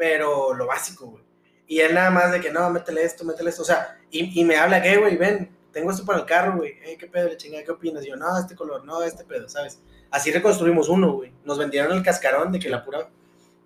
pero 0.03 0.53
lo 0.53 0.67
básico, 0.67 1.07
güey. 1.07 1.23
Y 1.69 1.79
él 1.79 1.95
nada 1.95 2.11
más 2.11 2.33
de 2.33 2.41
que, 2.41 2.51
no, 2.51 2.69
métele 2.71 3.05
esto, 3.05 3.23
métele 3.25 3.51
esto. 3.51 3.63
O 3.63 3.65
sea, 3.65 4.01
y, 4.11 4.41
y 4.41 4.45
me 4.45 4.57
habla, 4.57 4.83
¿qué, 4.83 4.97
güey? 4.97 5.17
Ven, 5.17 5.57
tengo 5.71 5.93
esto 5.93 6.05
para 6.05 6.19
el 6.19 6.27
carro, 6.27 6.57
güey. 6.57 6.73
Eh, 6.85 6.97
¿Qué 6.99 7.07
pedo, 7.07 7.29
le 7.29 7.37
chingada? 7.37 7.63
¿Qué 7.63 7.71
opinas? 7.71 8.05
Y 8.05 8.09
yo, 8.09 8.17
no, 8.17 8.37
este 8.37 8.57
color, 8.57 8.85
no, 8.85 9.01
este 9.05 9.23
pedo, 9.23 9.49
¿sabes? 9.49 9.79
Así 10.11 10.33
reconstruimos 10.33 10.89
uno, 10.89 11.13
güey. 11.13 11.33
Nos 11.45 11.57
vendieron 11.57 11.93
el 11.93 12.03
cascarón 12.03 12.51
de 12.51 12.59
que 12.59 12.69
la 12.69 12.85
pura, 12.85 13.11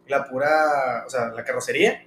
la 0.08 0.28
pura, 0.28 1.04
o 1.06 1.08
sea, 1.08 1.28
la 1.28 1.42
carrocería. 1.42 2.06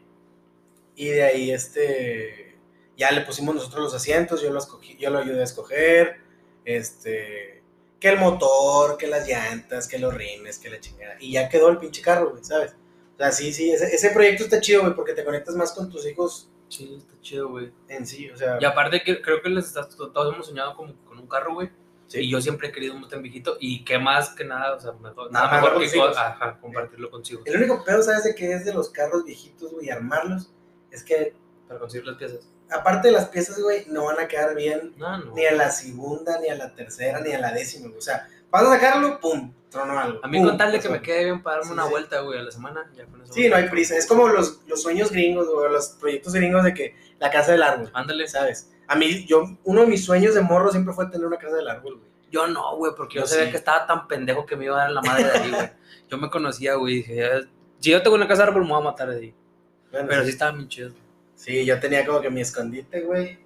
Y 0.94 1.08
de 1.08 1.24
ahí, 1.24 1.50
este, 1.50 2.56
ya 2.98 3.10
le 3.10 3.22
pusimos 3.22 3.56
nosotros 3.56 3.86
los 3.86 3.96
asientos, 3.96 4.44
yo 4.44 4.52
lo, 4.52 4.60
escogí, 4.60 4.96
yo 4.98 5.10
lo 5.10 5.18
ayudé 5.18 5.42
a 5.42 5.46
escoger, 5.46 6.18
este, 6.66 7.64
que 8.00 8.10
el 8.10 8.20
motor, 8.20 8.96
que 8.96 9.08
las 9.08 9.28
llantas, 9.28 9.88
que 9.88 9.98
los 9.98 10.14
rines, 10.14 10.60
que 10.60 10.70
la 10.70 10.80
chingada. 10.80 11.16
Y 11.20 11.32
ya 11.32 11.50
quedó 11.50 11.70
el 11.70 11.80
pinche 11.80 12.04
carro, 12.04 12.30
güey, 12.30 12.44
¿sabes? 12.44 12.76
Sea, 13.20 13.32
sí, 13.32 13.54
sí, 13.54 13.72
ese, 13.72 13.94
ese 13.94 14.10
proyecto 14.12 14.46
está 14.46 14.60
chido, 14.62 14.82
güey, 14.82 14.96
porque 14.96 15.14
te 15.14 15.24
conectas 15.24 15.56
más 15.56 15.72
con 15.74 15.90
tus 15.92 16.08
hijos 16.08 16.50
Sí, 16.70 16.96
está 16.98 17.14
chido, 17.22 17.50
güey. 17.50 17.72
en 17.88 18.06
sí, 18.08 18.30
o 18.30 18.38
sea. 18.38 18.58
Y 18.62 18.66
aparte 18.66 19.02
que 19.04 19.22
creo 19.22 19.42
que 19.42 19.50
les 19.50 19.66
estás, 19.66 19.90
todos 19.96 20.34
hemos 20.34 20.46
soñado 20.48 20.76
como 20.76 20.94
con 21.06 21.18
un 21.20 21.28
carro, 21.28 21.56
güey. 21.56 21.70
sí. 22.08 22.20
Y 22.22 22.30
yo 22.30 22.40
siempre 22.42 22.68
he 22.68 22.72
querido 22.72 22.94
un 22.94 23.02
Mustang 23.02 23.22
viejito. 23.24 23.58
Y 23.60 23.84
qué 23.84 23.98
más 23.98 24.30
que 24.36 24.46
nada, 24.46 24.76
o 24.76 24.80
sea, 24.80 24.92
mejor, 24.94 25.32
Nada 25.32 25.48
nada 25.60 25.62
mejor 25.74 25.80
que 25.92 26.00
ajá, 26.18 26.60
compartirlo 26.62 27.10
consigo. 27.12 27.42
El 27.46 27.58
único 27.58 27.84
pedo, 27.84 28.02
¿sabes? 28.04 28.24
De 28.24 28.36
que 28.36 28.54
es 28.54 28.66
de 28.66 28.74
los 28.74 28.90
carros 28.90 29.26
viejitos, 29.26 29.72
güey, 29.74 29.90
armarlos, 29.90 30.52
es 30.92 31.04
que, 31.04 31.36
Para 31.68 31.80
conseguir 31.80 32.06
las 32.08 32.18
piezas. 32.18 32.48
aparte 32.70 33.08
de 33.10 33.14
las 33.16 33.28
piezas, 33.30 33.60
güey, 33.60 33.86
no 33.88 34.06
van 34.06 34.20
a 34.20 34.28
quedar 34.28 34.56
bien 34.56 34.94
No, 34.96 35.18
no. 35.18 35.34
ni 35.36 35.46
a 35.46 35.52
la 35.54 35.72
segunda, 35.72 36.40
ni 36.40 36.50
a 36.50 36.56
la 36.56 36.74
tercera, 36.76 37.20
ni 37.20 37.32
a 37.32 37.40
la 37.40 37.52
décima, 37.52 37.88
güey. 37.88 37.98
O 37.98 38.02
sea, 38.02 38.30
vas 38.52 38.64
a 38.64 38.70
sacarlo, 38.76 39.20
pum, 39.20 39.52
trono 39.70 40.00
algo. 40.00 40.20
A 40.24 40.28
mí 40.28 40.44
con 40.44 40.58
tal 40.58 40.72
de 40.72 40.80
que 40.80 40.90
me 40.90 41.02
quede 41.02 41.26
bien 41.26 41.44
para 41.44 41.58
darme 41.58 41.68
Sí, 41.68 41.74
una 41.74 41.84
sí. 41.86 41.90
vuelta, 41.92 42.22
güey, 42.22 42.40
a 42.40 42.44
la 42.44 42.52
semana, 42.52 42.92
ya 42.96 43.06
con 43.06 43.22
eso. 43.22 43.34
Sí, 43.34 43.48
no 43.50 43.56
hay 43.56 43.70
prisa. 43.70 43.96
Es 43.96 44.08
como 44.08 44.28
los, 44.28 44.62
los 44.68 44.82
sueños 44.82 45.12
gringos, 45.12 45.48
güey, 45.48 45.72
los 45.72 45.90
proyectos 46.00 46.34
gringos 46.34 46.64
de 46.64 46.74
que 46.74 46.96
la 47.20 47.30
casa 47.30 47.52
del 47.52 47.64
árbol, 47.64 47.90
Ándale. 47.94 48.28
¿sabes? 48.28 48.72
A 48.88 48.96
mí, 48.96 49.26
yo, 49.26 49.44
uno 49.64 49.82
de 49.82 49.88
mis 49.88 50.04
sueños 50.06 50.34
de 50.34 50.42
morro 50.42 50.72
siempre 50.72 50.94
fue 50.94 51.06
tener 51.08 51.28
una 51.28 51.38
casa 51.38 51.56
del 51.56 51.68
árbol, 51.68 51.98
güey. 51.98 52.10
Yo 52.32 52.48
no, 52.48 52.76
güey, 52.78 52.94
porque 52.96 53.16
yo, 53.16 53.22
Yo 53.22 53.28
sabía 53.28 53.46
sí. 53.46 53.52
que 53.52 53.58
estaba 53.58 53.86
tan 53.88 54.08
pendejo 54.08 54.46
que 54.46 54.56
me 54.56 54.66
iba 54.66 54.76
a 54.76 54.82
dar 54.84 54.92
la 54.92 55.02
madre 55.02 55.24
de 55.26 55.32
ahí, 55.32 55.52
güey. 55.52 55.70
Yo 56.10 56.18
me 56.18 56.30
conocía, 56.30 56.76
güey, 56.76 56.94
y 56.94 56.98
dije, 56.98 57.16
"Ya, 57.18 57.42
si 57.80 57.92
yo 57.92 58.02
tengo 58.04 58.16
una 58.16 58.28
casa 58.28 58.44
de 58.44 58.50
árbol, 58.50 58.64
me 58.64 58.70
voy 58.70 58.82
a 58.82 58.86
matar 58.86 59.10
de 59.10 59.18
ahí. 59.18 59.36
Bueno, 59.92 60.08
Pero 60.10 60.22
sí 60.22 60.28
sí, 60.28 60.32
estaba 60.34 60.52
bien 60.52 60.68
chido. 60.68 60.92
sí, 61.36 61.66
yo 61.66 61.80
tenía 61.80 62.06
como 62.06 62.22
que 62.22 62.30
mi 62.30 62.42
escondite, 62.42 63.02
güey, 63.02 63.40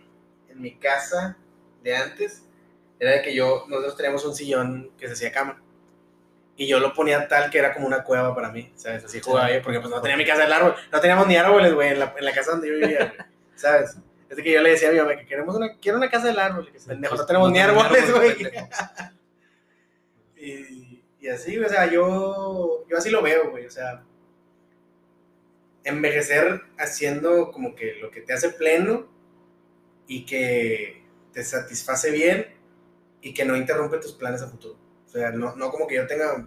en 0.49 0.61
mi 0.61 0.75
casa 0.75 1.37
de 1.83 1.95
antes. 1.95 2.43
Era 2.99 3.11
de 3.11 3.21
que 3.21 3.33
yo, 3.35 3.65
nosotros 3.67 3.97
teníamos 3.97 4.23
un 4.25 4.33
sillón 4.35 4.91
que 4.97 5.07
se 5.07 5.13
hacía 5.13 5.31
cama. 5.31 5.61
Y 6.55 6.67
yo 6.67 6.79
lo 6.79 6.93
ponía 6.93 7.27
tal 7.27 7.49
que 7.49 7.57
era 7.57 7.73
como 7.73 7.87
una 7.87 8.03
cueva 8.03 8.35
para 8.35 8.51
mí, 8.51 8.71
¿sabes? 8.75 9.05
Así 9.05 9.19
jugaba 9.19 9.51
yo, 9.51 9.61
porque 9.63 9.79
pues 9.79 9.89
no 9.89 10.01
tenía 10.01 10.17
mi 10.17 10.25
casa 10.25 10.43
del 10.43 10.53
árbol. 10.53 10.75
No 10.91 10.99
teníamos 10.99 11.27
ni 11.27 11.35
árboles, 11.35 11.73
güey, 11.73 11.89
en 11.89 11.99
la, 11.99 12.13
en 12.17 12.25
la 12.25 12.31
casa 12.31 12.51
donde 12.51 12.67
yo 12.67 12.73
vivía, 12.75 13.13
güey, 13.15 13.27
¿sabes? 13.55 13.97
Es 14.29 14.37
que 14.37 14.51
yo 14.51 14.61
le 14.61 14.71
decía 14.71 14.89
a 14.89 14.91
mi 14.91 14.99
mamá 14.99 15.15
que 15.15 15.25
queremos 15.25 15.55
una, 15.55 15.77
quiero 15.77 15.97
una 15.97 16.09
casa 16.09 16.27
del 16.27 16.39
árbol. 16.39 16.67
Y 16.69 16.71
que, 16.71 16.79
pendejo, 16.79 17.15
no 17.15 17.25
tenemos 17.25 17.51
ni 17.51 17.59
árboles, 17.59 18.13
güey. 18.13 18.35
Y, 20.35 21.01
y 21.21 21.29
así, 21.29 21.57
o 21.57 21.69
sea, 21.69 21.85
yo, 21.85 22.85
yo 22.89 22.97
así 22.97 23.09
lo 23.09 23.21
veo, 23.21 23.49
güey. 23.49 23.65
O 23.65 23.71
sea, 23.71 24.03
envejecer 25.85 26.61
haciendo 26.77 27.49
como 27.51 27.75
que 27.75 27.95
lo 27.95 28.11
que 28.11 28.19
te 28.19 28.33
hace 28.33 28.49
pleno 28.49 29.07
y 30.05 30.25
que 30.25 31.03
te 31.31 31.43
satisface 31.43 32.11
bien 32.11 32.53
y 33.21 33.33
que 33.33 33.45
no 33.45 33.55
interrumpe 33.55 33.99
tus 33.99 34.13
planes 34.13 34.41
a 34.41 34.49
futuro. 34.49 34.77
O 35.13 35.17
sea, 35.17 35.31
no, 35.31 35.55
no 35.55 35.69
como 35.69 35.85
que 35.85 35.95
yo 35.95 36.07
tenga, 36.07 36.43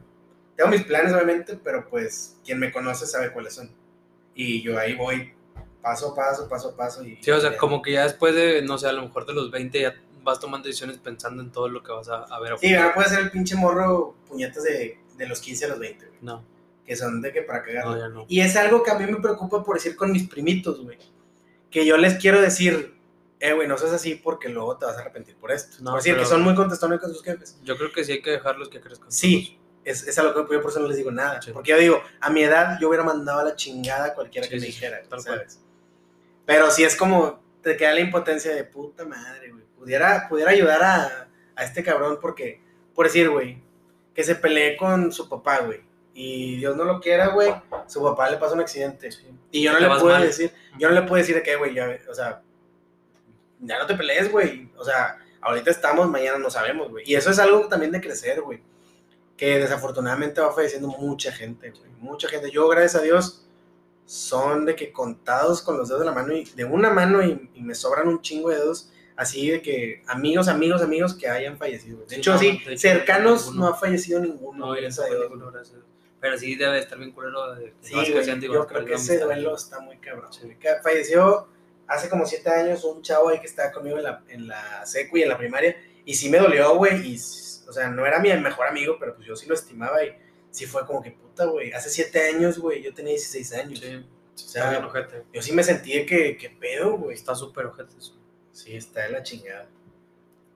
tengo 0.57 0.71
mis 0.71 0.83
planes 0.83 1.13
obviamente, 1.13 1.57
pero 1.63 1.89
pues 1.89 2.37
quien 2.45 2.59
me 2.59 2.73
conoce 2.73 3.07
sabe 3.07 3.33
cuáles 3.33 3.55
son. 3.55 3.71
Y 4.35 4.61
yo 4.63 4.77
ahí 4.77 4.95
voy 4.97 5.33
paso 5.81 6.13
a 6.13 6.15
paso, 6.17 6.49
paso 6.49 6.71
a 6.71 6.77
paso. 6.77 7.05
Y, 7.05 7.17
Sí, 7.23 7.31
o 7.31 7.41
sea, 7.41 7.57
como 7.57 7.81
que 7.81 7.93
ya 7.93 8.03
después 8.03 8.35
de, 8.35 8.63
no 8.63 8.77
sé, 8.77 8.89
a 8.89 8.93
lo 8.93 9.03
mejor 9.03 9.25
de 9.25 9.35
los 9.35 9.53
20 9.53 9.81
ya 9.81 9.95
vas 10.25 10.41
tomando 10.41 10.67
decisiones 10.67 10.99
pensando 10.99 11.41
en 11.43 11.53
todo 11.53 11.69
lo 11.69 11.85
que 11.85 11.93
vas 11.93 12.09
a, 12.09 12.25
a 12.25 12.41
ver. 12.41 12.55
a 12.55 12.59
Sí, 12.59 12.75
ahora 12.75 12.93
puede 12.93 13.09
ser 13.09 13.21
el 13.21 13.31
pinche 13.31 13.55
morro 13.55 14.17
puñetas 14.29 14.65
de, 14.65 14.99
de 15.17 15.27
los 15.29 15.39
15 15.39 15.65
a 15.67 15.69
los 15.69 15.79
20, 15.79 16.07
güey, 16.07 16.19
No, 16.23 16.43
que 16.85 16.97
son 16.97 17.23
de 17.23 17.33
que 17.33 17.43
para 17.43 17.63
cagar. 17.63 17.85
no, 17.87 17.97
ya 17.97 18.09
no. 18.09 18.25
Y 18.29 18.41
es 18.41 18.57
algo 18.57 18.83
que 18.83 18.91
a 18.91 18.99
mí 18.99 19.07
me 19.07 19.21
preocupa 19.21 19.63
por 19.63 19.77
decir 19.77 19.95
con 19.95 20.11
mis 20.11 20.29
primitos, 20.29 20.83
güey. 20.83 20.99
Que 21.71 21.87
yo 21.87 21.97
les 21.97 22.15
quiero 22.15 22.41
decir, 22.41 22.96
eh, 23.39 23.53
güey, 23.53 23.69
no 23.69 23.77
seas 23.77 23.93
así 23.93 24.15
porque 24.15 24.49
luego 24.49 24.77
te 24.79 24.87
vas 24.87 24.97
a 24.97 25.01
arrepentir 25.01 25.37
por 25.37 25.53
esto. 25.53 25.77
No, 25.81 25.91
por 25.91 26.01
decir 26.01 26.17
que 26.17 26.25
son 26.25 26.43
muy 26.43 26.55
contestones 26.55 27.01
con 27.01 27.13
sus 27.13 27.23
jefes. 27.23 27.59
Yo 27.63 27.77
creo 27.77 27.93
que 27.93 28.05
sí 28.05 28.13
hay 28.13 28.23
que 28.23 28.31
dejarlos 28.31 28.69
que 28.69 28.81
crezcan. 28.81 29.11
Sí, 29.13 29.59
es, 29.85 30.07
es 30.07 30.19
a 30.19 30.23
lo 30.23 30.33
que 30.35 30.55
yo 30.55 30.63
por 30.63 30.71
eso 30.71 30.81
no 30.81 30.89
les 30.89 30.97
digo 30.97 31.11
nada. 31.11 31.43
Sí. 31.43 31.53
Porque 31.53 31.71
yo 31.71 31.79
digo, 31.79 32.03
a 32.21 32.31
mi 32.31 32.43
edad 32.43 32.79
yo 32.81 32.89
hubiera 32.89 33.05
mandado 33.05 33.41
a 33.41 33.45
la 33.45 33.57
chingada 33.57 34.07
a 34.07 34.15
cualquiera 34.15 34.47
Sí, 34.47 34.55
que 34.55 34.61
me 34.61 34.67
dijera, 34.67 35.03
tal 35.09 35.21
¿sabes? 35.21 35.61
Pero 36.47 36.71
sí 36.71 36.85
es 36.85 36.97
como, 36.97 37.43
te 37.63 37.77
queda 37.77 37.93
la 37.93 38.01
impotencia 38.01 38.55
de 38.55 38.65
puta 38.65 39.05
madre, 39.05 39.51
güey. 39.51 39.65
Pudiera, 39.77 40.29
pudiera 40.29 40.53
ayudar 40.53 40.83
a, 40.83 41.29
a 41.55 41.65
este 41.65 41.83
cabrón 41.83 42.19
porque, 42.21 42.63
por 42.95 43.07
decir, 43.07 43.29
güey, 43.29 43.63
que 44.15 44.25
se 44.25 44.35
pelee 44.35 44.77
con 44.77 45.13
su 45.13 45.29
papá, 45.29 45.59
güey. 45.61 45.81
Y 46.15 46.57
Dios 46.57 46.75
no 46.75 46.85
lo 46.85 47.01
quiera, 47.01 47.29
güey, 47.29 47.55
su 47.87 48.03
papá 48.03 48.31
le 48.31 48.39
pasa 48.39 48.55
un 48.55 48.61
accidente. 48.61 49.13
Sí. 49.13 49.27
Y 49.51 49.63
yo 49.63 49.73
no 49.73 49.79
le 49.79 49.87
puedo 49.87 50.07
mal. 50.07 50.23
decir, 50.23 50.51
yo 50.79 50.89
no 50.89 50.95
le 50.95 51.03
puedo 51.03 51.17
decir 51.17 51.35
de 51.35 51.43
que, 51.43 51.57
güey, 51.57 51.75
ya, 51.75 51.99
o 52.09 52.15
sea, 52.15 52.43
ya 53.61 53.79
no 53.79 53.87
te 53.87 53.95
pelees, 53.95 54.31
güey. 54.31 54.71
O 54.77 54.85
sea, 54.85 55.19
ahorita 55.41 55.71
estamos, 55.71 56.09
mañana 56.09 56.39
no 56.39 56.51
sabemos, 56.51 56.91
güey. 56.91 57.05
Y 57.11 57.15
eso 57.15 57.31
es 57.31 57.39
algo 57.39 57.69
también 57.69 57.93
de 57.93 58.01
crecer, 58.01 58.41
güey. 58.43 58.63
Que 59.37 59.59
desafortunadamente 59.59 60.41
va 60.41 60.53
falleciendo 60.53 60.89
mucha 60.89 61.31
gente, 61.33 61.71
güey. 61.71 61.91
Mucha 61.99 62.29
gente. 62.29 62.51
Yo, 62.51 62.69
gracias 62.69 62.97
a 62.97 63.03
Dios, 63.03 63.47
son 64.07 64.65
de 64.67 64.77
que 64.77 64.93
contados 64.93 65.63
con 65.63 65.77
los 65.77 65.89
dedos 65.89 66.01
de 66.01 66.07
la 66.07 66.13
mano 66.13 66.33
y 66.33 66.45
de 66.45 66.65
una 66.65 66.91
mano 66.91 67.23
y, 67.25 67.51
y 67.55 67.61
me 67.63 67.75
sobran 67.75 68.09
un 68.09 68.23
chingo 68.23 68.51
de 68.51 68.57
dedos. 68.57 68.93
Así 69.17 69.51
de 69.51 69.63
que 69.63 70.03
amigos, 70.07 70.47
amigos, 70.47 70.83
amigos 70.83 71.15
que 71.15 71.29
hayan 71.29 71.57
fallecido. 71.59 71.97
güey. 71.97 72.09
De 72.09 72.15
Sí, 72.17 72.21
hecho, 72.21 72.33
no, 72.35 72.39
sí, 72.39 72.61
cercanos 72.77 73.55
no 73.55 73.67
ha 73.67 73.75
fallecido 73.75 74.21
ninguno. 74.21 74.67
No, 74.67 74.73
gracias 74.73 75.01
a 75.01 75.07
Dios, 75.07 75.21
ninguno, 75.23 75.51
gracias. 75.51 75.79
Pero 76.21 76.39
sí 76.39 76.55
debe 76.55 76.79
estar 76.79 76.99
bien 76.99 77.13
culero. 77.13 77.55
De, 77.55 77.75
Sí, 77.81 77.95
vas 77.95 78.11
güey, 78.11 78.27
yo 78.27 78.39
creo 78.39 78.67
que 78.67 78.75
perdiendo 78.75 79.03
ese 79.03 79.19
duelo 79.19 79.55
está 79.57 79.81
muy 79.81 79.97
cabrón. 79.99 80.33
Sí. 80.33 80.55
Falleció 80.83 81.49
hace 81.89 82.09
como 82.09 82.27
siete 82.27 82.51
años 82.51 82.85
un 82.85 83.03
chavo 83.03 83.29
ahí 83.29 83.41
que 83.41 83.47
estaba 83.47 83.71
conmigo 83.73 83.97
en 83.99 84.05
la, 84.05 84.25
en 84.29 84.49
la 84.49 84.85
secu 84.87 85.17
y 85.19 85.23
en 85.23 85.29
la 85.29 85.39
primaria, 85.39 85.77
y 86.05 86.15
sí 86.15 86.29
me 86.31 86.39
dolió, 86.39 86.77
güey, 86.77 87.15
y, 87.15 87.17
o 87.69 87.73
sea, 87.73 87.89
no 87.89 88.05
era 88.07 88.19
mi 88.21 88.33
mejor 88.35 88.67
amigo, 88.67 88.97
pero 88.99 89.15
pues 89.15 89.27
yo 89.27 89.37
sí 89.37 89.47
lo 89.47 89.55
estimaba 89.55 90.03
y 90.05 90.17
sí 90.51 90.67
fue 90.67 90.87
como 90.87 91.03
que 91.03 91.11
puta, 91.13 91.45
güey, 91.47 91.73
hace 91.73 91.91
siete 91.91 92.29
años, 92.29 92.59
güey, 92.59 92.83
yo 92.83 92.95
tenía 92.95 93.11
16 93.13 93.53
años. 93.55 93.79
Sí, 93.81 93.95
O 93.95 94.37
está 94.37 94.51
sea, 94.53 94.71
bien 94.71 94.85
ojete. 94.85 95.25
yo 95.33 95.43
sí 95.43 95.53
me 95.53 95.63
sentí 95.65 96.05
que, 96.07 96.37
que 96.37 96.51
pedo, 96.51 96.97
güey. 96.99 97.15
Está 97.15 97.35
súper 97.35 97.67
ojete 97.67 97.97
eso. 97.99 98.15
Sí, 98.53 98.77
está 98.77 99.03
de 99.03 99.11
la 99.11 99.23
chingada. 99.23 99.67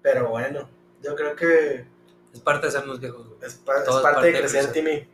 Pero 0.03 0.29
bueno, 0.31 0.69
yo 1.03 1.15
creo 1.17 1.35
que 1.37 1.85
Es 2.33 2.41
parte 2.41 2.67
de 2.67 2.73
sernos 2.73 3.01
viejos, 3.01 3.27
güey. 3.29 3.39
es, 3.43 3.55
pa- 3.55 3.79
es 3.79 3.85
Todo 3.85 3.99
es 3.99 4.03
parte, 4.03 4.15
parte 4.17 4.27
de 4.29 4.33
de 4.35 4.39
crecer, 4.41 4.65
crecer. 4.71 4.85
Timmy. 4.85 5.09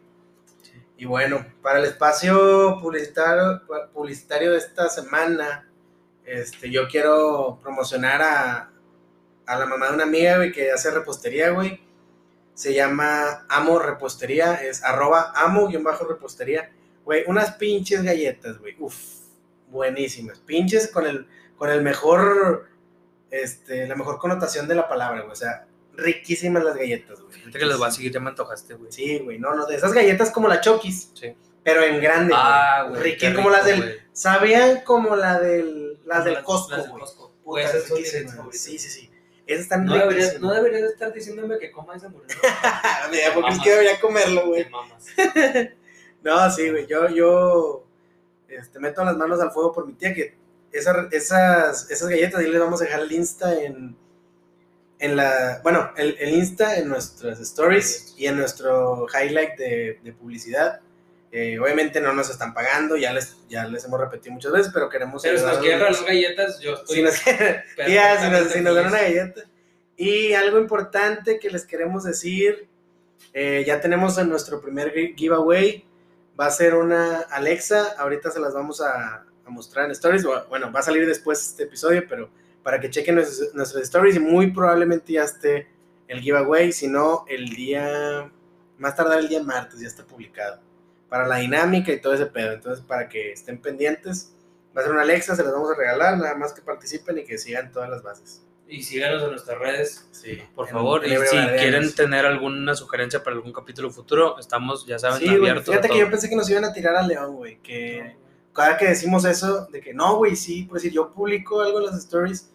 Y 0.99 1.05
bueno, 1.05 1.45
para 1.63 1.79
el 1.79 1.85
espacio 1.85 2.79
publicitario, 2.81 3.63
publicitario 3.93 4.53
de 4.53 4.59
esta 4.59 4.89
semana, 4.89 5.66
este, 6.27 6.71
yo 6.71 6.89
quiero 6.89 7.59
promocionar 7.63 8.21
a, 8.23 8.71
a 9.47 9.59
la 9.59 9.67
mamá 9.67 9.89
de 9.89 9.95
una 9.95 10.05
amiga, 10.05 10.37
güey, 10.37 10.53
que 10.53 10.71
hace 10.73 10.91
repostería, 10.91 11.51
güey. 11.51 11.81
Se 12.55 12.73
llama 12.73 13.45
Amo 13.49 13.79
Repostería, 13.79 14.55
es 14.55 14.83
arroba 14.83 15.33
amo-repostería. 15.37 16.71
Güey, 17.05 17.25
unas 17.27 17.53
pinches 17.53 18.03
galletas, 18.03 18.59
güey. 18.59 18.75
Uf, 18.79 18.97
buenísimas. 19.69 20.39
Pinches 20.41 20.89
con 20.89 21.07
el, 21.07 21.27
con 21.59 21.71
el 21.71 21.83
mejor, 21.83 22.67
este, 23.31 23.87
la 23.87 23.95
mejor 23.95 24.19
connotación 24.19 24.67
de 24.69 24.75
la 24.75 24.89
palabra, 24.89 25.21
güey. 25.21 25.33
O 25.33 25.37
sea, 25.37 25.67
riquísimas 25.97 26.65
las 26.65 26.77
galletas, 26.77 27.21
güey. 27.21 27.33
Fíjate 27.35 27.59
que 27.59 27.67
les 27.67 27.81
va 27.81 27.89
a 27.89 27.91
seguir, 27.93 28.13
ya 28.13 28.21
me 28.21 28.31
antojaste, 28.31 28.75
güey. 28.75 28.91
Sí, 28.91 29.19
güey, 29.19 29.39
no, 29.39 29.55
no, 29.55 29.67
de 29.67 29.77
esas 29.77 29.93
galletas 29.93 30.31
como 30.31 30.49
la 30.49 30.61
Chokis, 30.63 31.11
Sí. 31.15 31.37
pero 31.63 31.83
en 31.85 32.01
grande. 32.01 32.33
Ah, 32.35 32.87
güey. 32.89 33.03
Riquí, 33.03 33.27
qué 33.29 33.35
como 33.35 33.51
las 33.51 33.67
del, 33.67 34.01
sabían 34.13 34.81
como 34.81 35.15
la 35.15 35.39
del, 35.39 35.86
las 36.07 36.25
del 36.25 36.43
Costco, 36.43 36.71
las 36.77 36.85
del. 36.85 36.93
Costco. 36.99 37.33
Puta, 37.45 37.61
esas 37.63 37.85
son 37.85 37.99
mis 37.99 38.11
favoritas. 38.13 38.61
Sí, 38.61 38.79
sí, 38.79 38.89
sí. 38.89 39.11
Esas 39.47 39.63
están 39.65 39.85
No 39.85 39.95
deberías, 39.97 40.41
no 40.41 40.53
deberías 40.53 40.83
de 40.83 40.89
estar 40.89 41.13
diciéndome 41.13 41.59
que 41.59 41.71
coma 41.71 41.95
esa 41.95 42.07
hamburguesa. 42.07 42.41
Mira, 43.13 43.33
porque 43.35 43.53
es 43.53 43.59
que 43.61 43.71
debería 43.71 44.01
comerlo, 44.01 44.47
güey. 44.47 44.67
No, 46.23 46.51
sí, 46.51 46.69
güey, 46.71 46.87
yo, 46.89 47.09
yo, 47.09 47.85
este, 48.49 48.81
meto 48.81 49.05
las 49.05 49.17
manos 49.17 49.41
al 49.41 49.53
fuego 49.53 49.73
por 49.73 49.87
mi 49.87 49.93
tía, 49.93 50.13
que 50.13 50.35
esa- 50.73 51.07
esas, 51.13 51.89
esas 51.89 52.09
galletas, 52.09 52.41
ahí 52.41 52.49
les 52.51 52.59
vamos 52.61 52.81
a 52.81 52.85
dejar 52.85 53.01
el 53.01 53.13
Insta 53.13 53.55
en, 53.63 53.97
en 54.99 55.15
la, 55.17 55.61
bueno, 55.63 55.93
el, 55.97 56.17
el 56.19 56.31
Insta 56.35 56.77
en 56.79 56.89
nuestras 56.89 57.39
stories 57.39 58.15
y 58.17 58.27
en 58.27 58.39
nuestro 58.39 59.07
highlight 59.09 59.57
de, 59.57 60.01
de 60.03 60.13
publicidad. 60.15 60.81
Eh, 61.39 61.59
obviamente 61.59 62.01
no 62.01 62.15
nos 62.15 62.31
están 62.31 62.55
pagando, 62.55 62.97
ya 62.97 63.13
les, 63.13 63.37
ya 63.47 63.67
les 63.67 63.85
hemos 63.85 64.01
repetido 64.01 64.33
muchas 64.33 64.53
veces, 64.53 64.71
pero 64.73 64.89
queremos 64.89 65.23
Pero 65.23 65.37
si 65.39 65.45
nos 65.45 65.59
quieren 65.59 65.81
regalar 65.81 66.05
galletas, 66.07 66.61
yo 66.61 66.75
estoy. 66.77 66.97
Si 66.97 67.03
nos 67.03 67.21
quieren- 67.21 67.63
Tía, 67.87 68.21
si 68.23 68.31
nos, 68.31 68.53
si 68.53 68.61
nos 68.63 68.75
dan 68.75 68.87
una 68.87 69.03
galleta. 69.03 69.43
Y 69.99 70.33
algo 70.33 70.59
importante 70.59 71.39
que 71.39 71.51
les 71.51 71.67
queremos 71.67 72.05
decir, 72.05 72.69
eh, 73.35 73.65
ya 73.67 73.83
tenemos 73.83 74.17
en 74.17 74.31
nuestro 74.31 74.63
primer 74.63 74.93
gi- 74.95 75.15
giveaway 75.15 75.85
va 76.41 76.47
a 76.47 76.51
ser 76.51 76.75
una 76.75 77.21
Alexa. 77.31 77.95
Ahorita 77.99 78.31
se 78.31 78.41
las 78.41 78.55
vamos 78.55 78.81
a, 78.81 79.25
a 79.45 79.51
mostrar 79.51 79.85
en 79.85 79.91
stories. 79.91 80.25
Bueno, 80.49 80.73
va 80.73 80.81
a 80.81 80.83
salir 80.83 81.07
después 81.07 81.43
este 81.51 81.65
episodio, 81.65 82.03
pero 82.09 82.31
para 82.63 82.81
que 82.81 82.89
chequen 82.89 83.15
nuestras, 83.17 83.55
nuestras 83.55 83.83
stories 83.85 84.17
y 84.17 84.21
muy 84.21 84.53
probablemente 84.53 85.13
ya 85.13 85.25
esté 85.25 85.69
el 86.09 86.21
giveaway. 86.21 86.73
Si 86.73 86.89
no, 86.89 87.27
el 87.29 87.51
día, 87.51 88.31
más 88.79 88.97
tardar 88.97 89.19
el 89.19 89.29
día 89.29 89.43
martes, 89.43 89.81
ya 89.81 89.87
está 89.89 90.03
publicado. 90.03 90.65
Para 91.09 91.27
la 91.27 91.37
dinámica 91.37 91.93
y 91.93 92.01
todo 92.01 92.15
ese 92.15 92.27
pedo. 92.27 92.53
Entonces, 92.53 92.85
para 92.85 93.09
que 93.09 93.33
estén 93.33 93.61
pendientes, 93.61 94.33
va 94.77 94.81
a 94.81 94.85
ser 94.85 94.93
una 94.93 95.03
Alexa, 95.03 95.37
se 95.37 95.45
las 95.45 95.53
vamos 95.53 95.71
a 95.71 95.77
regalar. 95.77 96.19
Nada 96.19 96.35
más 96.35 96.53
que 96.53 96.63
participen 96.63 97.19
y 97.19 97.25
que 97.25 97.39
sigan 97.39 97.71
todas 97.71 97.89
las 97.89 98.03
bases. 98.03 98.43
Y 98.69 98.83
síganos 98.83 99.23
en 99.23 99.31
nuestras 99.31 99.59
redes, 99.59 100.09
Sí, 100.11 100.43
por 100.55 100.67
favor. 100.69 101.07
Y 101.07 101.11
si 101.11 101.37
quieren 101.37 101.95
tener 101.95 102.27
alguna 102.27 102.75
sugerencia 102.75 103.23
para 103.23 103.37
algún 103.37 103.53
capítulo 103.53 103.91
futuro, 103.91 104.39
estamos, 104.41 104.85
ya 104.87 104.99
saben, 104.99 105.21
Sí, 105.21 105.29
abiertos. 105.29 105.69
a 105.69 105.73
Fíjate 105.73 105.89
que 105.89 105.99
yo 106.01 106.11
pensé 106.11 106.29
que 106.29 106.35
nos 106.35 106.51
iban 106.51 106.65
a 106.65 106.73
tirar 106.73 106.97
a 106.97 107.07
León, 107.07 107.37
güey. 107.37 107.59
Que 107.63 108.17
cada 108.53 108.77
que 108.77 108.87
decimos 108.87 109.25
eso, 109.25 109.67
de 109.67 109.81
que 109.81 109.95
no, 109.95 110.17
güey, 110.17 110.35
sí, 110.35 110.65
por 110.65 110.79
decir, 110.79 110.91
yo 110.91 111.13
publico 111.13 111.61
algo 111.61 111.79
en 111.79 111.87
las 111.87 111.99
stories 111.99 112.51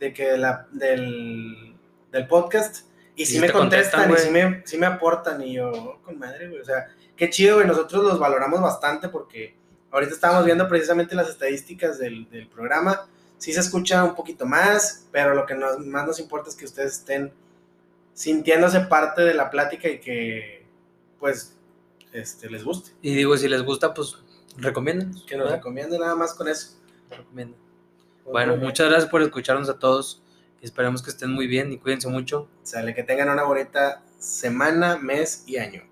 de 0.00 0.12
que 0.12 0.36
la, 0.36 0.66
del, 0.72 1.76
del 2.10 2.26
podcast 2.26 2.86
y 3.14 3.26
sí 3.26 3.34
sí 3.34 3.40
me 3.40 3.46
te 3.46 3.52
contestan, 3.52 4.08
contestan, 4.08 4.36
y 4.36 4.40
sí 4.40 4.46
me, 4.48 4.62
sí 4.64 4.78
me 4.78 4.86
aportan 4.86 5.40
y 5.42 5.52
yo, 5.52 5.70
oh, 5.70 6.00
con 6.02 6.18
madre, 6.18 6.48
güey. 6.48 6.60
O 6.60 6.64
sea, 6.64 6.88
qué 7.16 7.30
chido, 7.30 7.56
güey. 7.56 7.66
Nosotros 7.66 8.02
los 8.04 8.18
valoramos 8.18 8.60
bastante 8.60 9.08
porque 9.08 9.54
ahorita 9.90 10.12
estábamos 10.12 10.44
viendo 10.44 10.68
precisamente 10.68 11.14
las 11.14 11.28
estadísticas 11.28 11.98
del, 11.98 12.28
del 12.30 12.48
programa. 12.48 13.08
Sí 13.38 13.52
se 13.52 13.60
escucha 13.60 14.02
un 14.04 14.14
poquito 14.14 14.46
más, 14.46 15.06
pero 15.12 15.34
lo 15.34 15.44
que 15.46 15.54
nos- 15.54 15.78
más 15.86 16.06
nos 16.06 16.18
importa 16.20 16.48
es 16.50 16.56
que 16.56 16.64
ustedes 16.64 16.94
estén 16.98 17.32
sintiéndose 18.14 18.80
parte 18.80 19.22
de 19.22 19.34
la 19.34 19.50
plática 19.50 19.88
y 19.88 20.00
que, 20.00 20.66
pues, 21.18 21.56
este, 22.12 22.48
les 22.48 22.64
guste. 22.64 22.92
Y 23.02 23.14
digo, 23.14 23.36
si 23.36 23.48
les 23.48 23.62
gusta, 23.62 23.92
pues 23.92 24.16
recomienden. 24.56 25.12
Que 25.26 25.36
nos 25.36 25.50
recomiende 25.50 25.98
nada 25.98 26.14
más 26.14 26.34
con 26.34 26.48
eso. 26.48 26.76
recomienden. 27.10 27.58
Bueno, 28.24 28.56
muchas 28.56 28.88
gracias 28.88 29.10
por 29.10 29.20
escucharnos 29.22 29.68
a 29.68 29.78
todos. 29.78 30.22
Esperemos 30.62 31.02
que 31.02 31.10
estén 31.10 31.30
muy 31.30 31.46
bien 31.46 31.72
y 31.72 31.78
cuídense 31.78 32.08
mucho. 32.08 32.48
Sale, 32.62 32.94
que 32.94 33.02
tengan 33.02 33.28
una 33.28 33.42
bonita 33.42 34.02
semana, 34.18 34.96
mes 34.96 35.44
y 35.46 35.58
año. 35.58 35.82